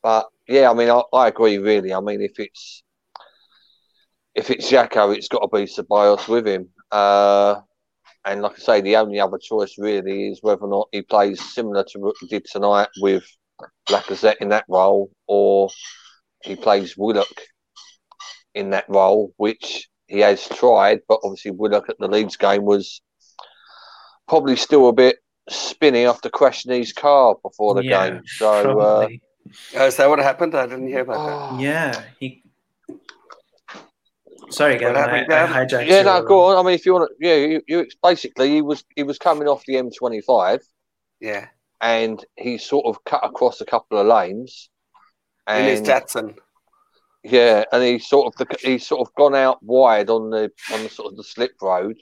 But 0.00 0.28
yeah, 0.46 0.70
I 0.70 0.74
mean, 0.74 0.90
I, 0.90 1.02
I 1.12 1.28
agree. 1.28 1.58
Really, 1.58 1.92
I 1.92 1.98
mean, 1.98 2.20
if 2.20 2.38
it's 2.38 2.83
if 4.34 4.50
it's 4.50 4.70
Xhaka, 4.70 5.16
it's 5.16 5.28
got 5.28 5.40
to 5.40 5.48
be 5.48 5.64
Ceballos 5.64 6.28
with 6.28 6.46
him. 6.46 6.68
Uh, 6.90 7.60
and 8.24 8.42
like 8.42 8.52
I 8.52 8.62
say, 8.62 8.80
the 8.80 8.96
only 8.96 9.20
other 9.20 9.38
choice 9.38 9.76
really 9.78 10.28
is 10.28 10.40
whether 10.42 10.62
or 10.62 10.68
not 10.68 10.88
he 10.92 11.02
plays 11.02 11.40
similar 11.54 11.84
to 11.84 11.98
what 11.98 12.16
he 12.20 12.26
did 12.26 12.44
tonight 12.50 12.88
with 13.00 13.24
Lacazette 13.88 14.38
in 14.40 14.48
that 14.48 14.64
role, 14.68 15.10
or 15.26 15.68
he 16.42 16.56
plays 16.56 16.96
Willock 16.96 17.42
in 18.54 18.70
that 18.70 18.86
role, 18.88 19.32
which 19.36 19.88
he 20.06 20.20
has 20.20 20.46
tried, 20.48 21.00
but 21.08 21.20
obviously 21.22 21.50
Willock 21.50 21.88
at 21.88 21.96
the 21.98 22.08
Leeds 22.08 22.36
game 22.36 22.64
was 22.64 23.00
probably 24.28 24.56
still 24.56 24.88
a 24.88 24.92
bit 24.92 25.16
spinny 25.48 26.06
after 26.06 26.30
crashing 26.30 26.72
his 26.72 26.92
car 26.92 27.36
before 27.42 27.74
the 27.74 27.84
yeah, 27.84 28.10
game. 28.10 28.22
So, 28.26 28.80
uh, 28.80 29.08
oh, 29.76 29.86
is 29.86 29.96
that 29.96 30.08
what 30.08 30.18
happened? 30.18 30.54
I 30.54 30.66
didn't 30.66 30.88
hear 30.88 31.00
about 31.00 31.56
that. 31.56 31.60
Yeah, 31.60 32.02
he 32.18 32.42
Sorry, 34.54 34.78
Gavin, 34.78 34.96
I, 34.96 35.24
I 35.24 35.46
hijacked. 35.46 35.88
Yeah, 35.88 36.02
no, 36.02 36.22
go 36.22 36.44
on. 36.44 36.56
I 36.56 36.62
mean, 36.62 36.74
if 36.74 36.86
you 36.86 36.94
want 36.94 37.10
to, 37.10 37.26
yeah, 37.26 37.34
you, 37.34 37.62
you 37.66 37.86
basically 38.02 38.50
he 38.50 38.62
was 38.62 38.84
he 38.94 39.02
was 39.02 39.18
coming 39.18 39.48
off 39.48 39.64
the 39.66 39.74
M25. 39.74 40.60
Yeah, 41.20 41.48
and 41.80 42.24
he 42.36 42.58
sort 42.58 42.86
of 42.86 43.02
cut 43.04 43.24
across 43.24 43.60
a 43.60 43.64
couple 43.64 43.98
of 43.98 44.06
lanes. 44.06 44.70
And 45.46 45.66
in 45.66 45.76
his 45.76 45.86
Datsun. 45.86 46.36
Yeah, 47.22 47.64
and 47.72 47.82
he 47.82 47.98
sort 47.98 48.26
of 48.26 48.36
the, 48.36 48.56
he's 48.60 48.86
sort 48.86 49.00
of 49.00 49.14
gone 49.14 49.34
out 49.34 49.62
wide 49.62 50.10
on 50.10 50.30
the 50.30 50.50
on 50.72 50.82
the 50.82 50.88
sort 50.88 51.10
of 51.10 51.16
the 51.16 51.24
slip 51.24 51.52
road, 51.60 51.96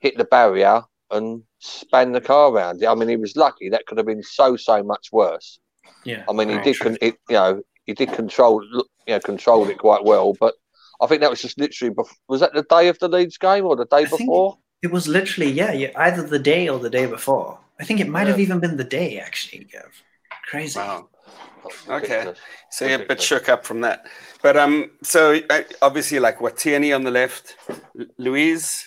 hit 0.00 0.16
the 0.16 0.24
barrier, 0.24 0.82
and 1.10 1.42
span 1.58 2.12
the 2.12 2.20
car 2.20 2.52
around. 2.52 2.84
I 2.84 2.94
mean, 2.94 3.08
he 3.08 3.16
was 3.16 3.36
lucky. 3.36 3.68
That 3.68 3.86
could 3.86 3.98
have 3.98 4.06
been 4.06 4.22
so 4.22 4.56
so 4.56 4.82
much 4.82 5.08
worse. 5.12 5.58
Yeah. 6.04 6.24
I 6.28 6.32
mean, 6.32 6.50
he 6.50 6.58
did. 6.58 6.78
Con- 6.78 6.98
it, 7.00 7.16
you 7.28 7.34
know, 7.34 7.62
he 7.84 7.94
did 7.94 8.12
control. 8.12 8.62
You 9.06 9.14
know, 9.14 9.20
controlled 9.20 9.70
it 9.70 9.78
quite 9.78 10.04
well, 10.04 10.34
but 10.38 10.54
I 11.00 11.06
think 11.06 11.20
that 11.20 11.30
was 11.30 11.42
just 11.42 11.58
literally. 11.58 11.92
Before, 11.92 12.16
was 12.28 12.40
that 12.40 12.54
the 12.54 12.62
day 12.62 12.88
of 12.88 12.98
the 12.98 13.08
Leeds 13.08 13.38
game 13.38 13.64
or 13.64 13.76
the 13.76 13.86
day 13.86 14.04
I 14.04 14.04
before? 14.04 14.58
It 14.82 14.92
was 14.92 15.08
literally 15.08 15.50
yeah, 15.50 15.72
yeah, 15.72 15.90
either 15.96 16.22
the 16.26 16.38
day 16.38 16.68
or 16.68 16.78
the 16.78 16.90
day 16.90 17.06
before. 17.06 17.58
I 17.80 17.84
think 17.84 18.00
it 18.00 18.08
might 18.08 18.22
yeah. 18.22 18.28
have 18.28 18.40
even 18.40 18.60
been 18.60 18.76
the 18.76 18.84
day 18.84 19.18
actually. 19.18 19.64
Gav. 19.64 19.90
Crazy. 20.48 20.78
Wow. 20.78 21.08
Okay, 21.88 22.34
so 22.70 22.86
you're 22.86 23.02
a 23.02 23.06
bit 23.06 23.22
shook 23.22 23.48
up 23.48 23.64
from 23.64 23.80
that, 23.80 24.06
but 24.42 24.54
um, 24.54 24.90
so 25.02 25.40
uh, 25.48 25.62
obviously 25.80 26.18
like 26.18 26.38
what 26.40 26.58
Tierney 26.58 26.92
on 26.92 27.04
the 27.04 27.10
left, 27.10 27.56
Luiz 28.18 28.86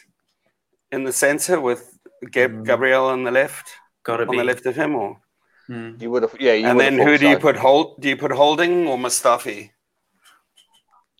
in 0.91 1.03
the 1.03 1.11
centre 1.11 1.59
with 1.59 1.97
Gab- 2.31 2.51
mm. 2.51 2.65
Gabriel 2.65 3.05
on 3.05 3.23
the 3.23 3.31
left, 3.31 3.71
got 4.03 4.17
to 4.17 4.23
on 4.27 4.31
be. 4.31 4.37
the 4.37 4.43
left 4.43 4.67
of 4.67 4.75
him, 4.75 4.95
or 4.95 5.19
mm. 5.67 5.99
you 5.99 6.11
would 6.11 6.21
have, 6.21 6.35
yeah. 6.39 6.53
and 6.53 6.79
then 6.79 6.99
who 6.99 7.17
do 7.17 7.25
so. 7.25 7.29
you 7.31 7.39
put 7.39 7.57
hold? 7.57 7.99
Do 7.99 8.09
you 8.09 8.17
put 8.17 8.31
Holding 8.31 8.87
or 8.87 8.97
Mustafi? 8.97 9.71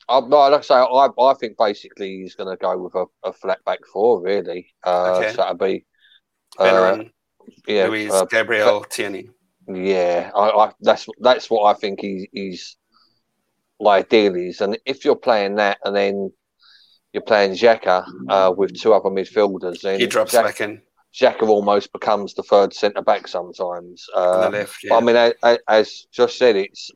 I, 0.10 0.18
like 0.20 0.54
I 0.54 0.62
say, 0.62 0.76
I, 0.76 1.08
I 1.20 1.34
think 1.34 1.58
basically 1.58 2.22
he's 2.22 2.36
going 2.36 2.50
to 2.50 2.58
go 2.58 2.78
with 2.78 2.96
a, 2.96 3.06
a 3.24 3.34
flat 3.34 3.64
back 3.66 3.80
four, 3.92 4.22
really. 4.22 4.74
Uh, 4.86 5.16
okay. 5.18 5.32
So 5.32 5.38
that'd 5.38 5.58
be 5.58 5.86
uh, 6.58 7.04
yeah, 7.68 7.88
Luiz 7.88 8.12
uh, 8.12 8.26
Gabriel 8.26 8.84
Tierney. 8.84 9.30
Yeah, 9.68 10.32
I, 10.34 10.50
I, 10.50 10.72
that's 10.80 11.08
that's 11.20 11.50
what 11.50 11.64
I 11.66 11.78
think 11.78 12.00
he, 12.00 12.30
he's 12.32 12.78
like 13.80 14.12
is. 14.14 14.62
And 14.62 14.78
if 14.86 15.04
you're 15.04 15.16
playing 15.16 15.56
that, 15.56 15.80
and 15.84 15.96
then 15.96 16.32
you're 17.14 17.24
playing 17.24 17.52
Xhaka 17.52 18.06
uh, 18.30 18.54
with 18.56 18.80
two 18.80 18.94
other 18.94 19.10
midfielders, 19.10 19.82
then 19.82 20.00
he 20.00 20.08
drops 20.08 20.34
Xhaka, 20.34 20.44
back 20.44 20.62
in. 20.62 20.82
Xhaka 21.14 21.48
almost 21.48 21.92
becomes 21.92 22.34
the 22.34 22.44
third 22.44 22.74
centre 22.74 23.02
back 23.02 23.28
sometimes. 23.28 24.06
Uh, 24.16 24.50
left, 24.50 24.84
yeah. 24.84 24.96
I 24.96 25.02
mean, 25.02 25.16
as, 25.16 25.58
as 25.68 26.08
Josh 26.12 26.38
said, 26.38 26.56
it's 26.56 26.92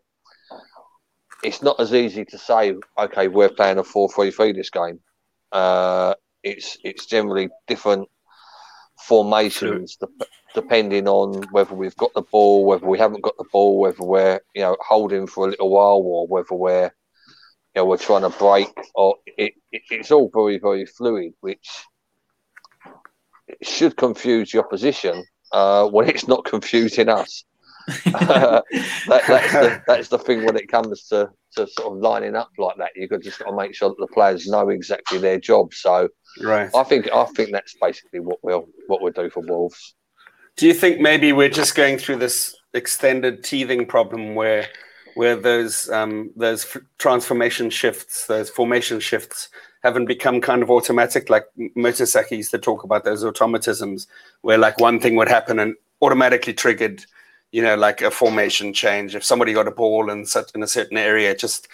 it's 1.43 1.61
not 1.61 1.79
as 1.79 1.93
easy 1.93 2.25
to 2.25 2.37
say, 2.37 2.75
okay, 2.97 3.27
we're 3.27 3.49
playing 3.49 3.77
a 3.77 3.83
4 3.83 4.09
3 4.09 4.31
3 4.31 4.51
this 4.53 4.69
game. 4.69 4.99
Uh, 5.51 6.15
it's 6.43 6.77
it's 6.83 7.05
generally 7.05 7.49
different 7.67 8.07
formations 8.99 9.97
de- 9.97 10.07
depending 10.53 11.07
on 11.07 11.43
whether 11.51 11.73
we've 11.73 11.95
got 11.97 12.13
the 12.13 12.21
ball, 12.21 12.65
whether 12.65 12.85
we 12.85 12.97
haven't 12.97 13.23
got 13.23 13.37
the 13.37 13.45
ball, 13.51 13.79
whether 13.79 14.03
we're 14.03 14.39
you 14.55 14.61
know 14.61 14.77
holding 14.79 15.27
for 15.27 15.47
a 15.47 15.49
little 15.49 15.69
while, 15.69 16.01
or 16.03 16.27
whether 16.27 16.55
we're 16.55 16.91
you 17.75 17.81
know 17.81 17.85
we're 17.85 17.97
trying 17.97 18.21
to 18.21 18.37
break. 18.37 18.69
Or 18.95 19.17
it, 19.25 19.53
it, 19.71 19.81
it's 19.89 20.11
all 20.11 20.29
very 20.33 20.57
very 20.57 20.85
fluid, 20.85 21.33
which 21.41 21.67
should 23.61 23.97
confuse 23.97 24.51
the 24.51 24.59
opposition 24.59 25.23
uh, 25.51 25.87
when 25.87 26.09
it's 26.09 26.27
not 26.27 26.45
confusing 26.45 27.09
us. 27.09 27.43
that, 28.05 28.63
that's, 29.07 29.53
the, 29.53 29.83
that's 29.87 30.07
the 30.09 30.19
thing 30.19 30.45
when 30.45 30.55
it 30.55 30.67
comes 30.67 31.07
to, 31.07 31.29
to 31.55 31.67
sort 31.67 31.93
of 31.93 31.99
lining 31.99 32.35
up 32.35 32.49
like 32.57 32.77
that. 32.77 32.91
You've 32.95 33.09
got 33.09 33.21
just 33.21 33.39
got 33.39 33.49
to 33.49 33.55
make 33.55 33.75
sure 33.75 33.89
that 33.89 33.97
the 33.99 34.07
players 34.07 34.47
know 34.47 34.69
exactly 34.69 35.17
their 35.17 35.39
job. 35.39 35.73
So, 35.73 36.09
right, 36.41 36.69
I 36.75 36.83
think 36.83 37.11
I 37.11 37.25
think 37.25 37.51
that's 37.51 37.75
basically 37.81 38.19
what 38.19 38.39
we'll 38.43 38.67
what 38.87 39.01
we'll 39.01 39.13
do 39.13 39.29
for 39.29 39.41
Wolves. 39.41 39.95
Do 40.57 40.67
you 40.67 40.73
think 40.73 40.99
maybe 40.99 41.33
we're 41.33 41.49
just 41.49 41.75
going 41.75 41.97
through 41.97 42.17
this 42.17 42.55
extended 42.73 43.43
teething 43.43 43.85
problem 43.85 44.35
where 44.35 44.67
where 45.15 45.35
those 45.35 45.89
um, 45.89 46.31
those 46.35 46.65
f- 46.65 46.81
transformation 46.97 47.69
shifts, 47.69 48.27
those 48.27 48.49
formation 48.49 48.99
shifts, 48.99 49.49
haven't 49.83 50.05
become 50.05 50.41
kind 50.41 50.63
of 50.63 50.69
automatic, 50.69 51.29
like 51.29 51.45
Mertesacker 51.77 52.37
used 52.37 52.51
to 52.51 52.59
talk 52.59 52.83
about 52.83 53.03
those 53.03 53.23
automatisms, 53.23 54.07
where 54.41 54.57
like 54.57 54.79
one 54.79 54.99
thing 54.99 55.15
would 55.15 55.27
happen 55.27 55.59
and 55.59 55.75
automatically 56.01 56.53
triggered 56.53 57.05
you 57.51 57.61
know, 57.61 57.75
like 57.75 58.01
a 58.01 58.11
formation 58.11 58.73
change. 58.73 59.15
If 59.15 59.23
somebody 59.23 59.53
got 59.53 59.67
a 59.67 59.71
ball 59.71 60.09
in 60.09 60.25
such 60.25 60.51
in 60.55 60.63
a 60.63 60.67
certain 60.67 60.97
area, 60.97 61.35
just 61.35 61.67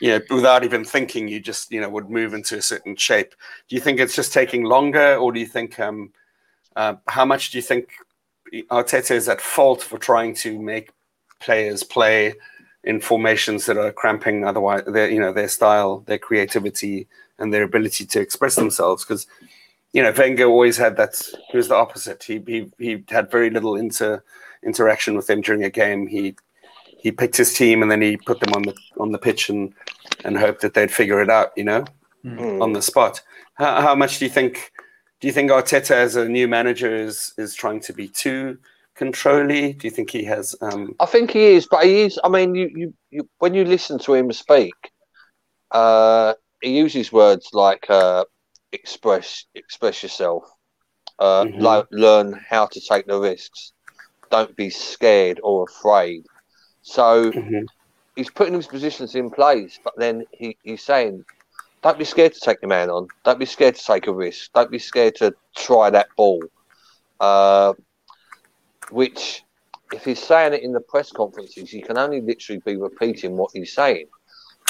you 0.00 0.10
know, 0.10 0.20
without 0.34 0.64
even 0.64 0.84
thinking, 0.84 1.28
you 1.28 1.40
just 1.40 1.70
you 1.70 1.80
know 1.80 1.88
would 1.88 2.10
move 2.10 2.34
into 2.34 2.56
a 2.56 2.62
certain 2.62 2.96
shape. 2.96 3.34
Do 3.68 3.76
you 3.76 3.80
think 3.80 4.00
it's 4.00 4.16
just 4.16 4.32
taking 4.32 4.64
longer, 4.64 5.16
or 5.16 5.32
do 5.32 5.40
you 5.40 5.46
think 5.46 5.78
um, 5.78 6.12
uh, 6.76 6.94
how 7.08 7.24
much 7.24 7.50
do 7.50 7.58
you 7.58 7.62
think 7.62 7.90
Arteta 8.70 9.12
is 9.12 9.28
at 9.28 9.40
fault 9.40 9.82
for 9.82 9.98
trying 9.98 10.34
to 10.36 10.58
make 10.58 10.90
players 11.40 11.82
play 11.82 12.34
in 12.84 13.00
formations 13.00 13.66
that 13.66 13.76
are 13.76 13.92
cramping 13.92 14.44
otherwise 14.44 14.82
their 14.86 15.10
you 15.10 15.20
know 15.20 15.32
their 15.32 15.48
style, 15.48 16.00
their 16.06 16.18
creativity, 16.18 17.06
and 17.38 17.52
their 17.52 17.62
ability 17.62 18.06
to 18.06 18.20
express 18.20 18.56
themselves? 18.56 19.04
Because 19.04 19.26
you 19.92 20.02
know, 20.02 20.12
Wenger 20.16 20.46
always 20.46 20.76
had 20.76 20.96
that. 20.96 21.20
He 21.50 21.56
was 21.56 21.68
the 21.68 21.74
opposite. 21.74 22.22
He 22.22 22.42
he 22.46 22.70
he 22.78 23.04
had 23.08 23.30
very 23.30 23.50
little 23.50 23.76
into 23.76 24.22
interaction 24.64 25.16
with 25.16 25.26
them 25.26 25.40
during 25.40 25.64
a 25.64 25.70
game. 25.70 26.06
He 26.06 26.36
he 26.98 27.10
picked 27.10 27.36
his 27.36 27.54
team 27.54 27.82
and 27.82 27.90
then 27.90 28.02
he 28.02 28.16
put 28.16 28.40
them 28.40 28.52
on 28.54 28.62
the 28.62 28.74
on 28.98 29.12
the 29.12 29.18
pitch 29.18 29.48
and 29.48 29.74
and 30.24 30.36
hoped 30.36 30.60
that 30.62 30.74
they'd 30.74 30.90
figure 30.90 31.22
it 31.22 31.30
out, 31.30 31.52
you 31.56 31.64
know, 31.64 31.84
mm. 32.24 32.62
on 32.62 32.72
the 32.72 32.82
spot. 32.82 33.20
How, 33.54 33.80
how 33.80 33.94
much 33.94 34.18
do 34.18 34.24
you 34.24 34.30
think? 34.30 34.72
Do 35.20 35.26
you 35.26 35.32
think 35.32 35.50
Arteta, 35.50 35.92
as 35.92 36.16
a 36.16 36.28
new 36.28 36.48
manager, 36.48 36.94
is 36.94 37.32
is 37.38 37.54
trying 37.54 37.80
to 37.80 37.92
be 37.92 38.08
too 38.08 38.58
controlly? 38.94 39.74
Do 39.74 39.86
you 39.86 39.90
think 39.90 40.10
he 40.10 40.24
has? 40.24 40.54
Um... 40.60 40.94
I 41.00 41.06
think 41.06 41.30
he 41.30 41.44
is, 41.46 41.66
but 41.70 41.84
he 41.84 42.02
is. 42.02 42.18
I 42.22 42.28
mean, 42.28 42.54
you, 42.54 42.70
you, 42.74 42.94
you 43.10 43.28
when 43.38 43.54
you 43.54 43.64
listen 43.64 43.98
to 44.00 44.14
him 44.14 44.32
speak, 44.32 44.74
uh, 45.70 46.34
he 46.62 46.78
uses 46.78 47.12
words 47.12 47.50
like 47.52 47.86
uh, 47.88 48.24
express 48.72 49.46
express 49.54 50.02
yourself, 50.02 50.44
uh, 51.18 51.44
mm-hmm. 51.44 51.60
lo- 51.60 51.86
learn 51.90 52.40
how 52.48 52.66
to 52.66 52.80
take 52.80 53.06
the 53.06 53.18
risks 53.18 53.72
don't 54.30 54.54
be 54.56 54.70
scared 54.70 55.40
or 55.42 55.64
afraid. 55.64 56.24
So 56.82 57.30
mm-hmm. 57.30 57.64
he's 58.16 58.30
putting 58.30 58.54
his 58.54 58.66
positions 58.66 59.14
in 59.14 59.30
place, 59.30 59.78
but 59.82 59.94
then 59.96 60.24
he, 60.32 60.56
he's 60.62 60.82
saying, 60.82 61.24
don't 61.82 61.98
be 61.98 62.04
scared 62.04 62.34
to 62.34 62.40
take 62.40 62.60
the 62.60 62.66
man 62.66 62.90
on. 62.90 63.08
Don't 63.24 63.38
be 63.38 63.46
scared 63.46 63.74
to 63.74 63.84
take 63.84 64.06
a 64.06 64.12
risk. 64.12 64.52
Don't 64.52 64.70
be 64.70 64.78
scared 64.78 65.16
to 65.16 65.34
try 65.56 65.90
that 65.90 66.08
ball. 66.16 66.42
Uh, 67.18 67.74
which, 68.90 69.44
if 69.92 70.04
he's 70.04 70.22
saying 70.22 70.52
it 70.52 70.62
in 70.62 70.72
the 70.72 70.80
press 70.80 71.10
conferences, 71.10 71.70
he 71.70 71.80
can 71.80 71.96
only 71.96 72.20
literally 72.20 72.60
be 72.64 72.76
repeating 72.76 73.36
what 73.36 73.50
he's 73.52 73.72
saying. 73.72 74.06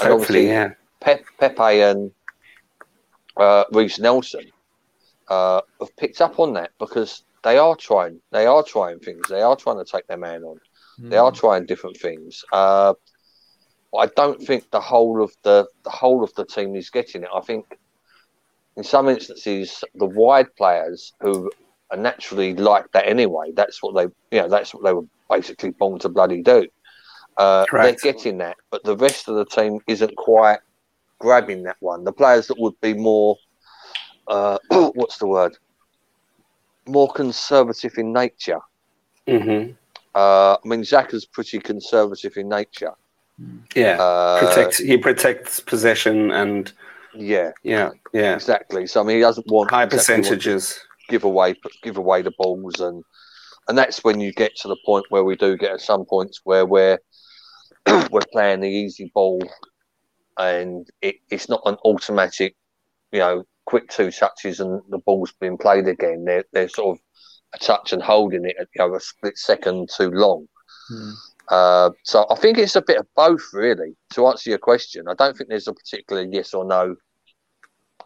And 0.00 0.12
Hopefully, 0.12 0.46
yeah. 0.46 0.70
Pe- 1.00 1.22
Pepe 1.38 1.80
and 1.80 2.10
uh, 3.36 3.64
Nelson 3.98 4.50
uh, 5.28 5.60
have 5.80 5.96
picked 5.96 6.20
up 6.20 6.38
on 6.38 6.54
that 6.54 6.70
because 6.78 7.22
they 7.42 7.58
are 7.58 7.76
trying. 7.76 8.20
They 8.32 8.46
are 8.46 8.62
trying 8.62 9.00
things. 9.00 9.22
They 9.28 9.42
are 9.42 9.56
trying 9.56 9.78
to 9.78 9.90
take 9.90 10.06
their 10.06 10.16
man 10.18 10.42
on. 10.42 10.58
Mm. 11.00 11.10
They 11.10 11.16
are 11.16 11.30
hmm. 11.30 11.36
trying 11.36 11.66
different 11.66 11.96
things. 11.96 12.44
Uh, 12.52 12.94
I 13.98 14.06
don't 14.06 14.40
think 14.40 14.70
the 14.70 14.80
whole 14.80 15.22
of 15.22 15.32
the 15.42 15.66
the 15.82 15.90
whole 15.90 16.22
of 16.22 16.32
the 16.34 16.44
team 16.44 16.76
is 16.76 16.90
getting 16.90 17.22
it. 17.22 17.28
I 17.34 17.40
think 17.40 17.78
in 18.76 18.84
some 18.84 19.08
instances 19.08 19.82
the 19.94 20.06
wide 20.06 20.54
players 20.56 21.12
who 21.20 21.50
are 21.90 21.96
naturally 21.96 22.54
like 22.54 22.90
that 22.92 23.08
anyway. 23.08 23.52
That's 23.54 23.82
what 23.82 23.94
they 23.94 24.36
you 24.36 24.42
know 24.42 24.48
that's 24.48 24.74
what 24.74 24.84
they 24.84 24.92
were 24.92 25.06
basically 25.28 25.70
born 25.70 25.98
to 26.00 26.08
bloody 26.08 26.42
do. 26.42 26.66
Uh, 27.36 27.64
they're 27.72 27.92
getting 27.94 28.38
that, 28.38 28.56
but 28.70 28.84
the 28.84 28.96
rest 28.96 29.28
of 29.28 29.36
the 29.36 29.46
team 29.46 29.78
isn't 29.86 30.14
quite 30.16 30.58
grabbing 31.18 31.62
that 31.62 31.76
one. 31.80 32.04
The 32.04 32.12
players 32.12 32.48
that 32.48 32.58
would 32.58 32.78
be 32.80 32.92
more 32.92 33.36
uh, 34.28 34.58
what's 34.94 35.18
the 35.18 35.26
word? 35.26 35.56
More 36.90 37.12
conservative 37.12 37.94
in 37.96 38.12
nature. 38.12 38.60
Mm-hmm. 39.26 39.72
Uh, 40.14 40.52
I 40.54 40.68
mean, 40.68 40.82
Xhaka 40.82 41.14
is 41.14 41.24
pretty 41.24 41.60
conservative 41.60 42.36
in 42.36 42.48
nature. 42.48 42.92
Yeah, 43.74 43.96
uh, 44.00 44.38
protects, 44.40 44.78
he 44.78 44.96
protects 44.98 45.60
possession 45.60 46.30
and 46.30 46.70
yeah, 47.14 47.52
yeah, 47.62 47.90
yeah, 48.12 48.34
exactly. 48.34 48.86
So 48.86 49.00
I 49.00 49.04
mean, 49.04 49.16
he 49.16 49.22
doesn't 49.22 49.46
want 49.46 49.70
high 49.70 49.86
percentages 49.86 50.78
give 51.08 51.24
away 51.24 51.54
give 51.82 51.96
away 51.96 52.22
the 52.22 52.32
balls 52.38 52.80
and 52.80 53.02
and 53.68 53.76
that's 53.78 54.02
when 54.04 54.20
you 54.20 54.32
get 54.32 54.56
to 54.56 54.68
the 54.68 54.76
point 54.84 55.06
where 55.10 55.24
we 55.24 55.36
do 55.36 55.56
get 55.56 55.72
at 55.72 55.80
some 55.80 56.04
points 56.04 56.40
where 56.44 56.66
we're 56.66 56.98
we're 58.10 58.20
playing 58.32 58.60
the 58.60 58.68
easy 58.68 59.10
ball 59.14 59.40
and 60.38 60.88
it, 61.02 61.16
it's 61.30 61.48
not 61.48 61.60
an 61.66 61.76
automatic, 61.84 62.56
you 63.12 63.18
know, 63.18 63.44
quick 63.66 63.88
two 63.88 64.10
touches 64.10 64.60
and 64.60 64.80
the 64.90 64.98
ball's 64.98 65.32
being 65.40 65.58
played 65.58 65.88
again. 65.88 66.24
They're, 66.24 66.44
they're 66.52 66.68
sort 66.68 66.98
of 66.98 67.02
a 67.54 67.58
touch 67.58 67.92
and 67.92 68.02
holding 68.02 68.44
it, 68.44 68.56
you 68.58 68.66
know, 68.78 68.94
a 68.94 69.00
split 69.00 69.38
second 69.38 69.90
too 69.96 70.10
long. 70.10 70.46
Hmm. 70.88 71.10
Uh, 71.48 71.90
so 72.04 72.26
I 72.30 72.36
think 72.36 72.58
it's 72.58 72.76
a 72.76 72.82
bit 72.82 72.98
of 72.98 73.06
both, 73.16 73.42
really. 73.52 73.96
To 74.14 74.26
answer 74.28 74.50
your 74.50 74.58
question, 74.58 75.06
I 75.08 75.14
don't 75.14 75.36
think 75.36 75.50
there's 75.50 75.68
a 75.68 75.72
particular 75.72 76.22
yes 76.22 76.54
or 76.54 76.64
no 76.64 76.96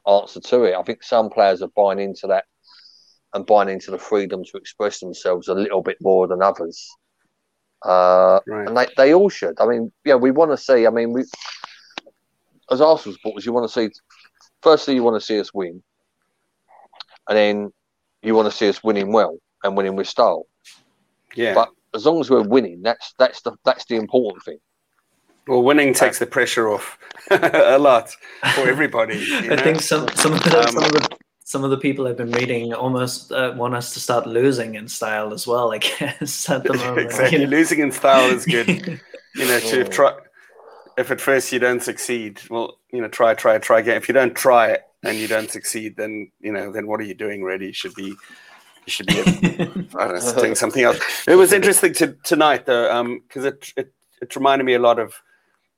answer 0.07 0.41
to 0.41 0.65
it. 0.65 0.75
I 0.75 0.83
think 0.83 1.03
some 1.03 1.31
players 1.31 1.63
are 1.63 1.71
buying 1.77 1.99
into 1.99 2.27
that 2.29 2.45
and 3.35 3.45
buying 3.45 3.69
into 3.69 3.91
the 3.91 3.99
freedom 3.99 4.45
to 4.45 4.57
express 4.57 5.01
themselves 5.01 5.49
a 5.49 5.55
little 5.55 5.83
bit 5.83 5.99
more 6.01 6.27
than 6.27 6.43
others. 6.43 6.89
Uh, 7.85 8.41
right. 8.47 8.69
And 8.69 8.77
they, 8.77 8.87
they 8.97 9.15
all 9.15 9.29
should. 9.29 9.61
I 9.61 9.67
mean, 9.67 9.93
yeah, 10.05 10.15
we 10.15 10.31
want 10.31 10.53
to 10.53 10.57
see. 10.57 10.87
I 10.87 10.91
mean, 10.91 11.13
we 11.13 11.25
as 12.71 12.81
Arsenal 12.81 13.15
supporters, 13.15 13.45
you 13.45 13.53
want 13.53 13.71
to 13.71 13.73
see 13.73 13.95
firstly, 14.65 14.95
you 14.95 15.05
want 15.05 15.21
to 15.21 15.25
see 15.25 15.39
us 15.39 15.55
win, 15.55 15.83
and 17.29 17.39
then 17.39 17.73
you 18.23 18.35
want 18.35 18.51
to 18.51 18.57
see 18.57 18.69
us 18.69 18.83
winning 18.83 19.13
well 19.13 19.39
and 19.63 19.77
winning 19.77 19.95
with 19.95 20.09
style. 20.09 20.47
Yeah. 21.37 21.55
But 21.55 21.69
as 21.95 22.07
long 22.07 22.21
as 22.21 22.31
we're 22.31 22.43
winning, 22.43 22.83
that's 22.83 23.15
that's 23.19 23.43
the 23.43 23.53
that's 23.65 23.85
the 23.85 23.97
important 23.97 24.43
thing. 24.43 24.59
Well, 25.47 25.63
winning 25.63 25.93
takes 25.93 26.19
the 26.19 26.27
pressure 26.27 26.71
off 26.71 26.99
a 27.31 27.79
lot 27.79 28.11
for 28.55 28.69
everybody. 28.69 29.23
I 29.33 29.41
know? 29.49 29.57
think 29.57 29.81
some 29.81 30.09
some 30.15 30.33
of, 30.33 30.43
the, 30.43 30.59
um, 30.59 30.73
some 30.73 30.85
of 30.85 30.93
the 30.93 31.17
some 31.45 31.65
of 31.65 31.71
the 31.71 31.77
people 31.77 32.09
I've 32.09 32.17
been 32.17 32.33
reading 32.33 32.73
almost 32.73 33.31
uh, 33.31 33.53
want 33.55 33.75
us 33.75 33.93
to 33.95 34.01
start 34.01 34.27
losing 34.27 34.77
in 34.77 34.89
style 34.89 35.35
as 35.35 35.47
well. 35.47 35.73
I 35.73 35.79
guess 35.99 36.49
at 36.49 36.65
the 36.65 36.73
moment, 36.75 36.99
exactly. 36.99 37.39
You 37.39 37.45
know? 37.45 37.51
Losing 37.51 37.81
in 37.81 37.93
style 37.93 38.31
is 38.31 38.47
good. 38.47 39.01
you 39.35 39.47
know, 39.47 39.61
to 39.61 39.85
try 39.85 40.17
if 40.97 41.11
at 41.11 41.21
first 41.21 41.53
you 41.53 41.59
don't 41.59 41.83
succeed, 41.83 42.41
well, 42.51 42.79
you 42.93 43.01
know, 43.01 43.09
try, 43.09 43.35
try, 43.35 43.59
try 43.59 43.81
again. 43.81 43.97
If 43.97 44.09
you 44.09 44.15
don't 44.15 44.35
try 44.35 44.69
it 44.69 44.83
and 45.03 45.19
you 45.19 45.29
don't 45.29 45.51
succeed, 45.51 45.97
then 45.97 46.31
you 46.41 46.53
know, 46.53 46.73
then 46.73 46.87
what 46.87 47.01
are 47.01 47.05
you 47.05 47.15
doing? 47.15 47.43
Really, 47.43 47.67
you 47.67 47.73
should 47.73 47.95
be, 47.95 48.05
you 48.07 48.17
should 48.87 49.07
be, 49.07 49.21
I 49.99 50.09
don't 50.09 50.25
know, 50.25 50.41
doing 50.41 50.55
something 50.55 50.83
else. 50.83 50.99
It 51.27 51.37
was 51.37 51.53
interesting 51.53 51.93
to, 51.95 52.17
tonight 52.25 52.67
though, 52.67 52.91
um, 52.91 53.21
because 53.27 53.45
it, 53.45 53.73
it 53.77 53.93
it 54.23 54.37
reminded 54.37 54.65
me 54.65 54.75
a 54.75 54.79
lot 54.79 54.99
of 54.99 55.15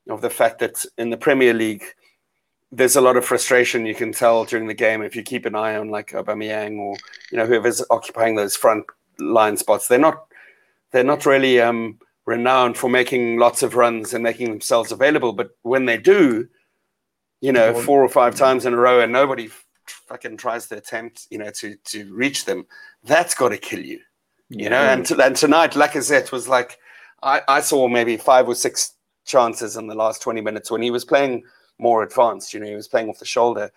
of 0.08 0.20
the 0.20 0.30
fact 0.30 0.60
that 0.60 0.84
in 0.98 1.10
the 1.10 1.16
Premier 1.16 1.52
League, 1.52 1.84
there's 2.70 2.96
a 2.96 3.00
lot 3.00 3.16
of 3.16 3.24
frustration 3.24 3.86
you 3.86 3.94
can 3.94 4.12
tell 4.12 4.44
during 4.44 4.66
the 4.66 4.74
game 4.74 5.02
if 5.02 5.16
you 5.16 5.22
keep 5.22 5.46
an 5.46 5.54
eye 5.54 5.76
on 5.76 5.88
like 5.88 6.12
Aubameyang 6.12 6.78
or 6.78 6.96
you 7.30 7.38
know 7.38 7.46
whoever's 7.46 7.82
occupying 7.90 8.36
those 8.36 8.56
front 8.56 8.84
line 9.18 9.56
spots. 9.56 9.88
They're 9.88 9.98
not 9.98 10.26
they're 10.92 11.04
not 11.04 11.26
really 11.26 11.60
um, 11.60 11.98
renowned 12.26 12.76
for 12.76 12.90
making 12.90 13.38
lots 13.38 13.62
of 13.62 13.76
runs 13.76 14.12
and 14.12 14.22
making 14.22 14.50
themselves 14.50 14.92
available, 14.92 15.32
but 15.32 15.50
when 15.62 15.86
they 15.86 15.96
do, 15.96 16.46
you 17.40 17.52
know, 17.52 17.72
four 17.72 18.04
or 18.04 18.08
five 18.08 18.34
times 18.34 18.66
in 18.66 18.74
a 18.74 18.76
row 18.76 19.00
and 19.00 19.12
nobody 19.12 19.48
fucking 19.86 20.36
tries 20.36 20.66
to 20.68 20.76
attempt, 20.76 21.26
you 21.30 21.38
know, 21.38 21.50
to 21.50 21.76
to 21.84 22.12
reach 22.12 22.44
them, 22.44 22.66
that's 23.04 23.34
got 23.34 23.50
to 23.50 23.56
kill 23.56 23.80
you, 23.80 24.00
you 24.48 24.68
know. 24.68 24.82
And, 24.82 25.06
to, 25.06 25.24
and 25.24 25.36
tonight, 25.36 25.72
Lacazette 25.72 26.32
was 26.32 26.48
like, 26.48 26.78
I, 27.22 27.42
I 27.48 27.60
saw 27.60 27.86
maybe 27.86 28.16
five 28.16 28.48
or 28.48 28.54
six 28.54 28.94
chances 29.24 29.76
in 29.76 29.86
the 29.86 29.94
last 29.94 30.20
twenty 30.20 30.40
minutes 30.40 30.70
when 30.70 30.82
he 30.82 30.90
was 30.90 31.04
playing 31.04 31.44
more 31.78 32.02
advanced. 32.02 32.52
You 32.52 32.60
know, 32.60 32.66
he 32.66 32.74
was 32.74 32.88
playing 32.88 33.08
off 33.08 33.20
the 33.20 33.24
shoulder. 33.24 33.70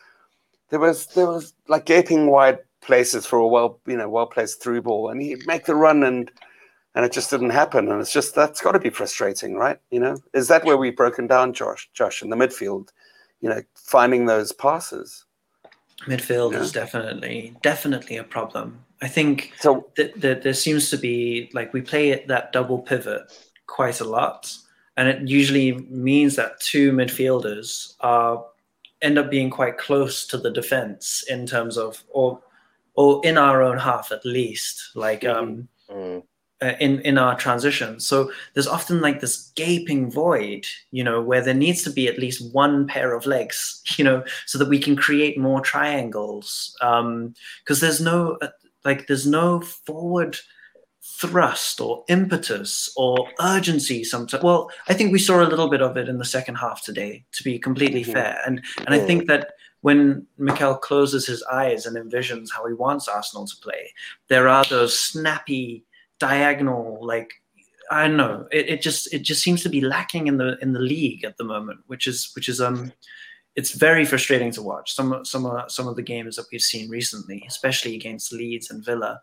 There 0.69 0.79
was 0.79 1.05
there 1.07 1.27
was 1.27 1.53
like 1.67 1.85
gaping 1.85 2.27
wide 2.27 2.59
places 2.81 3.25
for 3.25 3.37
a 3.37 3.47
well 3.47 3.79
you 3.85 3.97
know 3.97 4.09
well 4.09 4.25
placed 4.25 4.63
through 4.63 4.81
ball, 4.81 5.09
and 5.09 5.21
he'd 5.21 5.45
make 5.45 5.65
the 5.65 5.75
run 5.75 6.03
and 6.03 6.31
and 6.99 7.05
it 7.05 7.13
just 7.13 7.29
didn't 7.29 7.51
happen. 7.51 7.89
And 7.89 8.01
it's 8.01 8.11
just 8.11 8.35
that's 8.35 8.59
got 8.59 8.73
to 8.73 8.79
be 8.79 8.89
frustrating, 8.89 9.55
right? 9.55 9.79
You 9.89 10.01
know, 10.01 10.17
is 10.33 10.49
that 10.49 10.65
where 10.65 10.75
we've 10.75 10.97
broken 10.97 11.27
down, 11.27 11.53
Josh? 11.53 11.89
Josh 11.93 12.21
in 12.21 12.29
the 12.29 12.35
midfield, 12.35 12.89
you 13.39 13.47
know, 13.47 13.61
finding 13.73 14.25
those 14.25 14.51
passes. 14.51 15.23
Midfield 16.07 16.51
yeah. 16.51 16.59
is 16.59 16.73
definitely 16.73 17.55
definitely 17.61 18.17
a 18.17 18.23
problem. 18.25 18.83
I 19.01 19.07
think 19.07 19.53
so. 19.61 19.87
That, 19.95 20.19
that 20.19 20.41
there 20.41 20.53
seems 20.53 20.89
to 20.89 20.97
be 20.97 21.49
like 21.53 21.71
we 21.71 21.79
play 21.79 22.25
that 22.25 22.51
double 22.51 22.79
pivot 22.79 23.31
quite 23.65 24.01
a 24.01 24.03
lot, 24.03 24.53
and 24.97 25.07
it 25.07 25.25
usually 25.25 25.75
means 25.87 26.35
that 26.35 26.59
two 26.59 26.91
midfielders 26.91 27.93
are 28.01 28.43
end 29.01 29.17
up 29.17 29.31
being 29.31 29.49
quite 29.49 29.77
close 29.77 30.27
to 30.27 30.37
the 30.37 30.51
defense 30.51 31.23
in 31.29 31.45
terms 31.45 31.77
of 31.77 32.03
or 32.09 32.41
or 32.95 33.25
in 33.25 33.37
our 33.37 33.61
own 33.63 33.77
half 33.77 34.11
at 34.11 34.25
least 34.25 34.91
like 34.95 35.23
um 35.23 35.69
mm. 35.89 36.21
Uh, 36.61 36.73
in 36.79 36.99
in 37.01 37.17
our 37.17 37.37
transition. 37.37 37.99
So 37.99 38.31
there's 38.53 38.67
often 38.67 39.01
like 39.01 39.21
this 39.21 39.51
gaping 39.55 40.11
void 40.11 40.65
you 40.91 41.03
know 41.03 41.21
where 41.21 41.41
there 41.41 41.53
needs 41.53 41.83
to 41.83 41.89
be 41.89 42.07
at 42.07 42.19
least 42.19 42.53
one 42.53 42.87
pair 42.87 43.13
of 43.13 43.25
legs 43.25 43.81
you 43.97 44.03
know 44.03 44.23
so 44.45 44.57
that 44.57 44.69
we 44.69 44.79
can 44.79 44.95
create 44.95 45.37
more 45.37 45.61
triangles 45.61 46.75
um 46.81 47.33
because 47.63 47.79
there's 47.79 48.01
no 48.01 48.37
uh, 48.41 48.49
like 48.85 49.07
there's 49.07 49.27
no 49.27 49.61
forward 49.61 50.37
thrust 51.01 51.81
or 51.81 52.03
impetus 52.07 52.91
or 52.95 53.27
urgency 53.41 54.03
sometimes. 54.03 54.43
Well 54.43 54.69
i 54.87 54.93
think 54.93 55.11
we 55.11 55.19
saw 55.19 55.41
a 55.41 55.47
little 55.47 55.69
bit 55.69 55.81
of 55.81 55.97
it 55.97 56.09
in 56.09 56.17
the 56.17 56.25
second 56.25 56.55
half 56.55 56.83
today 56.83 57.25
to 57.33 57.43
be 57.43 57.59
completely 57.59 58.03
mm-hmm. 58.03 58.13
fair. 58.13 58.41
And 58.45 58.61
and 58.85 58.93
i 58.93 58.99
think 58.99 59.27
that 59.27 59.51
when 59.81 60.27
Mikel 60.37 60.75
closes 60.75 61.25
his 61.25 61.41
eyes 61.43 61.85
and 61.85 61.95
envisions 61.95 62.49
how 62.51 62.67
he 62.67 62.73
wants 62.73 63.07
Arsenal 63.07 63.47
to 63.47 63.55
play, 63.61 63.93
there 64.27 64.49
are 64.49 64.65
those 64.65 64.99
snappy 64.99 65.85
diagonal 66.19 66.99
like 67.01 67.33
I 67.91 68.07
don't 68.07 68.17
know. 68.17 68.47
It, 68.51 68.69
it 68.69 68.81
just 68.81 69.11
it 69.13 69.23
just 69.23 69.41
seems 69.41 69.63
to 69.63 69.69
be 69.69 69.81
lacking 69.81 70.27
in 70.27 70.37
the 70.37 70.57
in 70.61 70.73
the 70.73 70.79
league 70.79 71.23
at 71.23 71.37
the 71.37 71.43
moment, 71.43 71.79
which 71.87 72.07
is 72.07 72.31
which 72.35 72.47
is 72.47 72.61
um 72.61 72.91
it's 73.55 73.71
very 73.71 74.05
frustrating 74.05 74.51
to 74.51 74.61
watch. 74.61 74.93
Some 74.93 75.25
some 75.25 75.45
of 75.45 75.71
some 75.71 75.87
of 75.87 75.95
the 75.95 76.03
games 76.03 76.35
that 76.35 76.45
we've 76.51 76.61
seen 76.61 76.89
recently, 76.89 77.43
especially 77.47 77.95
against 77.95 78.31
Leeds 78.31 78.69
and 78.69 78.85
Villa, 78.85 79.21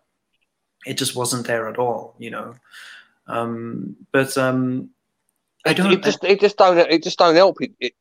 it 0.84 0.99
just 0.99 1.14
wasn't 1.14 1.47
there 1.47 1.68
at 1.68 1.78
all, 1.78 2.16
you 2.18 2.30
know. 2.30 2.55
Um, 3.28 3.97
but 4.12 4.36
um, 4.36 4.90
I 5.64 5.72
don't. 5.72 5.92
It 5.92 6.03
just 6.03 6.24
it 6.24 6.40
just 6.40 6.57
don't 6.57 6.78
it 6.78 7.03
just 7.03 7.18
don't 7.18 7.36
help. 7.36 7.59
It, 7.61 7.72
it, 7.80 7.94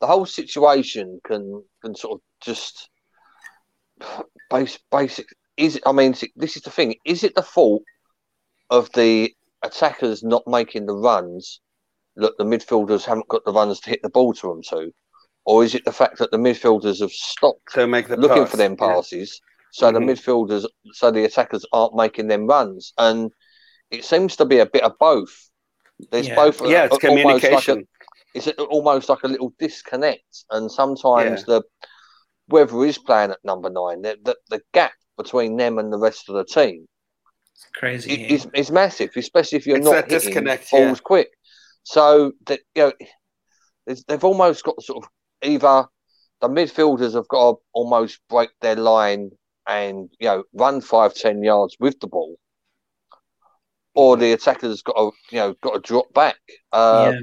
the 0.00 0.06
whole 0.06 0.26
situation 0.26 1.20
can 1.24 1.62
can 1.82 1.94
sort 1.94 2.14
of 2.14 2.20
just 2.40 2.90
basic 4.50 4.82
basic. 4.90 5.26
Is 5.56 5.80
I 5.86 5.92
mean, 5.92 6.14
this 6.36 6.56
is 6.56 6.62
the 6.62 6.70
thing. 6.70 6.96
Is 7.04 7.24
it 7.24 7.34
the 7.34 7.42
fault 7.42 7.82
of 8.72 8.90
the 8.92 9.32
attackers 9.62 10.22
not 10.22 10.42
making 10.46 10.86
the 10.86 10.94
runs 10.94 11.60
that 12.16 12.36
the 12.38 12.44
midfielders 12.44 13.04
haven't 13.04 13.28
got 13.28 13.44
the 13.44 13.52
runs 13.52 13.80
to 13.80 13.90
hit 13.90 14.02
the 14.02 14.10
ball 14.10 14.32
to 14.34 14.48
them 14.48 14.62
to? 14.70 14.92
Or 15.44 15.64
is 15.64 15.74
it 15.74 15.84
the 15.84 15.92
fact 15.92 16.18
that 16.18 16.30
the 16.30 16.36
midfielders 16.36 17.00
have 17.00 17.12
stopped 17.12 17.76
make 17.76 18.08
the 18.08 18.16
looking 18.16 18.42
pass. 18.42 18.50
for 18.50 18.56
them 18.56 18.76
passes? 18.76 19.40
Yeah 19.42 19.48
so 19.72 19.90
mm-hmm. 19.90 20.06
the 20.06 20.12
midfielders, 20.12 20.66
so 20.92 21.10
the 21.10 21.24
attackers 21.24 21.64
aren't 21.72 21.96
making 21.96 22.28
them 22.28 22.46
runs, 22.46 22.92
and 22.98 23.32
it 23.90 24.04
seems 24.04 24.36
to 24.36 24.44
be 24.44 24.58
a 24.58 24.66
bit 24.66 24.82
of 24.82 24.98
both. 25.00 25.48
There's 26.10 26.28
yeah. 26.28 26.36
both. 26.36 26.60
Yeah, 26.64 26.84
it's 26.84 26.98
communication. 26.98 27.76
Like 27.76 27.86
a, 28.34 28.48
it's 28.48 28.48
almost 28.58 29.08
like 29.08 29.22
a 29.24 29.28
little 29.28 29.52
disconnect, 29.58 30.44
and 30.50 30.70
sometimes 30.70 31.40
yeah. 31.40 31.44
the 31.46 31.62
whoever 32.48 32.84
is 32.84 32.98
playing 32.98 33.30
at 33.30 33.38
number 33.44 33.70
nine, 33.70 34.02
the, 34.02 34.18
the, 34.22 34.36
the 34.50 34.62
gap 34.74 34.92
between 35.16 35.56
them 35.56 35.78
and 35.78 35.90
the 35.90 35.98
rest 35.98 36.28
of 36.28 36.34
the 36.34 36.44
team, 36.44 36.86
it's 37.62 37.78
crazy. 37.78 38.12
It, 38.12 38.30
is, 38.30 38.46
is 38.54 38.70
massive, 38.70 39.10
especially 39.16 39.58
if 39.58 39.66
you're 39.66 39.76
it's 39.76 39.86
not 39.86 39.94
hitting 39.94 40.18
disconnect, 40.18 40.70
balls 40.70 40.98
yeah. 40.98 41.02
quick. 41.02 41.28
So 41.84 42.32
that 42.46 42.60
you 42.74 42.92
know, 43.86 43.96
they've 44.08 44.24
almost 44.24 44.64
got 44.64 44.82
sort 44.82 45.04
of 45.04 45.10
either 45.42 45.86
the 46.40 46.48
midfielders 46.48 47.14
have 47.14 47.28
got 47.28 47.52
to 47.52 47.56
almost 47.72 48.20
break 48.28 48.50
their 48.60 48.76
line 48.76 49.30
and 49.66 50.08
you 50.18 50.28
know 50.28 50.44
run 50.54 50.80
five 50.80 51.14
ten 51.14 51.42
yards 51.42 51.76
with 51.78 51.98
the 52.00 52.06
ball, 52.06 52.36
or 53.94 54.16
the 54.16 54.32
attacker's 54.32 54.82
got 54.82 54.96
to 54.96 55.10
you 55.30 55.38
know 55.38 55.54
got 55.62 55.74
to 55.74 55.80
drop 55.80 56.12
back. 56.12 56.38
Uh, 56.72 57.12
yeah. 57.14 57.20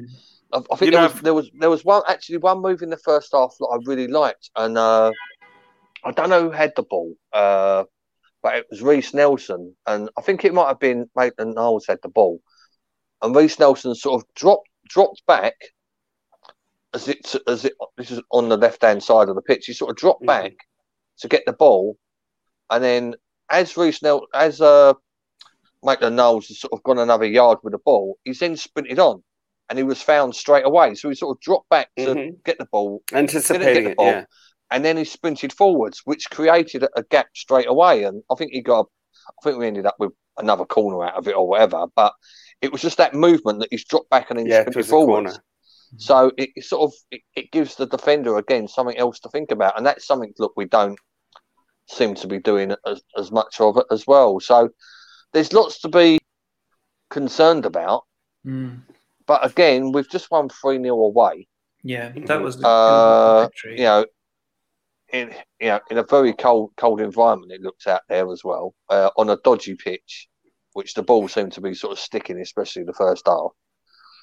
I, 0.52 0.62
I, 0.72 0.76
think 0.78 0.94
there 0.94 1.04
was, 1.04 1.22
there 1.22 1.34
was 1.34 1.52
there 1.60 1.70
was 1.70 1.86
one 1.86 2.02
actually 2.08 2.38
one 2.38 2.62
move 2.62 2.82
in 2.82 2.90
the 2.90 2.98
first 2.98 3.30
half 3.34 3.56
that 3.60 3.66
I 3.66 3.78
really 3.86 4.08
liked, 4.08 4.50
and 4.56 4.78
uh, 4.78 5.12
I 6.04 6.12
don't 6.12 6.30
know 6.30 6.44
who 6.44 6.52
had 6.52 6.74
the 6.76 6.84
ball, 6.84 7.14
uh, 7.34 7.84
but 8.42 8.56
it 8.56 8.66
was 8.70 8.82
Reiss 8.82 9.14
Nelson, 9.14 9.76
and 9.86 10.10
I 10.18 10.22
think 10.22 10.46
it 10.46 10.54
might 10.54 10.68
have 10.68 10.80
been 10.80 11.10
Maitland 11.16 11.56
Niles 11.56 11.86
had 11.88 12.00
the 12.02 12.10
ball, 12.10 12.42
and 13.22 13.36
Reiss 13.36 13.60
Nelson 13.60 13.96
sort 13.96 14.22
of 14.22 14.28
dropped 14.36 14.70
dropped 14.88 15.24
back 15.28 15.56
as 16.94 17.08
it 17.08 17.36
as 17.48 17.66
it 17.66 17.74
this 17.98 18.12
is 18.12 18.22
on 18.32 18.50
the 18.50 18.58
left 18.58 18.82
hand 18.82 19.04
side 19.04 19.30
of 19.30 19.36
the 19.36 19.42
pitch. 19.42 19.66
He 19.66 19.74
sort 19.74 19.92
of 19.92 19.98
dropped 19.98 20.22
mm-hmm. 20.22 20.44
back 20.44 20.54
to 21.20 21.28
get 21.28 21.44
the 21.46 21.54
ball, 21.54 21.98
and 22.70 22.84
then 22.84 23.16
as 23.50 23.76
Reiss 23.78 24.02
Nel- 24.02 24.28
as 24.34 24.62
uh, 24.62 24.94
Maitland 25.84 26.16
Niles 26.16 26.48
has 26.48 26.60
sort 26.60 26.74
of 26.74 26.84
gone 26.84 27.00
another 27.00 27.26
yard 27.26 27.60
with 27.64 27.74
the 27.74 27.80
ball, 27.80 28.18
he's 28.24 28.40
then 28.40 28.56
sprinted 28.56 29.00
on, 29.00 29.24
and 29.70 29.78
he 29.78 29.84
was 29.84 30.02
found 30.02 30.36
straight 30.36 30.66
away. 30.66 30.96
So 30.96 31.10
he 31.10 31.16
sort 31.16 31.38
of 31.38 31.42
dropped 31.42 31.70
back 31.70 31.90
to 31.98 32.06
mm-hmm. 32.06 32.36
get 32.46 32.58
the 32.58 32.66
ball, 32.66 33.02
anticipating 33.14 33.84
get 33.84 33.90
the 33.90 33.96
ball, 33.96 34.08
it, 34.08 34.12
yeah. 34.12 34.26
And 34.72 34.86
then 34.86 34.98
he 34.98 35.04
sprinted 35.04 35.54
forwards, 35.54 36.02
which 36.06 36.30
created 36.30 36.84
a, 36.84 36.90
a 36.96 37.04
gap 37.04 37.28
straight 37.36 37.68
away. 37.68 38.04
And 38.04 38.24
I 38.32 38.36
think 38.36 38.52
he 38.52 38.62
got, 38.62 38.88
I 39.28 39.44
think 39.44 39.58
we 39.58 39.68
ended 39.68 39.86
up 39.86 39.96
with 40.00 40.12
another 40.38 40.66
corner 40.66 41.04
out 41.06 41.16
of 41.16 41.28
it 41.28 41.36
or 41.36 41.48
whatever. 41.48 41.86
But 41.96 42.14
it 42.62 42.72
was 42.72 42.82
just 42.82 42.98
that 42.98 43.14
movement 43.14 43.60
that 43.60 43.70
he's 43.72 43.86
dropped 43.86 44.10
back 44.10 44.30
and 44.30 44.40
then 44.40 44.48
yeah, 44.48 44.62
sprinted 44.62 44.86
forwards. 44.86 45.40
So 45.98 46.32
it, 46.38 46.52
it 46.56 46.66
sort 46.66 46.84
of 46.84 46.94
it, 47.10 47.22
it, 47.36 47.52
gives 47.52 47.76
the 47.76 47.88
defender 47.88 48.38
again 48.38 48.68
something 48.68 48.98
else 48.98 49.20
to 49.22 49.30
think 49.30 49.50
about, 49.50 49.76
and 49.76 49.84
that's 49.84 50.06
something 50.06 50.32
look 50.38 50.54
we 50.56 50.66
don't 50.66 51.00
seem 51.88 52.14
to 52.16 52.28
be 52.28 52.38
doing 52.38 52.76
as, 52.86 53.02
as 53.18 53.32
much 53.32 53.60
of 53.60 53.78
it 53.78 53.86
as 53.90 54.06
well. 54.06 54.40
So 54.40 54.70
there's 55.34 55.52
lots 55.52 55.82
to 55.82 55.90
be 55.90 56.20
concerned 57.10 57.66
about. 57.66 58.04
Mm. 58.46 58.82
But 59.26 59.46
again, 59.46 59.92
we've 59.92 60.10
just 60.10 60.30
won 60.32 60.50
3 60.50 60.82
0 60.82 60.96
away. 60.96 61.48
Yeah, 61.84 62.12
that 62.26 62.42
was 62.42 62.58
the 62.58 62.68
uh, 62.68 63.48
you 63.66 63.84
know, 63.84 64.06
in 65.14 65.34
you 65.60 65.68
know, 65.68 65.80
in 65.90 65.98
a 65.98 66.04
very 66.04 66.34
cold 66.34 66.72
cold 66.78 67.02
environment 67.02 67.52
it 67.52 67.62
looks 67.62 67.88
out 67.88 68.02
there 68.10 68.32
as 68.32 68.44
well. 68.44 68.74
Uh, 68.90 69.10
on 69.18 69.30
a 69.30 69.38
dodgy 69.44 69.76
pitch, 69.76 70.28
which 70.74 70.94
the 70.94 71.04
ball 71.04 71.28
seemed 71.28 71.54
to 71.54 71.62
be 71.62 71.74
sort 71.74 71.94
of 71.94 72.00
sticking, 72.00 72.40
especially 72.40 72.84
the 72.84 72.94
first 72.94 73.28
half. 73.28 73.52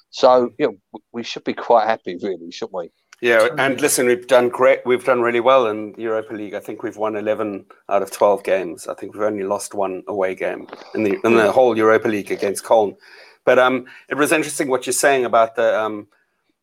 So, 0.09 0.51
you 0.57 0.67
know, 0.67 0.99
we 1.11 1.23
should 1.23 1.43
be 1.43 1.53
quite 1.53 1.85
happy, 1.85 2.17
really, 2.21 2.51
shouldn't 2.51 2.75
we? 2.75 2.89
Yeah, 3.21 3.47
and 3.57 3.81
listen, 3.81 4.05
we've 4.05 4.27
done 4.27 4.49
great. 4.49 4.85
We've 4.85 5.03
done 5.03 5.21
really 5.21 5.39
well 5.39 5.65
in 5.67 5.93
the 5.93 6.03
Europa 6.03 6.35
League. 6.35 6.53
I 6.53 6.59
think 6.59 6.83
we've 6.83 6.97
won 6.97 7.15
eleven 7.15 7.65
out 7.89 8.03
of 8.03 8.11
twelve 8.11 8.43
games. 8.43 8.87
I 8.87 8.93
think 8.93 9.13
we've 9.13 9.23
only 9.23 9.43
lost 9.43 9.73
one 9.73 10.03
away 10.07 10.35
game 10.35 10.67
in 10.93 11.01
the 11.03 11.17
in 11.23 11.33
the 11.33 11.51
whole 11.51 11.75
Europa 11.75 12.07
League 12.07 12.31
against 12.31 12.63
Köln. 12.63 12.95
But 13.43 13.57
um, 13.57 13.85
it 14.07 14.15
was 14.15 14.31
interesting 14.31 14.67
what 14.67 14.85
you're 14.85 14.93
saying 14.93 15.25
about 15.25 15.55
the 15.55 15.79
um, 15.79 16.07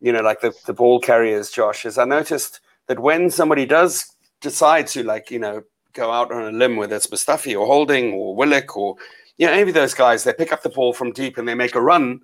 you 0.01 0.13
know, 0.13 0.21
like 0.21 0.43
the 0.43 0.55
the 0.65 0.73
ball 0.73 1.01
carriers, 1.01 1.51
Josh. 1.51 1.85
Is 1.85 1.99
I 1.99 2.05
noticed 2.05 2.61
that 2.87 3.01
when 3.01 3.31
somebody 3.31 3.67
does 3.67 4.14
decide 4.45 4.87
to 4.89 5.03
like 5.03 5.31
you 5.33 5.41
know 5.41 5.65
go 5.93 6.13
out 6.13 6.31
on 6.31 6.43
a 6.43 6.57
limb, 6.57 6.77
whether 6.77 6.95
it's 6.95 7.09
Mustafi 7.09 7.59
or 7.59 7.67
Holding 7.67 8.13
or 8.13 8.37
Willock 8.37 8.77
or 8.77 8.95
you 9.39 9.47
know 9.47 9.53
any 9.53 9.63
of 9.63 9.75
those 9.75 9.95
guys, 9.95 10.23
they 10.23 10.33
pick 10.33 10.53
up 10.53 10.63
the 10.63 10.69
ball 10.69 10.93
from 10.93 11.11
deep 11.11 11.39
and 11.39 11.49
they 11.49 11.55
make 11.55 11.75
a 11.75 11.81
run 11.81 12.21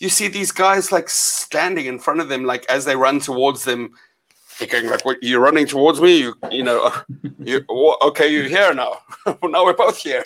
you 0.00 0.08
see 0.08 0.28
these 0.28 0.50
guys 0.50 0.90
like 0.90 1.08
standing 1.08 1.86
in 1.86 1.98
front 1.98 2.20
of 2.20 2.28
them, 2.28 2.44
like 2.44 2.64
as 2.68 2.86
they 2.86 2.96
run 2.96 3.20
towards 3.20 3.64
them, 3.64 3.92
thinking 4.48 4.88
like, 4.88 5.04
"What? 5.04 5.22
You're 5.22 5.40
running 5.40 5.66
towards 5.66 6.00
me? 6.00 6.18
You, 6.18 6.34
you 6.50 6.64
know, 6.64 6.90
you 7.38 7.64
okay? 8.02 8.32
You're 8.32 8.48
here 8.48 8.74
now. 8.74 8.98
now 9.26 9.64
we're 9.64 9.74
both 9.74 9.98
here, 9.98 10.24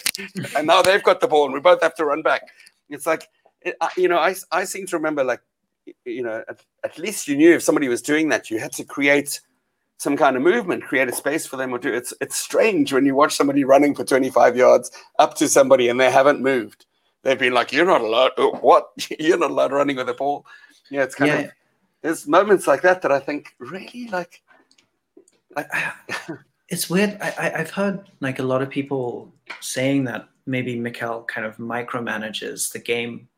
and 0.57 0.67
now 0.67 0.81
they've 0.81 1.03
got 1.03 1.21
the 1.21 1.29
ball, 1.29 1.45
and 1.45 1.53
we 1.53 1.61
both 1.61 1.83
have 1.83 1.95
to 1.97 2.05
run 2.05 2.23
back." 2.23 2.43
It's 2.89 3.07
like, 3.07 3.29
it, 3.63 3.75
you 3.97 4.09
know, 4.09 4.19
I 4.19 4.37
I 4.53 4.65
seem 4.65 4.87
to 4.87 4.97
remember 4.97 5.25
like, 5.25 5.41
you 6.05 6.23
know, 6.23 6.45
at, 6.49 6.65
at 6.85 6.97
least 6.97 7.27
you 7.27 7.37
knew 7.37 7.53
if 7.53 7.63
somebody 7.63 7.89
was 7.89 8.01
doing 8.01 8.29
that, 8.29 8.51
you 8.51 8.61
had 8.61 8.73
to 8.75 8.85
create 8.85 9.41
some 9.99 10.17
kind 10.17 10.37
of 10.37 10.43
movement, 10.43 10.85
create 10.85 11.09
a 11.09 11.13
space 11.13 11.47
for 11.47 11.57
them 11.57 11.73
or 11.73 11.79
do 11.79 11.93
it's 11.93 12.13
it's 12.21 12.37
strange 12.37 12.93
when 12.93 13.07
you 13.07 13.15
watch 13.15 13.35
somebody 13.37 13.65
running 13.65 13.95
for 13.95 14.05
25 14.05 14.57
yards 14.57 14.91
up 15.19 15.35
to 15.35 15.49
somebody 15.49 15.89
and 15.89 16.01
they 16.01 16.11
haven't 16.11 16.41
moved. 16.41 16.87
They've 17.23 17.39
been 17.39 17.55
like, 17.55 17.73
You're 17.73 17.87
not 17.87 18.01
allowed 18.01 18.33
uh, 18.37 18.49
what? 18.49 18.91
You're 19.19 19.39
not 19.39 19.51
allowed 19.51 19.73
running 19.73 19.97
with 19.97 20.07
the 20.07 20.15
ball. 20.15 20.47
Yeah, 20.91 21.03
it's 21.03 21.15
kind 21.15 21.31
yeah. 21.31 21.39
of 21.39 21.51
there's 22.03 22.29
moments 22.29 22.67
like 22.67 22.83
that 22.83 23.03
that 23.03 23.13
I 23.13 23.19
think 23.19 23.55
really 23.59 24.09
like 24.13 24.43
it's 26.69 26.91
weird. 26.91 27.17
I, 27.21 27.53
I, 27.55 27.59
have 27.59 27.71
heard 27.71 28.05
like 28.21 28.39
a 28.39 28.43
lot 28.43 28.63
of 28.63 28.69
people 28.69 29.33
saying 29.61 30.05
that 30.05 30.29
maybe 30.47 30.79
Mikel 30.79 31.23
kind 31.23 31.47
of 31.47 31.57
micromanages 31.57 32.73
the 32.73 32.79
game 32.79 33.29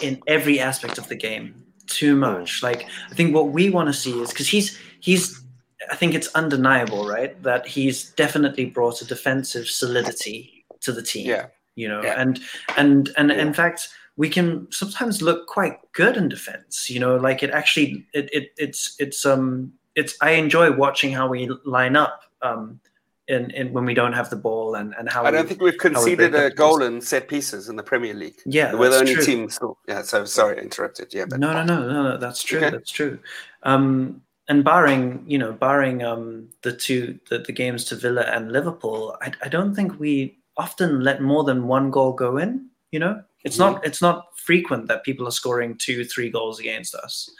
in 0.00 0.20
every 0.26 0.60
aspect 0.60 0.98
of 0.98 1.08
the 1.08 1.16
game 1.16 1.64
too 1.86 2.16
much. 2.16 2.62
Like 2.62 2.86
I 3.10 3.14
think 3.14 3.34
what 3.34 3.50
we 3.50 3.70
want 3.70 3.88
to 3.88 3.92
see 3.92 4.18
is 4.20 4.30
because 4.30 4.48
he's 4.48 4.78
he's 5.00 5.42
I 5.90 5.96
think 5.96 6.14
it's 6.14 6.28
undeniable, 6.34 7.06
right, 7.06 7.40
that 7.42 7.66
he's 7.66 8.10
definitely 8.10 8.66
brought 8.66 9.00
a 9.00 9.06
defensive 9.06 9.66
solidity 9.68 10.64
to 10.80 10.92
the 10.92 11.02
team. 11.02 11.26
Yeah. 11.26 11.46
You 11.74 11.88
know, 11.88 12.02
yeah. 12.02 12.20
and 12.20 12.40
and 12.76 13.10
and 13.16 13.30
yeah. 13.30 13.36
in 13.36 13.54
fact, 13.54 13.88
we 14.16 14.28
can 14.28 14.66
sometimes 14.72 15.22
look 15.22 15.46
quite 15.46 15.78
good 15.92 16.16
in 16.16 16.28
defense. 16.28 16.90
You 16.90 16.98
know, 16.98 17.16
like 17.16 17.44
it 17.44 17.50
actually 17.50 18.04
it, 18.12 18.28
it 18.32 18.52
it's 18.56 18.96
it's 18.98 19.24
um 19.24 19.72
it's 19.94 20.16
I 20.20 20.32
enjoy 20.32 20.72
watching 20.72 21.12
how 21.12 21.28
we 21.28 21.48
line 21.64 21.94
up 21.94 22.22
um 22.42 22.80
in, 23.28 23.50
in 23.50 23.72
when 23.72 23.84
we 23.84 23.94
don't 23.94 24.14
have 24.14 24.30
the 24.30 24.36
ball 24.36 24.74
and, 24.74 24.94
and 24.98 25.08
how 25.08 25.24
I 25.24 25.30
don't 25.30 25.42
we, 25.42 25.48
think 25.48 25.60
we've 25.60 25.78
conceded 25.78 26.34
a 26.34 26.50
goal 26.50 26.82
in 26.82 27.00
set 27.00 27.28
pieces 27.28 27.68
in 27.68 27.76
the 27.76 27.82
Premier 27.82 28.14
League. 28.14 28.40
Yeah, 28.44 28.74
we're 28.74 28.90
the 28.90 28.96
only 28.96 29.14
true. 29.14 29.24
team. 29.24 29.50
Still, 29.50 29.78
yeah, 29.86 30.02
so 30.02 30.24
sorry, 30.24 30.60
interrupted. 30.60 31.14
Yeah, 31.14 31.26
but 31.28 31.38
no, 31.38 31.52
no, 31.52 31.62
no, 31.62 31.86
no, 31.86 32.02
no, 32.02 32.16
that's 32.16 32.42
true. 32.42 32.58
Okay. 32.58 32.70
That's 32.70 32.90
true. 32.90 33.18
Um, 33.62 34.22
and 34.48 34.64
barring 34.64 35.24
you 35.26 35.38
know, 35.38 35.52
barring 35.52 36.02
um, 36.02 36.48
the 36.62 36.72
two 36.72 37.18
the, 37.28 37.38
the 37.38 37.52
games 37.52 37.84
to 37.86 37.96
Villa 37.96 38.22
and 38.22 38.52
Liverpool, 38.52 39.16
I, 39.20 39.32
I 39.42 39.48
don't 39.48 39.74
think 39.74 39.98
we 39.98 40.38
often 40.56 41.02
let 41.02 41.22
more 41.22 41.44
than 41.44 41.68
one 41.68 41.90
goal 41.90 42.12
go 42.12 42.38
in. 42.38 42.68
You 42.90 43.00
know, 43.00 43.22
it's 43.44 43.58
mm-hmm. 43.58 43.74
not 43.74 43.86
it's 43.86 44.02
not 44.02 44.26
frequent 44.36 44.88
that 44.88 45.04
people 45.04 45.28
are 45.28 45.32
scoring 45.32 45.76
two, 45.76 46.04
three 46.04 46.30
goals 46.30 46.58
against 46.58 46.94
us. 46.94 47.30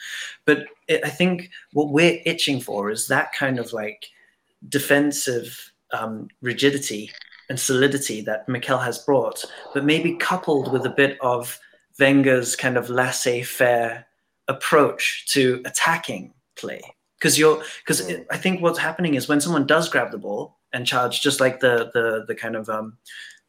But 0.45 0.67
it, 0.87 1.01
I 1.05 1.09
think 1.09 1.51
what 1.73 1.91
we're 1.91 2.21
itching 2.27 2.61
for 2.61 2.91
is 2.91 3.09
that 3.09 3.33
kind 3.33 3.59
of 3.59 3.73
like 3.73 4.07
defensive 4.69 5.73
um, 5.93 6.29
rigidity 6.43 7.11
and 7.49 7.59
solidity 7.59 8.21
that 8.23 8.47
Mikel 8.47 8.79
has 8.79 8.99
brought, 8.99 9.43
but 9.73 9.85
maybe 9.85 10.17
coupled 10.17 10.71
with 10.71 10.85
a 10.85 10.91
bit 10.91 11.17
of 11.23 11.59
Wenger's 11.99 12.55
kind 12.55 12.77
of 12.77 12.91
laissez-faire 12.91 14.07
approach 14.49 15.27
to 15.29 15.63
attacking 15.65 16.35
play. 16.57 16.83
Because 17.19 17.39
you're 17.39 17.63
because 17.81 18.13
I 18.31 18.37
think 18.37 18.63
what's 18.63 18.79
happening 18.79 19.15
is 19.15 19.29
when 19.29 19.41
someone 19.41 19.67
does 19.67 19.89
grab 19.89 20.13
the 20.13 20.19
ball 20.19 20.57
and 20.73 20.87
charge, 20.87 21.21
just 21.21 21.41
like 21.41 21.61
the 21.61 21.91
the 21.93 22.25
the 22.27 22.35
kind 22.35 22.57
of 22.57 22.69
um, 22.69 22.97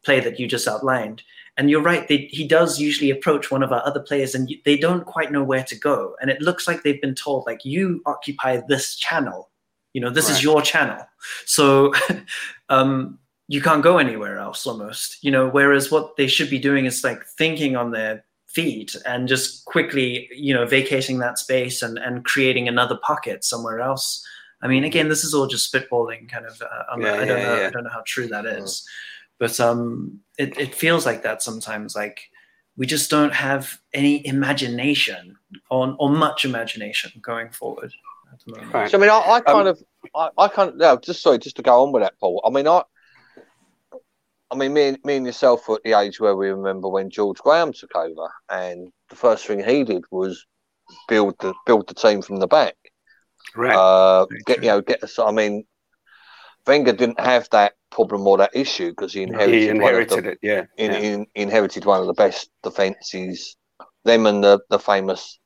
play 0.04 0.20
that 0.20 0.40
you 0.40 0.48
just 0.48 0.66
outlined, 0.66 1.22
and 1.56 1.70
you're 1.70 1.82
right, 1.82 2.08
they, 2.08 2.28
he 2.30 2.46
does 2.46 2.80
usually 2.80 3.10
approach 3.10 3.50
one 3.50 3.62
of 3.62 3.72
our 3.72 3.84
other 3.86 4.00
players, 4.00 4.34
and 4.34 4.50
they 4.64 4.76
don't 4.76 5.04
quite 5.04 5.30
know 5.30 5.44
where 5.44 5.64
to 5.64 5.76
go, 5.76 6.16
and 6.20 6.30
it 6.30 6.40
looks 6.40 6.66
like 6.66 6.82
they've 6.82 7.00
been 7.00 7.14
told 7.14 7.44
like 7.46 7.64
you 7.64 8.02
occupy 8.06 8.60
this 8.66 8.96
channel, 8.96 9.50
you 9.92 10.00
know, 10.00 10.10
this 10.10 10.28
right. 10.28 10.36
is 10.36 10.42
your 10.42 10.62
channel. 10.62 11.04
So 11.46 11.92
um, 12.68 13.18
you 13.48 13.60
can't 13.60 13.82
go 13.82 13.98
anywhere 13.98 14.38
else 14.38 14.66
almost, 14.66 15.22
you 15.22 15.30
know, 15.30 15.48
whereas 15.48 15.90
what 15.90 16.16
they 16.16 16.28
should 16.28 16.50
be 16.50 16.58
doing 16.58 16.86
is 16.86 17.02
like 17.02 17.24
thinking 17.26 17.76
on 17.76 17.90
their 17.90 18.24
feet 18.52 18.96
and 19.06 19.28
just 19.28 19.64
quickly, 19.64 20.28
you 20.32 20.52
know, 20.52 20.66
vacating 20.66 21.18
that 21.20 21.38
space 21.38 21.82
and, 21.82 21.98
and 21.98 22.24
creating 22.24 22.68
another 22.68 22.98
pocket 23.02 23.44
somewhere 23.44 23.80
else. 23.80 24.26
I 24.62 24.68
mean, 24.68 24.84
again, 24.84 25.08
this 25.08 25.24
is 25.24 25.32
all 25.34 25.46
just 25.46 25.72
spitballing 25.72 26.28
kind 26.28 26.46
of, 26.46 26.60
uh, 26.60 26.66
yeah, 26.98 27.14
I 27.14 27.24
don't 27.24 27.38
yeah, 27.38 27.46
know, 27.46 27.60
yeah. 27.60 27.66
I 27.66 27.70
don't 27.70 27.84
know 27.84 27.90
how 27.90 28.02
true 28.06 28.26
that 28.26 28.46
is, 28.46 28.86
but 29.38 29.58
um, 29.60 30.20
it, 30.36 30.58
it 30.58 30.74
feels 30.74 31.06
like 31.06 31.22
that 31.22 31.42
sometimes, 31.42 31.94
like, 31.94 32.30
we 32.76 32.86
just 32.86 33.10
don't 33.10 33.34
have 33.34 33.78
any 33.92 34.26
imagination 34.26 35.36
on 35.70 35.96
or 35.98 36.08
much 36.08 36.44
imagination 36.44 37.12
going 37.20 37.50
forward. 37.50 37.92
Right. 38.72 38.90
So 38.90 38.96
I 38.96 39.00
mean, 39.00 39.10
I, 39.10 39.18
I 39.18 39.36
um, 39.36 39.42
kind 39.42 39.58
um, 39.60 39.66
of, 39.66 39.84
I, 40.14 40.30
I 40.38 40.48
kind 40.48 40.70
of, 40.70 40.76
no, 40.76 40.96
just 40.96 41.20
sorry, 41.22 41.38
just 41.38 41.56
to 41.56 41.62
go 41.62 41.82
on 41.82 41.92
with 41.92 42.02
that, 42.02 42.18
Paul. 42.20 42.40
I 42.44 42.50
mean, 42.50 42.66
I, 42.66 42.82
I 44.50 44.56
mean, 44.56 44.72
me, 44.72 44.96
me 45.04 45.16
and 45.16 45.26
yourself 45.26 45.68
were 45.68 45.76
at 45.76 45.82
the 45.84 45.98
age 45.98 46.20
where 46.20 46.36
we 46.36 46.48
remember 46.48 46.88
when 46.88 47.10
George 47.10 47.38
Graham 47.38 47.72
took 47.72 47.94
over, 47.94 48.30
and 48.48 48.90
the 49.08 49.16
first 49.16 49.46
thing 49.46 49.62
he 49.62 49.84
did 49.84 50.04
was 50.10 50.44
build 51.08 51.36
the 51.40 51.54
build 51.66 51.88
the 51.88 51.94
team 51.94 52.22
from 52.22 52.36
the 52.36 52.46
back. 52.46 52.74
Right. 53.54 53.74
Uh, 53.74 54.26
get 54.46 54.62
you 54.62 54.68
know, 54.68 54.80
get 54.80 55.02
us. 55.04 55.18
I 55.18 55.30
mean, 55.30 55.64
Wenger 56.66 56.92
didn't 56.92 57.20
have 57.20 57.48
that 57.50 57.74
problem 57.90 58.26
or 58.26 58.38
that 58.38 58.54
issue 58.54 58.90
because 58.90 59.12
he 59.12 59.22
inherited, 59.22 59.54
he 59.54 59.68
inherited 59.68 60.24
the, 60.24 60.30
it. 60.30 60.38
Yeah. 60.42 60.64
In, 60.76 60.90
yeah. 60.92 60.98
In, 60.98 61.26
inherited 61.34 61.84
one 61.84 62.00
of 62.00 62.06
the 62.06 62.14
best 62.14 62.50
defenses. 62.62 63.56
Them 64.04 64.26
and 64.26 64.42
the, 64.42 64.60
the 64.70 64.78
famous 64.78 65.38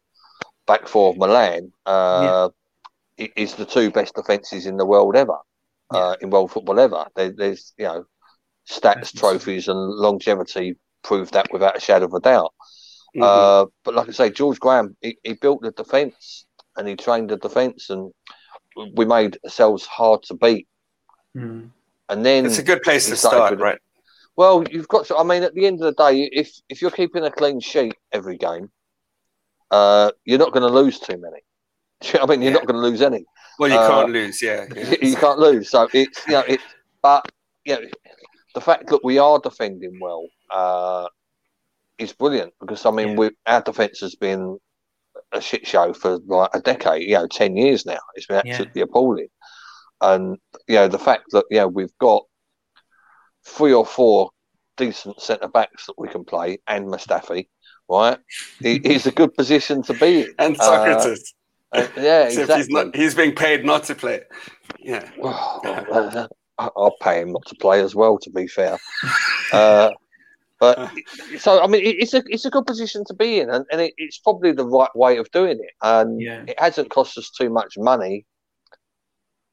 back 0.66 0.86
four 0.86 1.10
of 1.10 1.18
Milan. 1.18 1.72
Uh, 1.84 2.50
is 3.16 3.54
the 3.54 3.64
two 3.64 3.90
best 3.90 4.14
defences 4.14 4.66
in 4.66 4.76
the 4.76 4.84
world 4.84 5.14
ever, 5.14 5.38
yeah. 5.92 5.98
uh, 5.98 6.16
in 6.20 6.30
world 6.30 6.50
football 6.50 6.80
ever. 6.80 7.06
There, 7.14 7.30
there's, 7.30 7.72
you 7.78 7.84
know, 7.84 8.04
stats, 8.68 9.16
trophies, 9.16 9.68
and 9.68 9.78
longevity 9.78 10.76
prove 11.02 11.30
that 11.32 11.52
without 11.52 11.76
a 11.76 11.80
shadow 11.80 12.06
of 12.06 12.14
a 12.14 12.20
doubt. 12.20 12.52
Mm-hmm. 13.14 13.22
Uh, 13.22 13.66
but 13.84 13.94
like 13.94 14.08
I 14.08 14.12
say, 14.12 14.30
George 14.30 14.58
Graham, 14.58 14.96
he, 15.00 15.16
he 15.22 15.34
built 15.34 15.62
the 15.62 15.70
defence 15.70 16.46
and 16.76 16.88
he 16.88 16.96
trained 16.96 17.30
the 17.30 17.36
defence, 17.36 17.90
and 17.90 18.12
we 18.94 19.04
made 19.04 19.38
ourselves 19.44 19.86
hard 19.86 20.22
to 20.24 20.34
beat. 20.34 20.66
Mm. 21.36 21.70
And 22.08 22.26
then 22.26 22.46
it's 22.46 22.58
a 22.58 22.64
good 22.64 22.82
place 22.82 23.08
to 23.08 23.16
start, 23.16 23.52
with, 23.52 23.60
right? 23.60 23.78
Well, 24.36 24.64
you've 24.70 24.88
got 24.88 25.06
to. 25.06 25.16
I 25.16 25.22
mean, 25.22 25.44
at 25.44 25.54
the 25.54 25.66
end 25.66 25.80
of 25.82 25.94
the 25.94 26.10
day, 26.10 26.28
if 26.32 26.52
if 26.68 26.82
you're 26.82 26.90
keeping 26.90 27.24
a 27.24 27.30
clean 27.30 27.60
sheet 27.60 27.94
every 28.12 28.36
game, 28.36 28.70
uh, 29.70 30.10
you're 30.24 30.38
not 30.38 30.52
going 30.52 30.66
to 30.66 30.74
lose 30.74 30.98
too 30.98 31.16
many. 31.16 31.40
I 32.20 32.26
mean, 32.26 32.42
you're 32.42 32.50
yeah. 32.50 32.58
not 32.58 32.66
going 32.66 32.82
to 32.82 32.88
lose 32.88 33.00
any. 33.00 33.24
Well, 33.58 33.70
you 33.70 33.76
uh, 33.76 33.88
can't 33.88 34.10
lose, 34.10 34.42
yeah. 34.42 34.66
yeah. 34.74 34.94
You 35.00 35.16
can't 35.16 35.38
lose. 35.38 35.70
So 35.70 35.88
it's 35.92 36.26
you 36.26 36.32
know 36.32 36.40
it, 36.40 36.60
but 37.00 37.30
you 37.64 37.74
know, 37.74 37.88
the 38.54 38.60
fact 38.60 38.88
that 38.88 39.04
we 39.04 39.18
are 39.18 39.38
defending 39.40 39.98
well 40.00 40.26
uh, 40.50 41.08
is 41.98 42.12
brilliant 42.12 42.52
because 42.60 42.86
I 42.86 42.90
mean, 42.90 43.10
yeah. 43.10 43.16
we, 43.16 43.30
our 43.46 43.62
defence 43.62 44.00
has 44.00 44.14
been 44.14 44.58
a 45.32 45.40
shit 45.40 45.66
show 45.66 45.92
for 45.92 46.18
like 46.26 46.50
a 46.54 46.60
decade, 46.60 47.02
you 47.02 47.14
know, 47.14 47.26
ten 47.26 47.56
years 47.56 47.84
now. 47.84 47.98
It's 48.14 48.26
been 48.26 48.42
absolutely 48.46 48.80
yeah. 48.80 48.84
appalling, 48.84 49.28
and 50.00 50.38
you 50.68 50.76
know 50.76 50.88
the 50.88 50.98
fact 50.98 51.24
that 51.32 51.44
you 51.50 51.58
know 51.58 51.68
we've 51.68 51.96
got 51.98 52.22
three 53.44 53.72
or 53.72 53.84
four 53.84 54.30
decent 54.76 55.20
centre 55.20 55.48
backs 55.48 55.86
that 55.86 55.94
we 55.98 56.08
can 56.08 56.24
play 56.24 56.58
and 56.66 56.86
Mustafi, 56.86 57.48
right? 57.88 58.18
He's 58.60 59.06
a 59.06 59.12
good 59.12 59.34
position 59.38 59.82
to 59.84 59.94
be 59.94 60.22
in. 60.22 60.34
And 60.38 60.56
Sokratis. 60.56 61.20
Uh, 61.72 61.86
yeah, 61.96 62.24
exactly. 62.26 62.56
He's, 62.56 62.68
not, 62.68 62.96
he's 62.96 63.14
being 63.14 63.34
paid 63.34 63.64
not 63.64 63.84
to 63.84 63.94
play. 63.94 64.22
Yeah. 64.78 65.08
Well, 65.18 66.28
I'll 66.58 66.96
pay 67.00 67.20
him 67.20 67.32
not 67.32 67.46
to 67.46 67.54
play 67.56 67.80
as 67.80 67.94
well. 67.94 68.18
To 68.18 68.30
be 68.30 68.46
fair, 68.46 68.78
uh, 69.52 69.90
but 70.60 70.90
so 71.38 71.62
I 71.62 71.66
mean, 71.66 71.82
it's 71.84 72.14
a 72.14 72.22
it's 72.26 72.44
a 72.44 72.50
good 72.50 72.66
position 72.66 73.04
to 73.06 73.14
be 73.14 73.40
in, 73.40 73.50
and, 73.50 73.64
and 73.70 73.80
it, 73.80 73.94
it's 73.96 74.18
probably 74.18 74.52
the 74.52 74.66
right 74.66 74.94
way 74.94 75.16
of 75.18 75.30
doing 75.30 75.58
it. 75.60 75.74
And 75.82 76.20
yeah. 76.20 76.44
it 76.46 76.58
hasn't 76.58 76.90
cost 76.90 77.18
us 77.18 77.30
too 77.30 77.50
much 77.50 77.74
money 77.76 78.24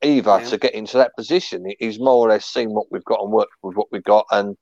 either 0.04 0.39
yeah. 0.39 0.49
to 0.49 0.58
get 0.58 0.74
into 0.74 0.97
that 0.97 1.16
position. 1.16 1.66
He's 1.80 1.99
more 1.99 2.26
or 2.26 2.30
less 2.30 2.45
seen 2.45 2.72
what 2.72 2.88
we've 2.91 3.06
got 3.06 3.22
and 3.22 3.32
worked 3.32 3.52
with 3.64 3.76
what 3.76 3.88
we've 3.91 4.04
got, 4.04 4.26
and 4.32 4.56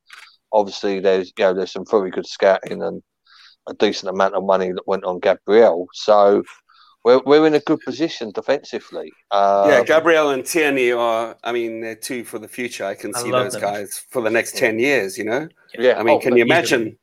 obviously 0.51 0.99
there's 0.99 1.31
you 1.37 1.43
know 1.43 1.53
there's 1.53 1.73
some 1.73 1.85
very 1.89 2.11
good 2.11 2.27
scouting 2.27 2.81
and 2.81 3.01
a 3.67 3.73
decent 3.75 4.09
amount 4.09 4.35
of 4.35 4.43
money 4.43 4.71
that 4.71 4.87
went 4.87 5.03
on 5.03 5.19
Gabriel. 5.19 5.87
So 5.93 6.43
we're, 7.03 7.21
we're 7.25 7.47
in 7.47 7.53
a 7.53 7.59
good 7.59 7.79
position 7.81 8.31
defensively. 8.31 9.11
Uh, 9.31 9.67
yeah, 9.69 9.83
Gabriel 9.83 10.31
and 10.31 10.45
Tierney 10.45 10.91
are, 10.91 11.37
I 11.43 11.51
mean, 11.51 11.81
they're 11.81 11.95
two 11.95 12.23
for 12.23 12.39
the 12.39 12.47
future. 12.47 12.85
I 12.85 12.95
can 12.95 13.15
I 13.15 13.21
see 13.21 13.31
those 13.31 13.53
them. 13.53 13.61
guys 13.61 14.05
for 14.09 14.21
the 14.21 14.29
next 14.29 14.57
10 14.57 14.79
years, 14.79 15.17
you 15.17 15.23
know? 15.23 15.47
Yeah. 15.77 15.97
I 15.97 16.03
mean, 16.03 16.17
oh, 16.17 16.19
can 16.19 16.35
you 16.35 16.43
imagine? 16.43 16.97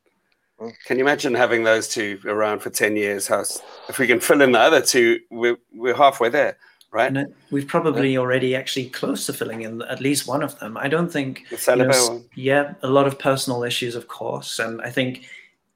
Mm. 0.59 0.73
Can 0.85 0.97
you 0.97 1.03
imagine 1.03 1.33
having 1.33 1.63
those 1.63 1.87
two 1.87 2.19
around 2.25 2.59
for 2.59 2.69
10 2.69 2.95
years? 2.95 3.27
How, 3.27 3.41
if 3.89 3.99
we 3.99 4.07
can 4.07 4.19
fill 4.19 4.41
in 4.41 4.51
the 4.51 4.59
other 4.59 4.81
two, 4.81 5.19
we're, 5.29 5.57
we're 5.73 5.95
halfway 5.95 6.29
there, 6.29 6.57
right? 6.91 7.15
And 7.15 7.33
we've 7.51 7.67
probably 7.67 8.13
yeah. 8.13 8.19
already 8.19 8.55
actually 8.55 8.89
close 8.89 9.25
to 9.27 9.33
filling 9.33 9.61
in 9.61 9.83
at 9.83 10.01
least 10.01 10.27
one 10.27 10.41
of 10.41 10.57
them. 10.59 10.77
I 10.77 10.87
don't 10.87 11.11
think. 11.11 11.45
You 11.51 11.75
know, 11.75 12.23
yeah, 12.35 12.73
a 12.81 12.87
lot 12.87 13.05
of 13.05 13.19
personal 13.19 13.63
issues, 13.63 13.93
of 13.95 14.07
course. 14.07 14.57
And 14.57 14.81
I 14.81 14.89
think 14.89 15.27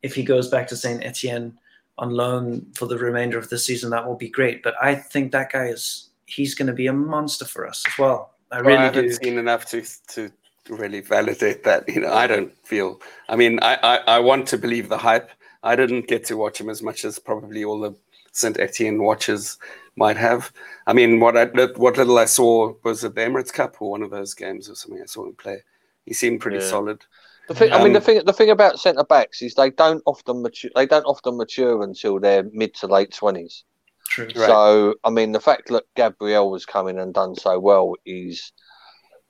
if 0.01 0.15
he 0.15 0.23
goes 0.23 0.49
back 0.49 0.67
to 0.69 0.75
Saint 0.75 1.03
Etienne, 1.03 1.57
on 1.97 2.11
loan 2.11 2.65
for 2.73 2.87
the 2.87 2.97
remainder 2.97 3.37
of 3.37 3.49
the 3.49 3.57
season, 3.57 3.89
that 3.91 4.05
will 4.05 4.15
be 4.15 4.29
great. 4.29 4.63
But 4.63 4.75
I 4.81 4.95
think 4.95 5.31
that 5.31 5.51
guy 5.51 5.65
is 5.65 6.09
he's 6.25 6.55
going 6.55 6.67
to 6.67 6.73
be 6.73 6.87
a 6.87 6.93
monster 6.93 7.45
for 7.45 7.67
us 7.67 7.83
as 7.87 7.97
well. 7.97 8.35
I 8.51 8.57
well, 8.57 8.65
really 8.65 8.77
I 8.77 8.85
haven't 8.85 9.07
do. 9.07 9.13
seen 9.13 9.37
enough 9.37 9.65
to 9.67 9.83
to 10.09 10.31
really 10.69 11.01
validate 11.01 11.63
that. 11.63 11.87
You 11.87 12.01
know, 12.01 12.13
I 12.13 12.27
don't 12.27 12.53
feel. 12.65 13.01
I 13.29 13.35
mean, 13.35 13.59
I, 13.61 13.75
I, 13.83 13.97
I 14.15 14.19
want 14.19 14.47
to 14.49 14.57
believe 14.57 14.89
the 14.89 14.97
hype. 14.97 15.29
I 15.63 15.75
didn't 15.75 16.07
get 16.07 16.25
to 16.25 16.37
watch 16.37 16.59
him 16.59 16.69
as 16.69 16.81
much 16.81 17.05
as 17.05 17.19
probably 17.19 17.63
all 17.63 17.79
the 17.79 17.95
Saint 18.31 18.59
Etienne 18.59 19.03
watchers 19.03 19.57
might 19.95 20.17
have. 20.17 20.51
I 20.87 20.93
mean, 20.93 21.19
what 21.19 21.37
I, 21.37 21.45
what 21.45 21.97
little 21.97 22.17
I 22.17 22.25
saw 22.25 22.73
was 22.83 23.03
at 23.03 23.15
the 23.15 23.21
Emirates 23.21 23.53
Cup 23.53 23.81
or 23.81 23.91
one 23.91 24.03
of 24.03 24.09
those 24.09 24.33
games 24.33 24.69
or 24.69 24.75
something. 24.75 25.01
I 25.01 25.05
saw 25.05 25.25
him 25.25 25.35
play. 25.35 25.63
He 26.05 26.13
seemed 26.13 26.41
pretty 26.41 26.57
yeah. 26.57 26.69
solid. 26.69 27.05
The 27.47 27.55
thing, 27.55 27.71
um, 27.73 27.81
I 27.81 27.83
mean, 27.83 27.93
the 27.93 27.99
um, 27.99 28.05
thing, 28.05 28.21
the 28.25 28.33
thing 28.33 28.49
about 28.49 28.79
centre 28.79 29.03
backs 29.03 29.41
is 29.41 29.55
they 29.55 29.71
don't 29.71 30.01
often 30.05 30.41
mature. 30.41 30.71
They 30.75 30.85
don't 30.85 31.05
often 31.05 31.37
mature 31.37 31.83
until 31.83 32.19
they're 32.19 32.43
mid 32.53 32.73
to 32.75 32.87
late 32.87 33.13
twenties. 33.13 33.63
True. 34.09 34.25
Right. 34.25 34.35
So, 34.35 34.95
I 35.03 35.09
mean, 35.09 35.31
the 35.31 35.39
fact 35.39 35.69
that 35.69 35.83
Gabriel 35.95 36.51
was 36.51 36.65
coming 36.65 36.99
and 36.99 37.13
done 37.13 37.35
so 37.35 37.59
well 37.59 37.95
is 38.05 38.51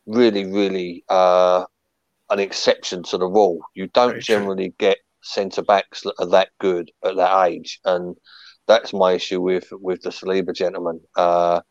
really, 0.06 0.46
really 0.46 1.04
uh, 1.08 1.66
an 2.30 2.40
exception 2.40 3.04
to 3.04 3.18
the 3.18 3.28
rule. 3.28 3.60
You 3.76 3.88
don't 3.88 4.12
Very 4.12 4.22
generally 4.22 4.70
true. 4.70 4.76
get 4.80 4.98
centre 5.22 5.62
backs 5.62 6.02
that 6.02 6.16
are 6.20 6.30
that 6.30 6.50
good 6.60 6.92
at 7.04 7.16
that 7.16 7.46
age, 7.46 7.80
and 7.86 8.18
that's 8.68 8.94
my 8.94 9.14
issue 9.14 9.42
with 9.42 9.68
with 9.72 10.02
the 10.02 10.10
Saliba 10.10 10.54
gentleman. 10.54 11.00
Uh, 11.16 11.62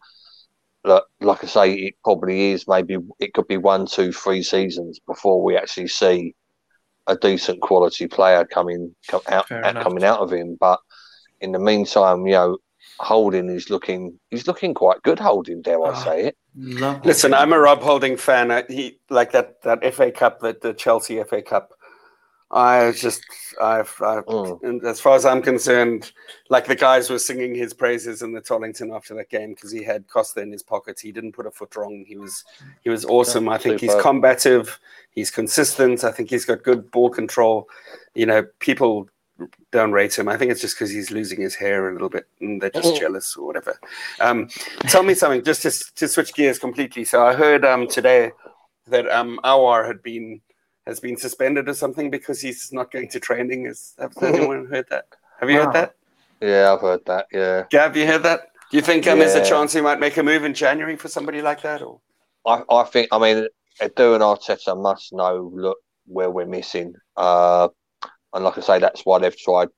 like, 0.85 1.03
like 1.21 1.45
I 1.45 1.47
say, 1.47 1.73
it 1.75 1.95
probably 2.03 2.53
is. 2.53 2.67
Maybe 2.67 2.97
it 3.19 3.35
could 3.35 3.47
be 3.49 3.57
one, 3.57 3.87
two, 3.87 4.13
three 4.13 4.43
seasons 4.43 4.99
before 5.07 5.43
we 5.43 5.57
actually 5.57 5.89
see 5.89 6.35
a 7.07 7.17
decent 7.17 7.61
quality 7.61 8.07
player 8.07 8.45
coming 8.45 8.95
come 9.09 9.23
out 9.29 9.49
coming 9.49 10.05
out 10.05 10.21
of 10.21 10.33
him. 10.33 10.57
But 10.59 10.81
in 11.41 11.53
the 11.53 11.59
meantime, 11.59 12.27
you 12.27 12.33
know, 12.33 12.59
Holding 12.99 13.49
is 13.49 13.71
looking 13.71 14.19
he's 14.31 14.47
looking 14.47 14.75
quite 14.75 15.03
good. 15.03 15.19
Holding, 15.19 15.63
dare 15.63 15.83
I 15.83 15.91
oh, 15.91 16.05
say 16.05 16.25
it? 16.27 16.37
Listen, 17.05 17.33
I'm 17.33 17.53
a 17.53 17.59
Rob 17.59 17.81
Holding 17.81 18.17
fan. 18.17 18.65
He 18.69 18.99
like 19.09 19.33
that 19.33 19.63
that 19.63 19.95
FA 19.95 20.11
Cup, 20.13 20.41
that 20.41 20.61
the 20.61 20.75
Chelsea 20.75 21.23
FA 21.25 21.41
Cup. 21.41 21.73
I 22.53 22.91
just, 22.93 23.23
I've, 23.63 23.95
I've 24.03 24.27
mm. 24.27 24.85
as 24.85 25.01
far 25.01 25.15
as 25.15 25.25
I'm 25.25 25.41
concerned, 25.41 26.11
like 26.49 26.67
the 26.67 26.75
guys 26.75 27.09
were 27.09 27.19
singing 27.19 27.55
his 27.55 27.73
praises 27.73 28.23
in 28.23 28.33
the 28.33 28.41
Tollington 28.41 28.95
after 28.95 29.15
that 29.15 29.31
game 29.31 29.55
because 29.55 29.71
he 29.71 29.85
had 29.85 30.09
Costa 30.09 30.41
in 30.41 30.51
his 30.51 30.63
pockets. 30.63 31.01
He 31.01 31.13
didn't 31.13 31.33
put 31.33 31.47
a 31.47 31.51
foot 31.53 31.77
wrong. 31.77 32.05
He 32.07 32.17
was, 32.17 32.45
he 32.83 32.91
was 32.91 33.05
awesome. 33.05 33.45
Yeah, 33.45 33.53
I 33.53 33.59
think 33.59 33.79
super. 33.79 33.93
he's 33.93 34.03
combative. 34.03 34.81
He's 35.13 35.31
consistent. 35.31 36.03
I 36.03 36.11
think 36.11 36.31
he's 36.31 36.45
got 36.45 36.65
good 36.65 36.91
ball 36.91 37.09
control. 37.11 37.69
You 38.15 38.27
know, 38.27 38.45
people 38.59 39.09
don't 39.71 39.93
rate 39.93 40.19
him. 40.19 40.29
I 40.29 40.37
think 40.37 40.51
it's 40.51 40.61
just 40.61 40.77
because 40.77 40.91
he's 40.91 41.13
losing 41.13 41.41
his 41.41 41.55
hair 41.55 41.89
a 41.89 41.93
little 41.93 42.09
bit 42.09 42.27
and 42.41 42.61
they're 42.61 42.71
just 42.71 42.95
mm. 42.95 42.99
jealous 42.99 43.37
or 43.37 43.47
whatever. 43.47 43.79
Um, 44.21 44.49
tell 44.89 45.05
me 45.05 45.15
something, 45.15 45.45
just 45.45 45.63
to, 45.63 45.95
to 45.95 46.09
switch 46.09 46.35
gears 46.35 46.59
completely. 46.59 47.05
So 47.05 47.25
I 47.25 47.35
heard 47.35 47.65
um, 47.65 47.87
today 47.87 48.33
that 48.89 49.09
um, 49.09 49.39
Aouar 49.45 49.87
had 49.87 50.03
been 50.03 50.41
has 50.87 51.01
been 51.01 51.17
suspended 51.17 51.69
or 51.69 51.75
something 51.75 52.11
because 52.11 52.41
he's 52.41 52.73
not 52.73 52.91
going 52.91 53.09
to 53.09 53.21
training. 53.21 53.67
Has, 53.67 53.95
has 53.99 54.11
anyone 54.23 54.67
heard 54.67 54.87
that? 54.91 55.07
Have 55.41 55.51
you 55.51 55.59
wow. 55.59 55.65
heard 55.67 55.75
that? 55.75 55.95
Yeah, 56.41 56.73
I've 56.73 56.81
heard 56.81 57.05
that. 57.07 57.27
Yeah. 57.33 57.65
Gav, 57.71 57.97
you 57.97 58.07
heard 58.07 58.23
that? 58.23 58.53
Do 58.71 58.77
you 58.77 58.83
think 58.83 59.07
um, 59.07 59.19
yeah. 59.19 59.27
there's 59.27 59.47
a 59.47 59.49
chance 59.49 59.73
he 59.73 59.81
might 59.81 60.01
make 60.01 60.17
a 60.17 60.23
move 60.23 60.45
in 60.45 60.55
January 60.55 60.97
for 60.97 61.09
somebody 61.09 61.43
like 61.43 61.63
that? 61.63 61.83
Or 61.83 62.01
I, 62.47 62.63
I 62.71 62.85
think, 62.85 63.09
I 63.13 63.19
mean, 63.19 63.49
Edu 63.81 64.15
and 64.15 64.23
Arteta 64.23 64.81
must 64.81 65.13
know 65.13 65.51
look 65.53 65.79
where 66.07 66.31
we're 66.31 66.47
missing. 66.47 66.95
Uh, 67.17 67.69
and 68.33 68.45
like 68.45 68.59
I 68.59 68.61
say, 68.61 68.79
that's 68.79 69.03
why 69.03 69.19
they've 69.19 69.37
tried 69.37 69.69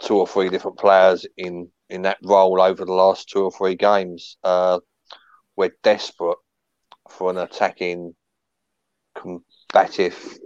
two 0.00 0.16
or 0.16 0.26
three 0.26 0.48
different 0.48 0.78
players 0.78 1.26
in 1.36 1.68
in 1.90 2.02
that 2.02 2.18
role 2.22 2.60
over 2.60 2.84
the 2.84 2.92
last 2.92 3.28
two 3.28 3.44
or 3.44 3.52
three 3.52 3.74
games. 3.74 4.36
Uh, 4.42 4.80
we're 5.56 5.74
desperate 5.82 6.38
for 7.10 7.30
an 7.30 7.38
attacking, 7.38 8.14
combative 9.74 10.38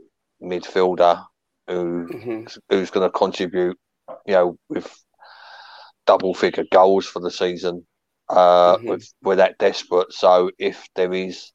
midfielder 0.42 1.24
who 1.66 2.08
mm-hmm. 2.08 2.44
who's 2.70 2.90
going 2.90 3.06
to 3.06 3.18
contribute, 3.18 3.78
you 4.26 4.34
know, 4.34 4.58
with 4.68 4.90
double 6.06 6.34
figure 6.34 6.64
goals 6.70 7.06
for 7.06 7.20
the 7.20 7.30
season. 7.30 7.86
Uh, 8.28 8.76
mm-hmm. 8.76 8.88
with, 8.88 9.12
we're 9.22 9.36
that 9.36 9.58
desperate. 9.58 10.12
So 10.12 10.50
if 10.58 10.86
there 10.94 11.12
is 11.12 11.50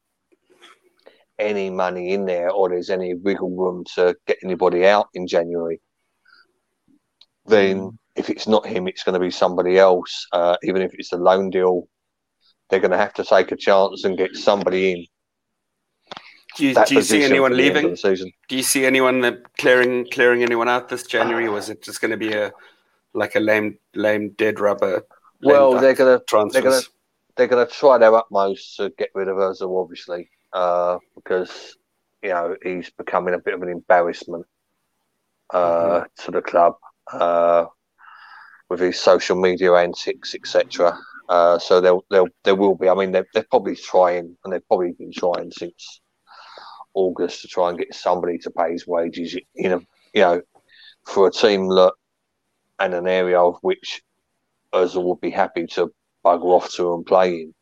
any 1.38 1.70
money 1.70 2.12
in 2.12 2.26
there 2.26 2.50
or 2.50 2.68
there's 2.68 2.90
any 2.90 3.14
wiggle 3.14 3.50
room 3.50 3.84
to 3.94 4.16
get 4.26 4.38
anybody 4.42 4.86
out 4.86 5.08
in 5.14 5.26
January, 5.26 5.80
then 7.46 7.78
mm. 7.78 7.96
if 8.16 8.28
it's 8.28 8.48
not 8.48 8.66
him, 8.66 8.88
it's 8.88 9.04
going 9.04 9.14
to 9.14 9.20
be 9.20 9.30
somebody 9.30 9.78
else. 9.78 10.26
Uh, 10.32 10.56
even 10.64 10.82
if 10.82 10.92
it's 10.94 11.12
a 11.12 11.16
loan 11.16 11.50
deal, 11.50 11.88
they're 12.70 12.80
going 12.80 12.90
to 12.90 12.96
have 12.96 13.14
to 13.14 13.24
take 13.24 13.52
a 13.52 13.56
chance 13.56 14.04
and 14.04 14.18
get 14.18 14.34
somebody 14.34 14.92
in. 14.92 15.06
Do 16.56 16.66
you, 16.66 16.74
do 16.74 16.94
you 16.94 17.02
see 17.02 17.24
anyone 17.24 17.56
leaving? 17.56 17.94
Do 17.94 18.56
you 18.56 18.62
see 18.62 18.84
anyone 18.86 19.42
clearing 19.58 20.06
clearing 20.10 20.42
anyone 20.42 20.68
out 20.68 20.88
this 20.88 21.04
January? 21.04 21.48
was 21.48 21.68
it 21.68 21.82
just 21.82 22.00
going 22.00 22.12
to 22.12 22.16
be 22.16 22.32
a 22.32 22.52
like 23.12 23.34
a 23.34 23.40
lame 23.40 23.78
lame 23.94 24.30
dead 24.30 24.60
rubber? 24.60 25.04
Well, 25.42 25.72
they're 25.80 25.94
going 25.94 26.18
to 26.18 26.48
they're 26.52 26.62
going 26.62 26.82
to 26.82 26.88
they're 27.36 27.48
going 27.48 27.66
to 27.66 27.72
try 27.72 27.98
their 27.98 28.14
utmost 28.14 28.76
to 28.76 28.90
get 28.96 29.10
rid 29.14 29.28
of 29.28 29.36
Ozil, 29.36 29.82
obviously 29.82 30.28
uh, 30.54 30.98
because 31.14 31.76
you 32.22 32.30
know 32.30 32.56
he's 32.62 32.88
becoming 32.90 33.34
a 33.34 33.38
bit 33.38 33.54
of 33.54 33.62
an 33.62 33.68
embarrassment 33.68 34.46
uh, 35.50 35.58
mm-hmm. 35.58 36.24
to 36.24 36.30
the 36.30 36.40
club 36.40 36.74
uh, 37.12 37.66
with 38.70 38.80
his 38.80 38.98
social 38.98 39.38
media 39.38 39.74
antics, 39.74 40.34
etc. 40.34 40.96
Uh, 41.28 41.58
so 41.58 41.80
there, 41.80 41.94
there, 42.10 42.24
there 42.44 42.54
will 42.54 42.74
be. 42.74 42.88
I 42.88 42.94
mean, 42.94 43.12
they're, 43.12 43.26
they're 43.34 43.46
probably 43.50 43.76
trying, 43.76 44.36
and 44.44 44.52
they've 44.52 44.66
probably 44.68 44.92
been 44.92 45.12
trying 45.12 45.50
since 45.50 46.00
August 46.94 47.42
to 47.42 47.48
try 47.48 47.68
and 47.68 47.78
get 47.78 47.94
somebody 47.94 48.38
to 48.38 48.50
pay 48.50 48.72
his 48.72 48.86
wages. 48.86 49.36
in 49.54 49.72
a 49.72 49.78
you 50.14 50.20
know, 50.22 50.42
for 51.04 51.26
a 51.26 51.30
team 51.30 51.68
that 51.68 51.92
and 52.78 52.94
an 52.94 53.06
area 53.06 53.40
of 53.40 53.58
which 53.62 54.02
Ozil 54.72 55.04
would 55.04 55.20
be 55.20 55.30
happy 55.30 55.66
to 55.66 55.92
bugger 56.24 56.44
off 56.44 56.72
to 56.72 56.94
and 56.94 57.06
play 57.06 57.42
in. 57.42 57.54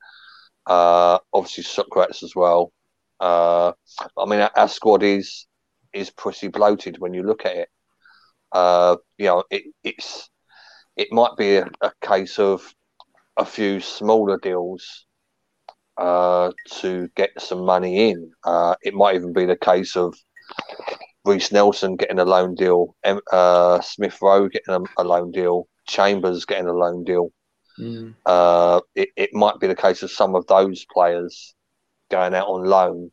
Uh, 0.66 1.18
obviously, 1.33 1.64
Sokratis 1.64 2.22
as 2.22 2.35
well. 2.35 2.72
Uh, 3.20 3.72
I 4.16 4.24
mean, 4.26 4.49
our 4.57 4.68
squad 4.68 5.03
is 5.03 5.47
is 5.93 6.11
pretty 6.11 6.49
bloated 6.49 6.99
when 6.99 7.14
you 7.14 7.22
look 7.22 7.45
at 7.45 7.57
it. 7.57 7.68
Uh, 8.51 8.97
you 9.18 9.26
know, 9.26 9.45
it, 9.51 9.64
it's 9.83 10.30
it 10.97 11.09
might 11.12 11.37
be 11.37 11.57
a, 11.57 11.68
a, 11.80 11.93
case 12.03 12.39
of 12.39 12.74
a 13.37 13.45
few 13.45 13.80
smaller 13.80 14.39
deals 14.39 15.07
uh, 15.97 16.53
to 16.80 17.09
get 17.16 17.30
some 17.38 17.64
money 17.64 18.11
in. 18.11 18.30
Uh, 18.45 18.74
it 18.82 18.95
might 18.95 19.14
even 19.16 19.32
be 19.32 19.45
the 19.45 19.57
case 19.57 19.97
of 19.97 20.14
Reiss 21.24 21.53
Nelson 21.53 21.97
getting 21.97 22.18
a 22.18 22.24
loan 22.24 22.55
deal, 22.55 22.97
uh, 23.32 23.80
Smith 23.80 24.18
Rowe 24.20 24.49
getting 24.49 24.74
a, 24.74 25.03
a, 25.03 25.05
loan 25.05 25.30
deal, 25.30 25.68
Chambers 25.86 26.45
getting 26.45 26.66
a 26.66 26.72
loan 26.72 27.05
deal. 27.05 27.30
Mm. 27.78 28.14
Uh, 28.26 28.80
it, 28.95 29.11
it 29.16 29.30
might 29.32 29.61
be 29.61 29.66
the 29.66 29.76
case 29.76 30.03
of 30.03 30.11
some 30.11 30.34
of 30.34 30.47
those 30.47 30.84
players 30.93 31.55
going 32.11 32.34
out 32.34 32.49
on 32.49 32.64
loan, 32.64 33.11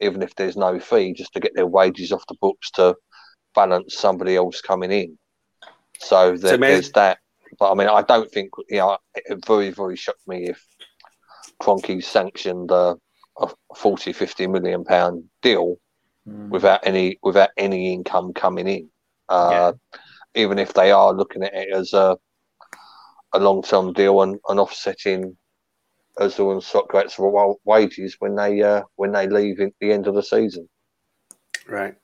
even 0.00 0.22
if 0.22 0.34
there's 0.34 0.56
no 0.56 0.80
fee, 0.80 1.12
just 1.12 1.32
to 1.34 1.40
get 1.40 1.54
their 1.54 1.66
wages 1.66 2.12
off 2.12 2.26
the 2.28 2.36
books 2.40 2.70
to 2.72 2.96
balance 3.54 3.94
somebody 3.96 4.36
else 4.36 4.60
coming 4.60 4.90
in. 4.90 5.18
So, 5.98 6.36
there, 6.36 6.52
so 6.52 6.56
there's 6.56 6.92
that. 6.92 7.18
But 7.58 7.72
I 7.72 7.74
mean, 7.74 7.88
I 7.88 8.02
don't 8.02 8.30
think 8.30 8.50
you 8.68 8.78
know. 8.78 8.96
It 9.14 9.44
very, 9.44 9.70
very 9.70 9.96
shocked 9.96 10.26
me 10.26 10.48
if 10.48 10.64
Kroenke 11.60 12.02
sanctioned 12.02 12.70
a, 12.70 12.96
a 13.38 13.48
40, 13.76 14.12
50 14.12 14.46
million 14.46 14.84
pound 14.84 15.24
deal 15.42 15.76
mm. 16.26 16.48
without 16.48 16.80
any 16.84 17.18
without 17.22 17.50
any 17.56 17.92
income 17.92 18.32
coming 18.32 18.68
in. 18.68 18.88
Uh, 19.28 19.72
yeah. 19.72 20.00
Even 20.42 20.58
if 20.58 20.74
they 20.74 20.90
are 20.90 21.12
looking 21.12 21.42
at 21.42 21.54
it 21.54 21.72
as 21.72 21.92
a 21.92 22.16
a 23.32 23.38
long 23.38 23.62
term 23.62 23.92
deal 23.92 24.22
and, 24.22 24.38
and 24.48 24.60
offsetting 24.60 25.36
Ozil 26.18 26.52
and 26.52 26.60
Sokratis 26.60 27.56
wages 27.64 28.16
when 28.18 28.34
they 28.34 28.62
uh, 28.62 28.82
when 28.96 29.12
they 29.12 29.26
leave 29.28 29.60
at 29.60 29.72
the 29.80 29.92
end 29.92 30.06
of 30.06 30.14
the 30.14 30.22
season. 30.22 30.68
Right. 31.66 31.94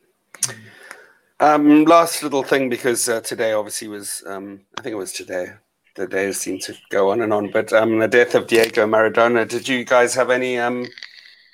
Um, 1.38 1.84
last 1.84 2.22
little 2.22 2.42
thing 2.42 2.70
because 2.70 3.08
uh, 3.08 3.20
today 3.20 3.52
obviously 3.52 3.88
was 3.88 4.22
um, 4.26 4.60
I 4.78 4.82
think 4.82 4.92
it 4.92 4.96
was 4.96 5.12
today. 5.12 5.52
The 5.96 6.06
days 6.06 6.40
seem 6.40 6.58
to 6.60 6.74
go 6.90 7.10
on 7.10 7.22
and 7.22 7.32
on, 7.32 7.50
but 7.50 7.72
um, 7.72 7.98
the 7.98 8.08
death 8.08 8.34
of 8.34 8.46
Diego 8.46 8.86
Maradona. 8.86 9.48
Did 9.48 9.66
you 9.66 9.84
guys 9.84 10.14
have 10.14 10.30
any 10.30 10.58
um, 10.58 10.86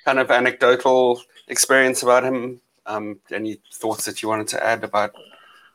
kind 0.05 0.19
of 0.19 0.29
anecdotal 0.29 1.21
experience 1.47 2.03
about 2.03 2.23
him? 2.23 2.59
Um, 2.85 3.19
any 3.31 3.61
thoughts 3.73 4.03
that 4.05 4.21
you 4.21 4.27
wanted 4.27 4.49
to 4.49 4.63
add 4.63 4.83
about 4.83 5.15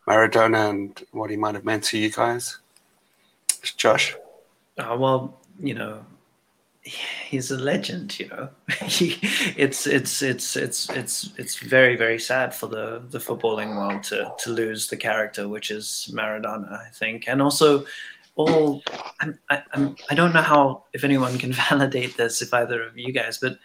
Maradona 0.06 0.68
and 0.68 1.02
what 1.12 1.30
he 1.30 1.36
might 1.36 1.54
have 1.54 1.64
meant 1.64 1.84
to 1.84 1.98
you 1.98 2.10
guys? 2.10 2.58
Josh? 3.76 4.14
Uh, 4.76 4.96
well, 4.98 5.40
you 5.58 5.74
know, 5.74 6.04
he's 6.82 7.50
a 7.50 7.58
legend 7.58 8.18
you 8.18 8.28
know 8.28 8.48
it's 8.68 9.86
it's 9.86 10.22
it's 10.22 10.56
it's 10.56 10.88
it's 10.90 11.30
it's 11.36 11.56
very 11.56 11.96
very 11.96 12.18
sad 12.18 12.54
for 12.54 12.66
the 12.66 13.02
the 13.10 13.18
footballing 13.18 13.76
world 13.76 14.02
to 14.02 14.32
to 14.38 14.50
lose 14.50 14.88
the 14.88 14.96
character 14.96 15.48
which 15.48 15.70
is 15.70 16.10
Maradona 16.12 16.86
I 16.86 16.88
think 16.90 17.28
and 17.28 17.42
also 17.42 17.84
all 18.38 18.82
I'm, 19.20 19.38
I, 19.50 19.62
I'm 19.74 19.96
I 20.10 20.14
don't 20.14 20.32
know 20.32 20.42
how 20.42 20.84
if 20.94 21.04
anyone 21.04 21.36
can 21.38 21.52
validate 21.68 22.16
this 22.16 22.40
if 22.40 22.54
either 22.54 22.82
of 22.82 22.96
you 22.96 23.12
guys 23.12 23.38
but 23.38 23.58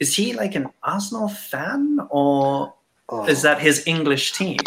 is 0.00 0.14
he 0.14 0.32
like 0.32 0.56
an 0.56 0.66
Arsenal 0.82 1.28
fan 1.28 2.00
or 2.10 2.74
oh. 3.08 3.28
is 3.28 3.42
that 3.42 3.60
his 3.60 3.86
English 3.86 4.32
team 4.32 4.58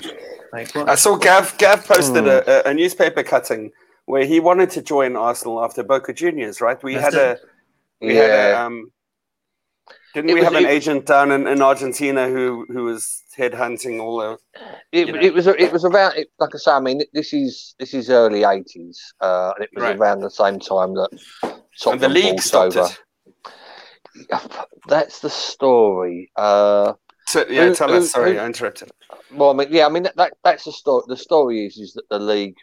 like 0.52 0.74
what? 0.74 0.90
I 0.90 0.96
saw 0.96 1.16
Gav 1.18 1.58
Gav 1.58 1.86
posted 1.86 2.28
oh. 2.28 2.44
a, 2.48 2.70
a 2.70 2.74
newspaper 2.74 3.24
cutting 3.24 3.72
where 4.06 4.26
he 4.26 4.40
wanted 4.40 4.70
to 4.72 4.82
join 4.82 5.16
Arsenal 5.16 5.64
after 5.64 5.84
Boca 5.84 6.14
Juniors, 6.14 6.62
right? 6.62 6.82
We 6.82 6.96
That's 6.96 7.14
had 7.16 7.32
it. 7.32 7.40
a 8.02 8.06
we 8.06 8.16
yeah. 8.16 8.22
had 8.22 8.32
a 8.32 8.62
um, 8.62 8.92
didn't 10.14 10.30
It 10.30 10.34
we 10.34 10.40
was- 10.40 10.44
have 10.46 10.56
an 10.56 10.66
it- 10.66 10.70
agent 10.70 11.06
down 11.06 11.32
in, 11.32 11.48
in 11.48 11.62
Argentina 11.62 12.28
who 12.28 12.66
who 12.70 12.84
was 12.86 13.24
headhunting 13.38 14.02
all 14.02 14.18
the 14.18 14.38
It, 14.92 15.08
know. 15.14 15.20
it 15.22 15.34
was 15.34 15.48
it 15.48 15.72
was 15.72 15.86
around 15.86 16.18
it, 16.18 16.30
like 16.40 16.54
I 16.54 16.58
say. 16.58 16.72
I 16.72 16.80
mean, 16.80 17.02
this 17.14 17.32
is 17.34 17.76
this 17.80 17.94
is 17.94 18.10
early 18.10 18.44
eighties, 18.44 19.00
uh, 19.22 19.54
and 19.56 19.64
it 19.66 19.70
was 19.74 19.84
Right. 19.84 19.98
around 19.98 20.22
the 20.22 20.30
same 20.30 20.60
time 20.60 20.94
that 20.96 21.10
and 21.86 22.00
the 22.02 22.10
league 22.10 22.42
stopped 22.42 22.76
over. 22.76 22.90
it. 22.90 23.00
That's 24.88 25.20
the 25.20 25.30
story. 25.30 26.32
Uh, 26.36 26.94
So, 27.28 27.46
yeah, 27.48 27.66
Who- 27.68 27.76
tell 27.76 27.90
who- 27.90 27.98
us. 27.98 28.12
Sorry, 28.12 28.34
who- 28.34 28.40
I 28.40 28.46
interrupted. 28.48 28.90
well, 29.32 29.52
I 29.52 29.54
mean, 29.54 29.68
yeah, 29.70 29.86
I 29.86 29.90
mean 29.90 30.02
that, 30.04 30.16
that 30.18 30.34
that's 30.44 30.64
the 30.66 30.72
story. 30.72 31.04
The 31.08 31.16
story 31.18 31.66
is 31.68 31.78
is 31.78 31.94
that 31.94 32.10
the 32.10 32.18
league 32.20 32.56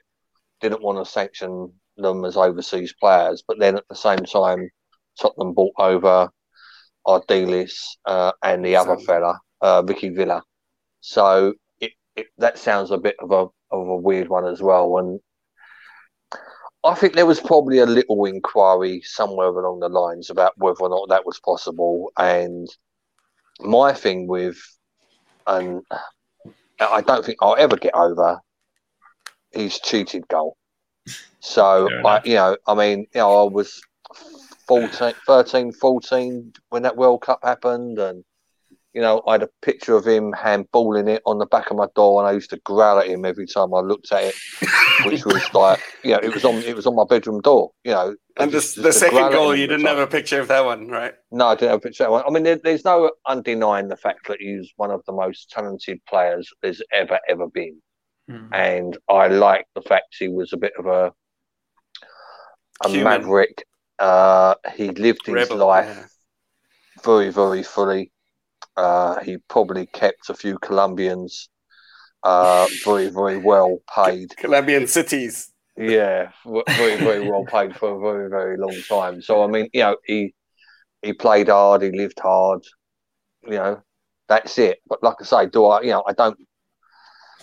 didn't 0.60 0.82
want 0.82 0.98
to 0.98 1.10
sanction 1.10 1.72
them 1.96 2.24
as 2.24 2.36
overseas 2.36 2.92
players, 3.00 3.44
but 3.46 3.58
then 3.60 3.76
at 3.76 3.84
the 3.88 3.94
same 3.94 4.18
time, 4.18 4.68
Tottenham 5.20 5.54
bought 5.54 5.72
over 5.78 6.28
Ardiles 7.06 7.96
uh, 8.04 8.32
and 8.42 8.64
the 8.64 8.76
other 8.76 8.96
So- 8.98 9.04
fella, 9.06 9.40
uh, 9.60 9.82
Ricky 9.86 10.08
Villa. 10.10 10.42
So 11.00 11.54
it, 11.80 11.92
it 12.16 12.26
that 12.38 12.58
sounds 12.58 12.90
a 12.90 12.98
bit 12.98 13.16
of 13.20 13.30
a 13.30 13.46
of 13.70 13.88
a 13.88 13.96
weird 13.96 14.28
one 14.28 14.46
as 14.46 14.60
well. 14.62 14.98
And 14.98 15.20
I 16.84 16.94
think 16.94 17.14
there 17.14 17.26
was 17.26 17.40
probably 17.40 17.78
a 17.78 17.86
little 17.86 18.24
inquiry 18.24 19.02
somewhere 19.04 19.48
along 19.48 19.80
the 19.80 19.88
lines 19.88 20.30
about 20.30 20.52
whether 20.56 20.80
or 20.80 20.88
not 20.88 21.08
that 21.08 21.26
was 21.26 21.40
possible. 21.40 22.12
And 22.18 22.68
my 23.60 23.92
thing 23.92 24.26
with, 24.28 24.56
and 25.46 25.82
I 26.80 27.00
don't 27.00 27.24
think 27.24 27.38
I'll 27.40 27.56
ever 27.56 27.76
get 27.76 27.94
over 27.94 28.40
his 29.52 29.80
cheated 29.80 30.28
goal. 30.28 30.56
So 31.40 31.88
I, 32.04 32.20
you 32.24 32.34
know, 32.34 32.56
I 32.66 32.74
mean, 32.74 33.06
you 33.14 33.20
know, 33.20 33.46
I 33.46 33.50
was 33.50 33.80
14, 34.68 35.14
13, 35.26 35.72
14 35.72 36.52
when 36.70 36.82
that 36.82 36.96
World 36.96 37.22
Cup 37.22 37.40
happened, 37.42 37.98
and 37.98 38.24
you 38.92 39.02
know, 39.02 39.22
I 39.26 39.32
had 39.32 39.42
a 39.42 39.48
picture 39.60 39.94
of 39.94 40.06
him 40.06 40.32
handballing 40.32 41.06
it 41.08 41.20
on 41.26 41.38
the 41.38 41.44
back 41.46 41.70
of 41.70 41.76
my 41.76 41.86
door, 41.94 42.20
and 42.20 42.28
I 42.28 42.32
used 42.32 42.48
to 42.50 42.56
growl 42.64 42.98
at 42.98 43.06
him 43.08 43.26
every 43.26 43.46
time 43.46 43.74
I 43.74 43.80
looked 43.80 44.10
at 44.10 44.24
it, 44.24 44.34
which 45.04 45.24
was 45.26 45.42
like, 45.54 45.80
you 46.02 46.12
know, 46.12 46.20
it 46.22 46.32
was 46.32 46.44
on 46.46 46.56
it 46.64 46.74
was 46.74 46.86
on 46.86 46.96
my 46.96 47.04
bedroom 47.08 47.40
door, 47.42 47.72
you 47.84 47.92
know. 47.92 48.16
And 48.38 48.50
the, 48.50 48.56
just- 48.58 48.76
the 48.76 48.82
just 48.84 49.00
to 49.00 49.04
second 49.10 49.32
goal, 49.32 49.54
you 49.54 49.66
didn't 49.66 49.86
have 49.86 49.98
a 49.98 50.06
picture 50.06 50.40
of 50.40 50.48
that 50.48 50.64
one, 50.64 50.88
right? 50.88 51.12
No, 51.30 51.48
I 51.48 51.54
didn't 51.56 51.70
have 51.72 51.78
a 51.78 51.82
picture 51.82 52.04
of 52.04 52.08
that 52.08 52.12
one. 52.12 52.24
I 52.26 52.30
mean, 52.30 52.42
there, 52.42 52.56
there's 52.62 52.84
no 52.84 53.10
undenying 53.28 53.88
the 53.90 53.96
fact 53.96 54.28
that 54.28 54.38
he's 54.40 54.72
one 54.76 54.90
of 54.90 55.02
the 55.06 55.12
most 55.12 55.50
talented 55.50 56.00
players 56.08 56.50
there's 56.62 56.80
ever 56.92 57.18
ever 57.28 57.46
been 57.48 57.76
Hmm. 58.28 58.52
and 58.52 58.98
I 59.08 59.28
like 59.28 59.66
the 59.76 59.82
fact 59.82 60.16
he 60.18 60.26
was 60.26 60.52
a 60.52 60.56
bit 60.56 60.72
of 60.80 60.86
a 60.86 61.12
a 62.84 62.88
Human. 62.88 63.04
maverick. 63.04 63.64
Uh, 63.98 64.54
he 64.74 64.90
lived 64.90 65.26
his 65.26 65.34
Rebel, 65.34 65.66
life 65.66 65.86
yeah. 65.86 67.02
very, 67.04 67.30
very 67.30 67.62
fully. 67.62 68.12
Uh, 68.76 69.18
he 69.20 69.38
probably 69.48 69.86
kept 69.86 70.28
a 70.28 70.34
few 70.34 70.58
Colombians 70.58 71.48
uh, 72.22 72.66
very, 72.84 73.08
very 73.08 73.38
well 73.38 73.78
paid. 73.94 74.36
Colombian 74.36 74.86
cities. 74.86 75.52
Yeah, 75.76 76.30
very, 76.44 76.96
very 76.96 77.28
well 77.28 77.44
paid 77.44 77.76
for 77.76 77.96
a 77.96 78.00
very, 78.00 78.28
very 78.28 78.56
long 78.56 78.76
time. 78.88 79.22
So 79.22 79.42
I 79.42 79.46
mean, 79.46 79.68
you 79.72 79.80
know, 79.80 79.96
he 80.04 80.34
he 81.02 81.12
played 81.12 81.48
hard, 81.48 81.82
he 81.82 81.90
lived 81.90 82.18
hard. 82.18 82.62
You 83.44 83.50
know, 83.50 83.82
that's 84.28 84.58
it. 84.58 84.78
But 84.88 85.02
like 85.02 85.16
I 85.20 85.24
say, 85.24 85.46
do 85.46 85.66
I? 85.66 85.82
You 85.82 85.90
know, 85.90 86.04
I 86.06 86.12
don't. 86.12 86.38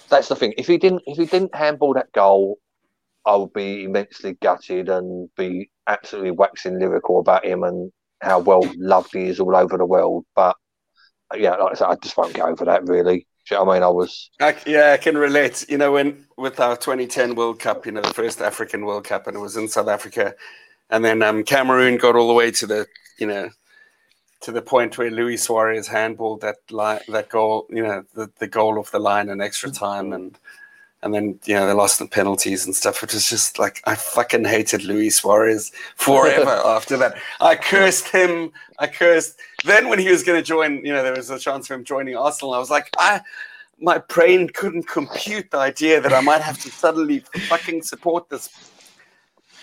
That's 0.09 0.27
the 0.27 0.35
thing. 0.35 0.53
If 0.57 0.67
he 0.67 0.77
didn't, 0.77 1.03
if 1.05 1.17
he 1.17 1.25
didn't 1.25 1.55
handball 1.55 1.93
that 1.93 2.11
goal, 2.11 2.57
I 3.25 3.35
would 3.35 3.53
be 3.53 3.85
immensely 3.85 4.37
gutted 4.41 4.89
and 4.89 5.29
be 5.35 5.69
absolutely 5.87 6.31
waxing 6.31 6.79
lyrical 6.79 7.19
about 7.19 7.45
him 7.45 7.63
and 7.63 7.91
how 8.21 8.39
well 8.39 8.69
loved 8.77 9.13
he 9.13 9.25
is 9.27 9.39
all 9.39 9.55
over 9.55 9.77
the 9.77 9.85
world. 9.85 10.25
But 10.35 10.55
yeah, 11.35 11.55
like 11.55 11.71
I 11.71 11.75
said, 11.75 11.87
I 11.87 11.95
just 11.95 12.17
won't 12.17 12.33
get 12.33 12.45
over 12.45 12.65
that. 12.65 12.87
Really, 12.87 13.25
you 13.49 13.57
know 13.57 13.69
I 13.69 13.73
mean? 13.73 13.83
I 13.83 13.87
was 13.87 14.29
I, 14.41 14.55
yeah, 14.65 14.91
I 14.93 14.97
can 14.97 15.17
relate. 15.17 15.65
You 15.69 15.77
know, 15.77 15.93
when 15.93 16.25
with 16.37 16.59
our 16.59 16.75
2010 16.75 17.35
World 17.35 17.59
Cup, 17.59 17.85
you 17.85 17.91
know, 17.91 18.01
the 18.01 18.13
first 18.13 18.41
African 18.41 18.85
World 18.85 19.05
Cup, 19.05 19.27
and 19.27 19.35
it 19.35 19.39
was 19.39 19.57
in 19.57 19.67
South 19.67 19.87
Africa, 19.87 20.35
and 20.89 21.03
then 21.03 21.21
um, 21.21 21.43
Cameroon 21.43 21.97
got 21.97 22.15
all 22.15 22.27
the 22.27 22.33
way 22.33 22.51
to 22.51 22.67
the, 22.67 22.87
you 23.17 23.27
know, 23.27 23.49
to 24.41 24.51
the 24.51 24.61
point 24.61 24.97
where 24.97 25.09
Luis 25.09 25.43
Suarez 25.43 25.87
handballed 25.87 26.41
that 26.41 26.57
line, 26.69 26.99
that 27.07 27.29
goal, 27.29 27.65
you 27.69 27.83
know, 27.83 28.03
the, 28.13 28.29
the 28.39 28.47
goal 28.47 28.77
off 28.77 28.91
the 28.91 28.99
line 28.99 29.29
in 29.29 29.41
extra 29.41 29.71
time, 29.71 30.13
and 30.13 30.37
and 31.03 31.13
then 31.13 31.39
you 31.45 31.53
know 31.53 31.67
they 31.67 31.73
lost 31.73 31.99
the 31.99 32.07
penalties 32.07 32.65
and 32.65 32.75
stuff. 32.75 33.01
which 33.01 33.13
was 33.13 33.27
just 33.29 33.59
like 33.59 33.81
I 33.85 33.95
fucking 33.95 34.45
hated 34.45 34.83
Luis 34.83 35.17
Suarez 35.17 35.71
forever 35.95 36.49
after 36.65 36.97
that. 36.97 37.15
I 37.41 37.55
cursed 37.55 38.07
him. 38.07 38.51
I 38.79 38.87
cursed. 38.87 39.39
Then 39.65 39.89
when 39.89 39.99
he 39.99 40.09
was 40.09 40.23
going 40.23 40.39
to 40.39 40.45
join, 40.45 40.83
you 40.85 40.93
know, 40.93 41.03
there 41.03 41.13
was 41.15 41.29
a 41.29 41.37
chance 41.37 41.69
of 41.69 41.77
him 41.77 41.83
joining 41.83 42.15
Arsenal. 42.15 42.53
I 42.53 42.59
was 42.59 42.69
like, 42.69 42.89
I 42.97 43.21
my 43.79 43.97
brain 43.97 44.47
couldn't 44.49 44.87
compute 44.87 45.51
the 45.51 45.57
idea 45.57 45.99
that 45.99 46.13
I 46.13 46.21
might 46.21 46.41
have 46.41 46.57
to 46.59 46.71
suddenly 46.71 47.19
fucking 47.47 47.81
support 47.81 48.29
this 48.29 48.49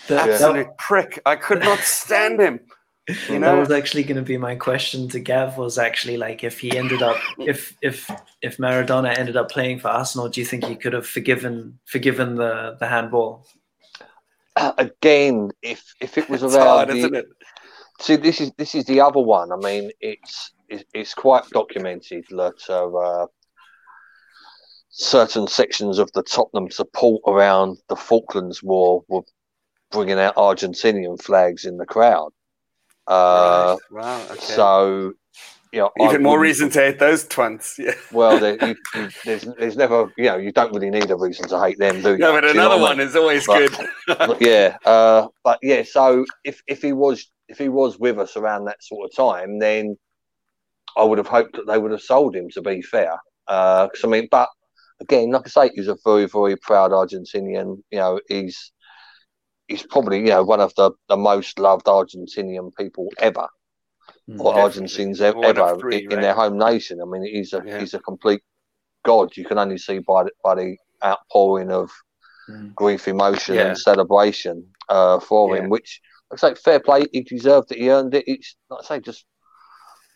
That, 0.07 0.29
absolute 0.29 0.77
prick. 0.77 1.19
I 1.25 1.35
could 1.35 1.61
not 1.61 1.79
stand 1.79 2.39
him. 2.39 2.59
That, 3.07 3.29
You 3.29 3.39
that 3.39 3.57
was 3.57 3.71
actually 3.71 4.03
going 4.03 4.17
to 4.17 4.21
be 4.21 4.37
my 4.37 4.55
question 4.55 5.07
to 5.09 5.19
Gav. 5.19 5.57
Was 5.57 5.77
actually 5.77 6.17
like 6.17 6.43
if 6.43 6.59
he 6.59 6.77
ended 6.77 7.01
up 7.01 7.17
if 7.39 7.75
if 7.81 8.09
if 8.41 8.57
Maradona 8.57 9.17
ended 9.17 9.37
up 9.37 9.49
playing 9.49 9.79
for 9.79 9.89
Arsenal, 9.89 10.29
do 10.29 10.39
you 10.39 10.45
think 10.45 10.65
he 10.65 10.75
could 10.75 10.93
have 10.93 11.07
forgiven 11.07 11.79
forgiven 11.85 12.35
the 12.35 12.77
the 12.79 12.87
handball? 12.87 13.45
uh, 14.55 14.73
again, 14.77 15.51
if 15.61 15.93
if 15.99 16.17
it 16.17 16.29
was 16.29 16.43
it's 16.43 16.55
around 16.55 16.67
hard, 16.67 16.89
the, 16.89 16.97
isn't 16.97 17.15
it? 17.15 17.25
See, 17.99 18.15
this 18.15 18.41
is 18.41 18.51
this 18.57 18.75
is 18.75 18.85
the 18.85 18.99
other 19.01 19.19
one. 19.19 19.51
I 19.51 19.57
mean, 19.57 19.91
it's 19.99 20.51
it's, 20.69 20.83
it's 20.93 21.13
quite 21.13 21.47
documented 21.49 22.25
that 22.29 22.69
uh, 22.69 23.27
certain 24.89 25.47
sections 25.47 25.99
of 25.99 26.11
the 26.13 26.23
Tottenham 26.23 26.69
support 26.69 27.21
around 27.27 27.77
the 27.87 27.95
Falklands 27.95 28.61
War 28.61 29.03
were 29.07 29.23
bringing 29.91 30.19
out 30.19 30.35
Argentinian 30.35 31.21
flags 31.21 31.65
in 31.65 31.77
the 31.77 31.85
crowd. 31.85 32.31
Uh, 33.11 33.77
Right. 33.89 34.03
Wow. 34.03 34.25
Okay. 34.31 34.39
So, 34.45 35.13
you 35.73 35.79
know, 35.79 35.91
I 35.99 36.05
Even 36.05 36.23
more 36.23 36.39
reason 36.39 36.69
to 36.71 36.79
hate 36.79 36.99
those 36.99 37.27
twunts. 37.27 37.77
Yeah. 37.79 37.93
Well, 38.11 38.39
there, 38.39 38.57
you, 38.67 38.75
you, 38.95 39.09
there's 39.25 39.43
there's 39.57 39.77
never 39.77 40.11
you 40.17 40.25
know 40.25 40.37
you 40.37 40.51
don't 40.51 40.73
really 40.73 40.89
need 40.89 41.09
a 41.11 41.15
reason 41.15 41.47
to 41.49 41.59
hate 41.59 41.77
them, 41.79 42.01
do 42.01 42.11
you? 42.11 42.17
No, 42.17 42.31
but 42.33 42.41
Do 42.41 42.47
you 42.47 42.53
know 42.53 42.59
another 42.71 42.75
I 42.75 42.89
mean? 42.89 42.97
one 42.97 42.99
is 42.99 43.15
always 43.15 43.45
But- 43.47 43.71
good. 43.71 43.87
But 44.29 44.41
yeah, 44.41 44.77
uh, 44.85 45.27
but 45.43 45.59
yeah. 45.61 45.83
So 45.83 46.25
if 46.43 46.61
if 46.67 46.81
he 46.81 46.91
was 46.93 47.31
if 47.47 47.57
he 47.57 47.69
was 47.69 47.97
with 47.99 48.17
us 48.19 48.35
around 48.37 48.65
that 48.65 48.81
sort 48.83 49.09
of 49.09 49.15
time, 49.15 49.59
then 49.59 49.97
I 50.97 51.03
would 51.03 51.17
have 51.17 51.27
hoped 51.27 51.55
that 51.55 51.67
they 51.67 51.77
would 51.77 51.91
have 51.91 52.01
sold 52.01 52.35
him. 52.35 52.49
To 52.51 52.61
be 52.61 52.81
fair, 52.81 53.15
because 53.47 54.01
I 54.03 54.07
mean, 54.07 54.27
but 54.29 54.49
again, 54.99 55.31
like 55.31 55.43
I 55.45 55.49
say, 55.49 55.71
he's 55.73 55.87
a 55.87 55.97
very 56.05 56.25
very 56.27 56.55
proud 56.57 56.91
Argentinian. 56.91 57.77
You 57.91 57.99
know, 57.99 58.19
he's 58.27 58.71
he's 59.71 59.85
probably 59.93 60.19
you 60.19 60.33
know 60.35 60.43
one 60.43 60.61
of 60.61 60.73
the, 60.75 60.91
the 61.09 61.17
most 61.17 61.57
loved 61.67 61.85
Argentinian 61.85 62.67
people 62.81 63.07
ever, 63.29 63.47
Hmm. 64.27 64.41
or. 64.41 64.53
Argentines 64.65 65.19
ev- 65.21 65.35
ever 65.43 65.77
three, 65.79 65.97
in, 65.97 66.01
in 66.03 66.09
right? 66.17 66.21
their 66.21 66.33
home 66.41 66.57
nation. 66.57 66.95
I 67.01 67.05
mean, 67.05 67.23
he's 67.23 67.53
a 67.53 67.61
Yeah. 67.65 67.79
he's 67.79 67.93
a 67.93 67.99
complete 67.99 68.41
god. 69.03 69.35
You 69.37 69.45
can 69.45 69.57
only 69.57 69.77
see 69.87 69.99
by 69.99 70.23
the, 70.25 70.31
by 70.43 70.53
the 70.55 70.69
outpouring 71.09 71.71
of 71.71 71.89
Hmm. 72.47 72.69
grief, 72.81 73.07
emotion, 73.07 73.55
Yeah. 73.55 73.67
and 73.67 73.77
celebration 73.77 74.55
uh, 74.89 75.19
for 75.19 75.43
Yeah. 75.55 75.61
him. 75.63 75.69
Which 75.69 76.01
I 76.33 76.35
say, 76.37 76.53
fair 76.55 76.79
play. 76.79 77.05
He 77.11 77.21
deserved 77.21 77.71
it. 77.71 77.77
He 77.77 77.89
earned 77.91 78.13
it. 78.15 78.23
It's 78.27 78.55
like 78.69 78.81
I 78.83 78.85
say, 78.87 78.99
just 78.99 79.25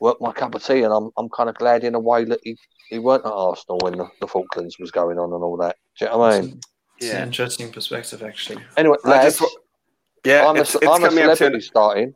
worked 0.01 0.21
my 0.21 0.31
cup 0.41 0.55
of 0.55 0.63
tea, 0.63 0.81
and 0.83 0.93
I'm 0.93 1.09
I'm 1.17 1.29
kind 1.29 1.49
of 1.49 1.55
glad 1.55 1.83
in 1.83 1.95
a 1.95 1.99
way 1.99 2.25
that 2.25 2.39
he, 2.43 2.57
he 2.89 2.99
weren't 2.99 3.25
at 3.25 3.31
Arsenal 3.31 3.79
when 3.83 3.97
the, 3.99 4.07
the 4.21 4.27
Falklands 4.27 4.77
was 4.79 4.91
going 4.91 5.17
on 5.23 5.33
and 5.33 5.43
all 5.43 5.57
that. 5.57 5.75
Do 5.97 6.05
you 6.05 6.11
know 6.11 6.17
what 6.17 6.33
I 6.33 6.41
mean? 6.41 6.59
It's 6.97 7.09
an 7.09 7.15
Yeah. 7.17 7.23
interesting 7.23 7.71
perspective, 7.71 8.23
actually. 8.23 8.63
Anyway, 8.77 8.97
I 9.03 9.09
lads, 9.09 9.37
just 9.39 9.57
Yeah. 10.23 10.47
I'm 10.47 10.55
a, 10.57 10.61
it's, 10.61 10.75
it's 10.75 10.87
I'm 10.87 11.03
a 11.03 11.07
coming 11.09 11.25
up 11.25 11.37
to 11.37 11.45
an, 11.47 11.61
starting. 11.61 12.13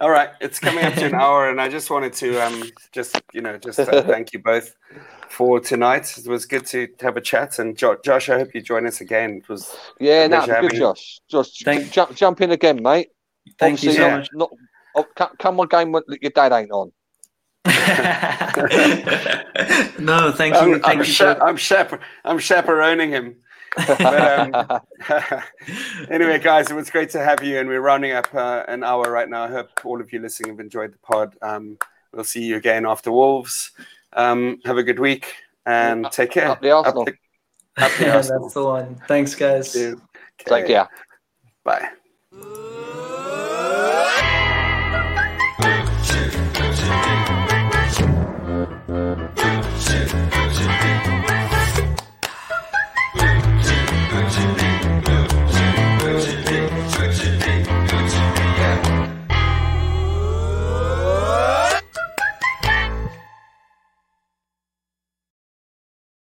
all 0.00 0.10
right. 0.10 0.30
It's 0.40 0.58
coming 0.60 0.84
up 0.84 0.94
to 0.94 1.06
an 1.06 1.14
hour, 1.14 1.50
and 1.50 1.60
I 1.60 1.68
just 1.68 1.90
wanted 1.90 2.12
to 2.14 2.38
um 2.46 2.62
just 2.92 3.20
you 3.32 3.40
know 3.40 3.58
just 3.58 3.78
uh, 3.80 4.02
thank 4.06 4.32
you 4.32 4.38
both 4.38 4.74
for 5.28 5.58
tonight. 5.60 6.16
It 6.16 6.26
was 6.28 6.46
good 6.46 6.64
to 6.66 6.88
have 7.00 7.16
a 7.16 7.20
chat, 7.20 7.58
and 7.58 7.76
jo- 7.76 7.98
Josh, 8.04 8.28
I 8.28 8.38
hope 8.38 8.54
you 8.54 8.62
join 8.62 8.86
us 8.86 9.00
again. 9.00 9.38
It 9.42 9.48
was 9.48 9.76
Yeah, 9.98 10.26
no, 10.28 10.40
good, 10.40 10.48
having. 10.54 10.70
Josh. 10.70 11.20
Josh, 11.28 11.50
Thank- 11.64 11.90
jump 11.90 12.14
jump 12.14 12.40
in 12.40 12.52
again, 12.52 12.82
mate. 12.82 13.08
Thank 13.58 13.82
you 13.82 13.92
so 13.92 14.00
yeah. 14.02 14.16
much. 14.18 14.28
Not, 14.34 14.50
oh, 14.94 15.06
come 15.16 15.58
on, 15.60 15.66
game 15.68 15.90
when 15.92 16.02
your 16.20 16.30
dad 16.30 16.52
ain't 16.52 16.70
on. 16.70 16.92
no, 19.98 20.32
thank 20.32 20.54
you. 20.54 20.60
I'm, 20.60 20.80
thank 20.80 20.84
I'm, 20.86 20.98
you. 20.98 21.04
cha- 21.04 21.38
I'm, 21.40 21.56
chap- 21.56 22.00
I'm 22.24 22.38
chaperoning 22.38 23.10
him. 23.10 23.36
But, 23.76 24.54
um, 24.54 24.80
anyway, 26.10 26.38
guys, 26.38 26.70
it 26.70 26.74
was 26.74 26.90
great 26.90 27.10
to 27.10 27.24
have 27.24 27.42
you, 27.42 27.58
and 27.58 27.68
we're 27.68 27.80
rounding 27.80 28.12
up 28.12 28.32
uh, 28.34 28.64
an 28.68 28.84
hour 28.84 29.10
right 29.10 29.28
now. 29.28 29.44
I 29.44 29.48
hope 29.48 29.68
all 29.84 30.00
of 30.00 30.12
you 30.12 30.20
listening 30.20 30.52
have 30.52 30.60
enjoyed 30.60 30.92
the 30.92 30.98
pod. 30.98 31.36
Um, 31.42 31.78
we'll 32.12 32.24
see 32.24 32.42
you 32.42 32.56
again 32.56 32.86
after 32.86 33.12
Wolves. 33.12 33.72
Um, 34.12 34.58
have 34.64 34.78
a 34.78 34.82
good 34.82 34.98
week 34.98 35.34
and 35.66 36.10
take 36.10 36.30
care. 36.30 36.48
Up 36.48 36.62
the 36.62 36.70
Arsenal. 36.70 37.02
Up 37.02 37.06
the, 37.06 37.84
up 37.84 37.92
the 37.98 38.04
Yeah, 38.06 38.16
Arsenal. 38.16 38.42
that's 38.42 38.54
the 38.54 38.64
one. 38.64 39.00
Thanks, 39.06 39.34
guys. 39.34 39.72
Cheers. 39.72 40.00
Take 40.38 40.66
care. 40.66 40.88
Bye. 41.64 41.88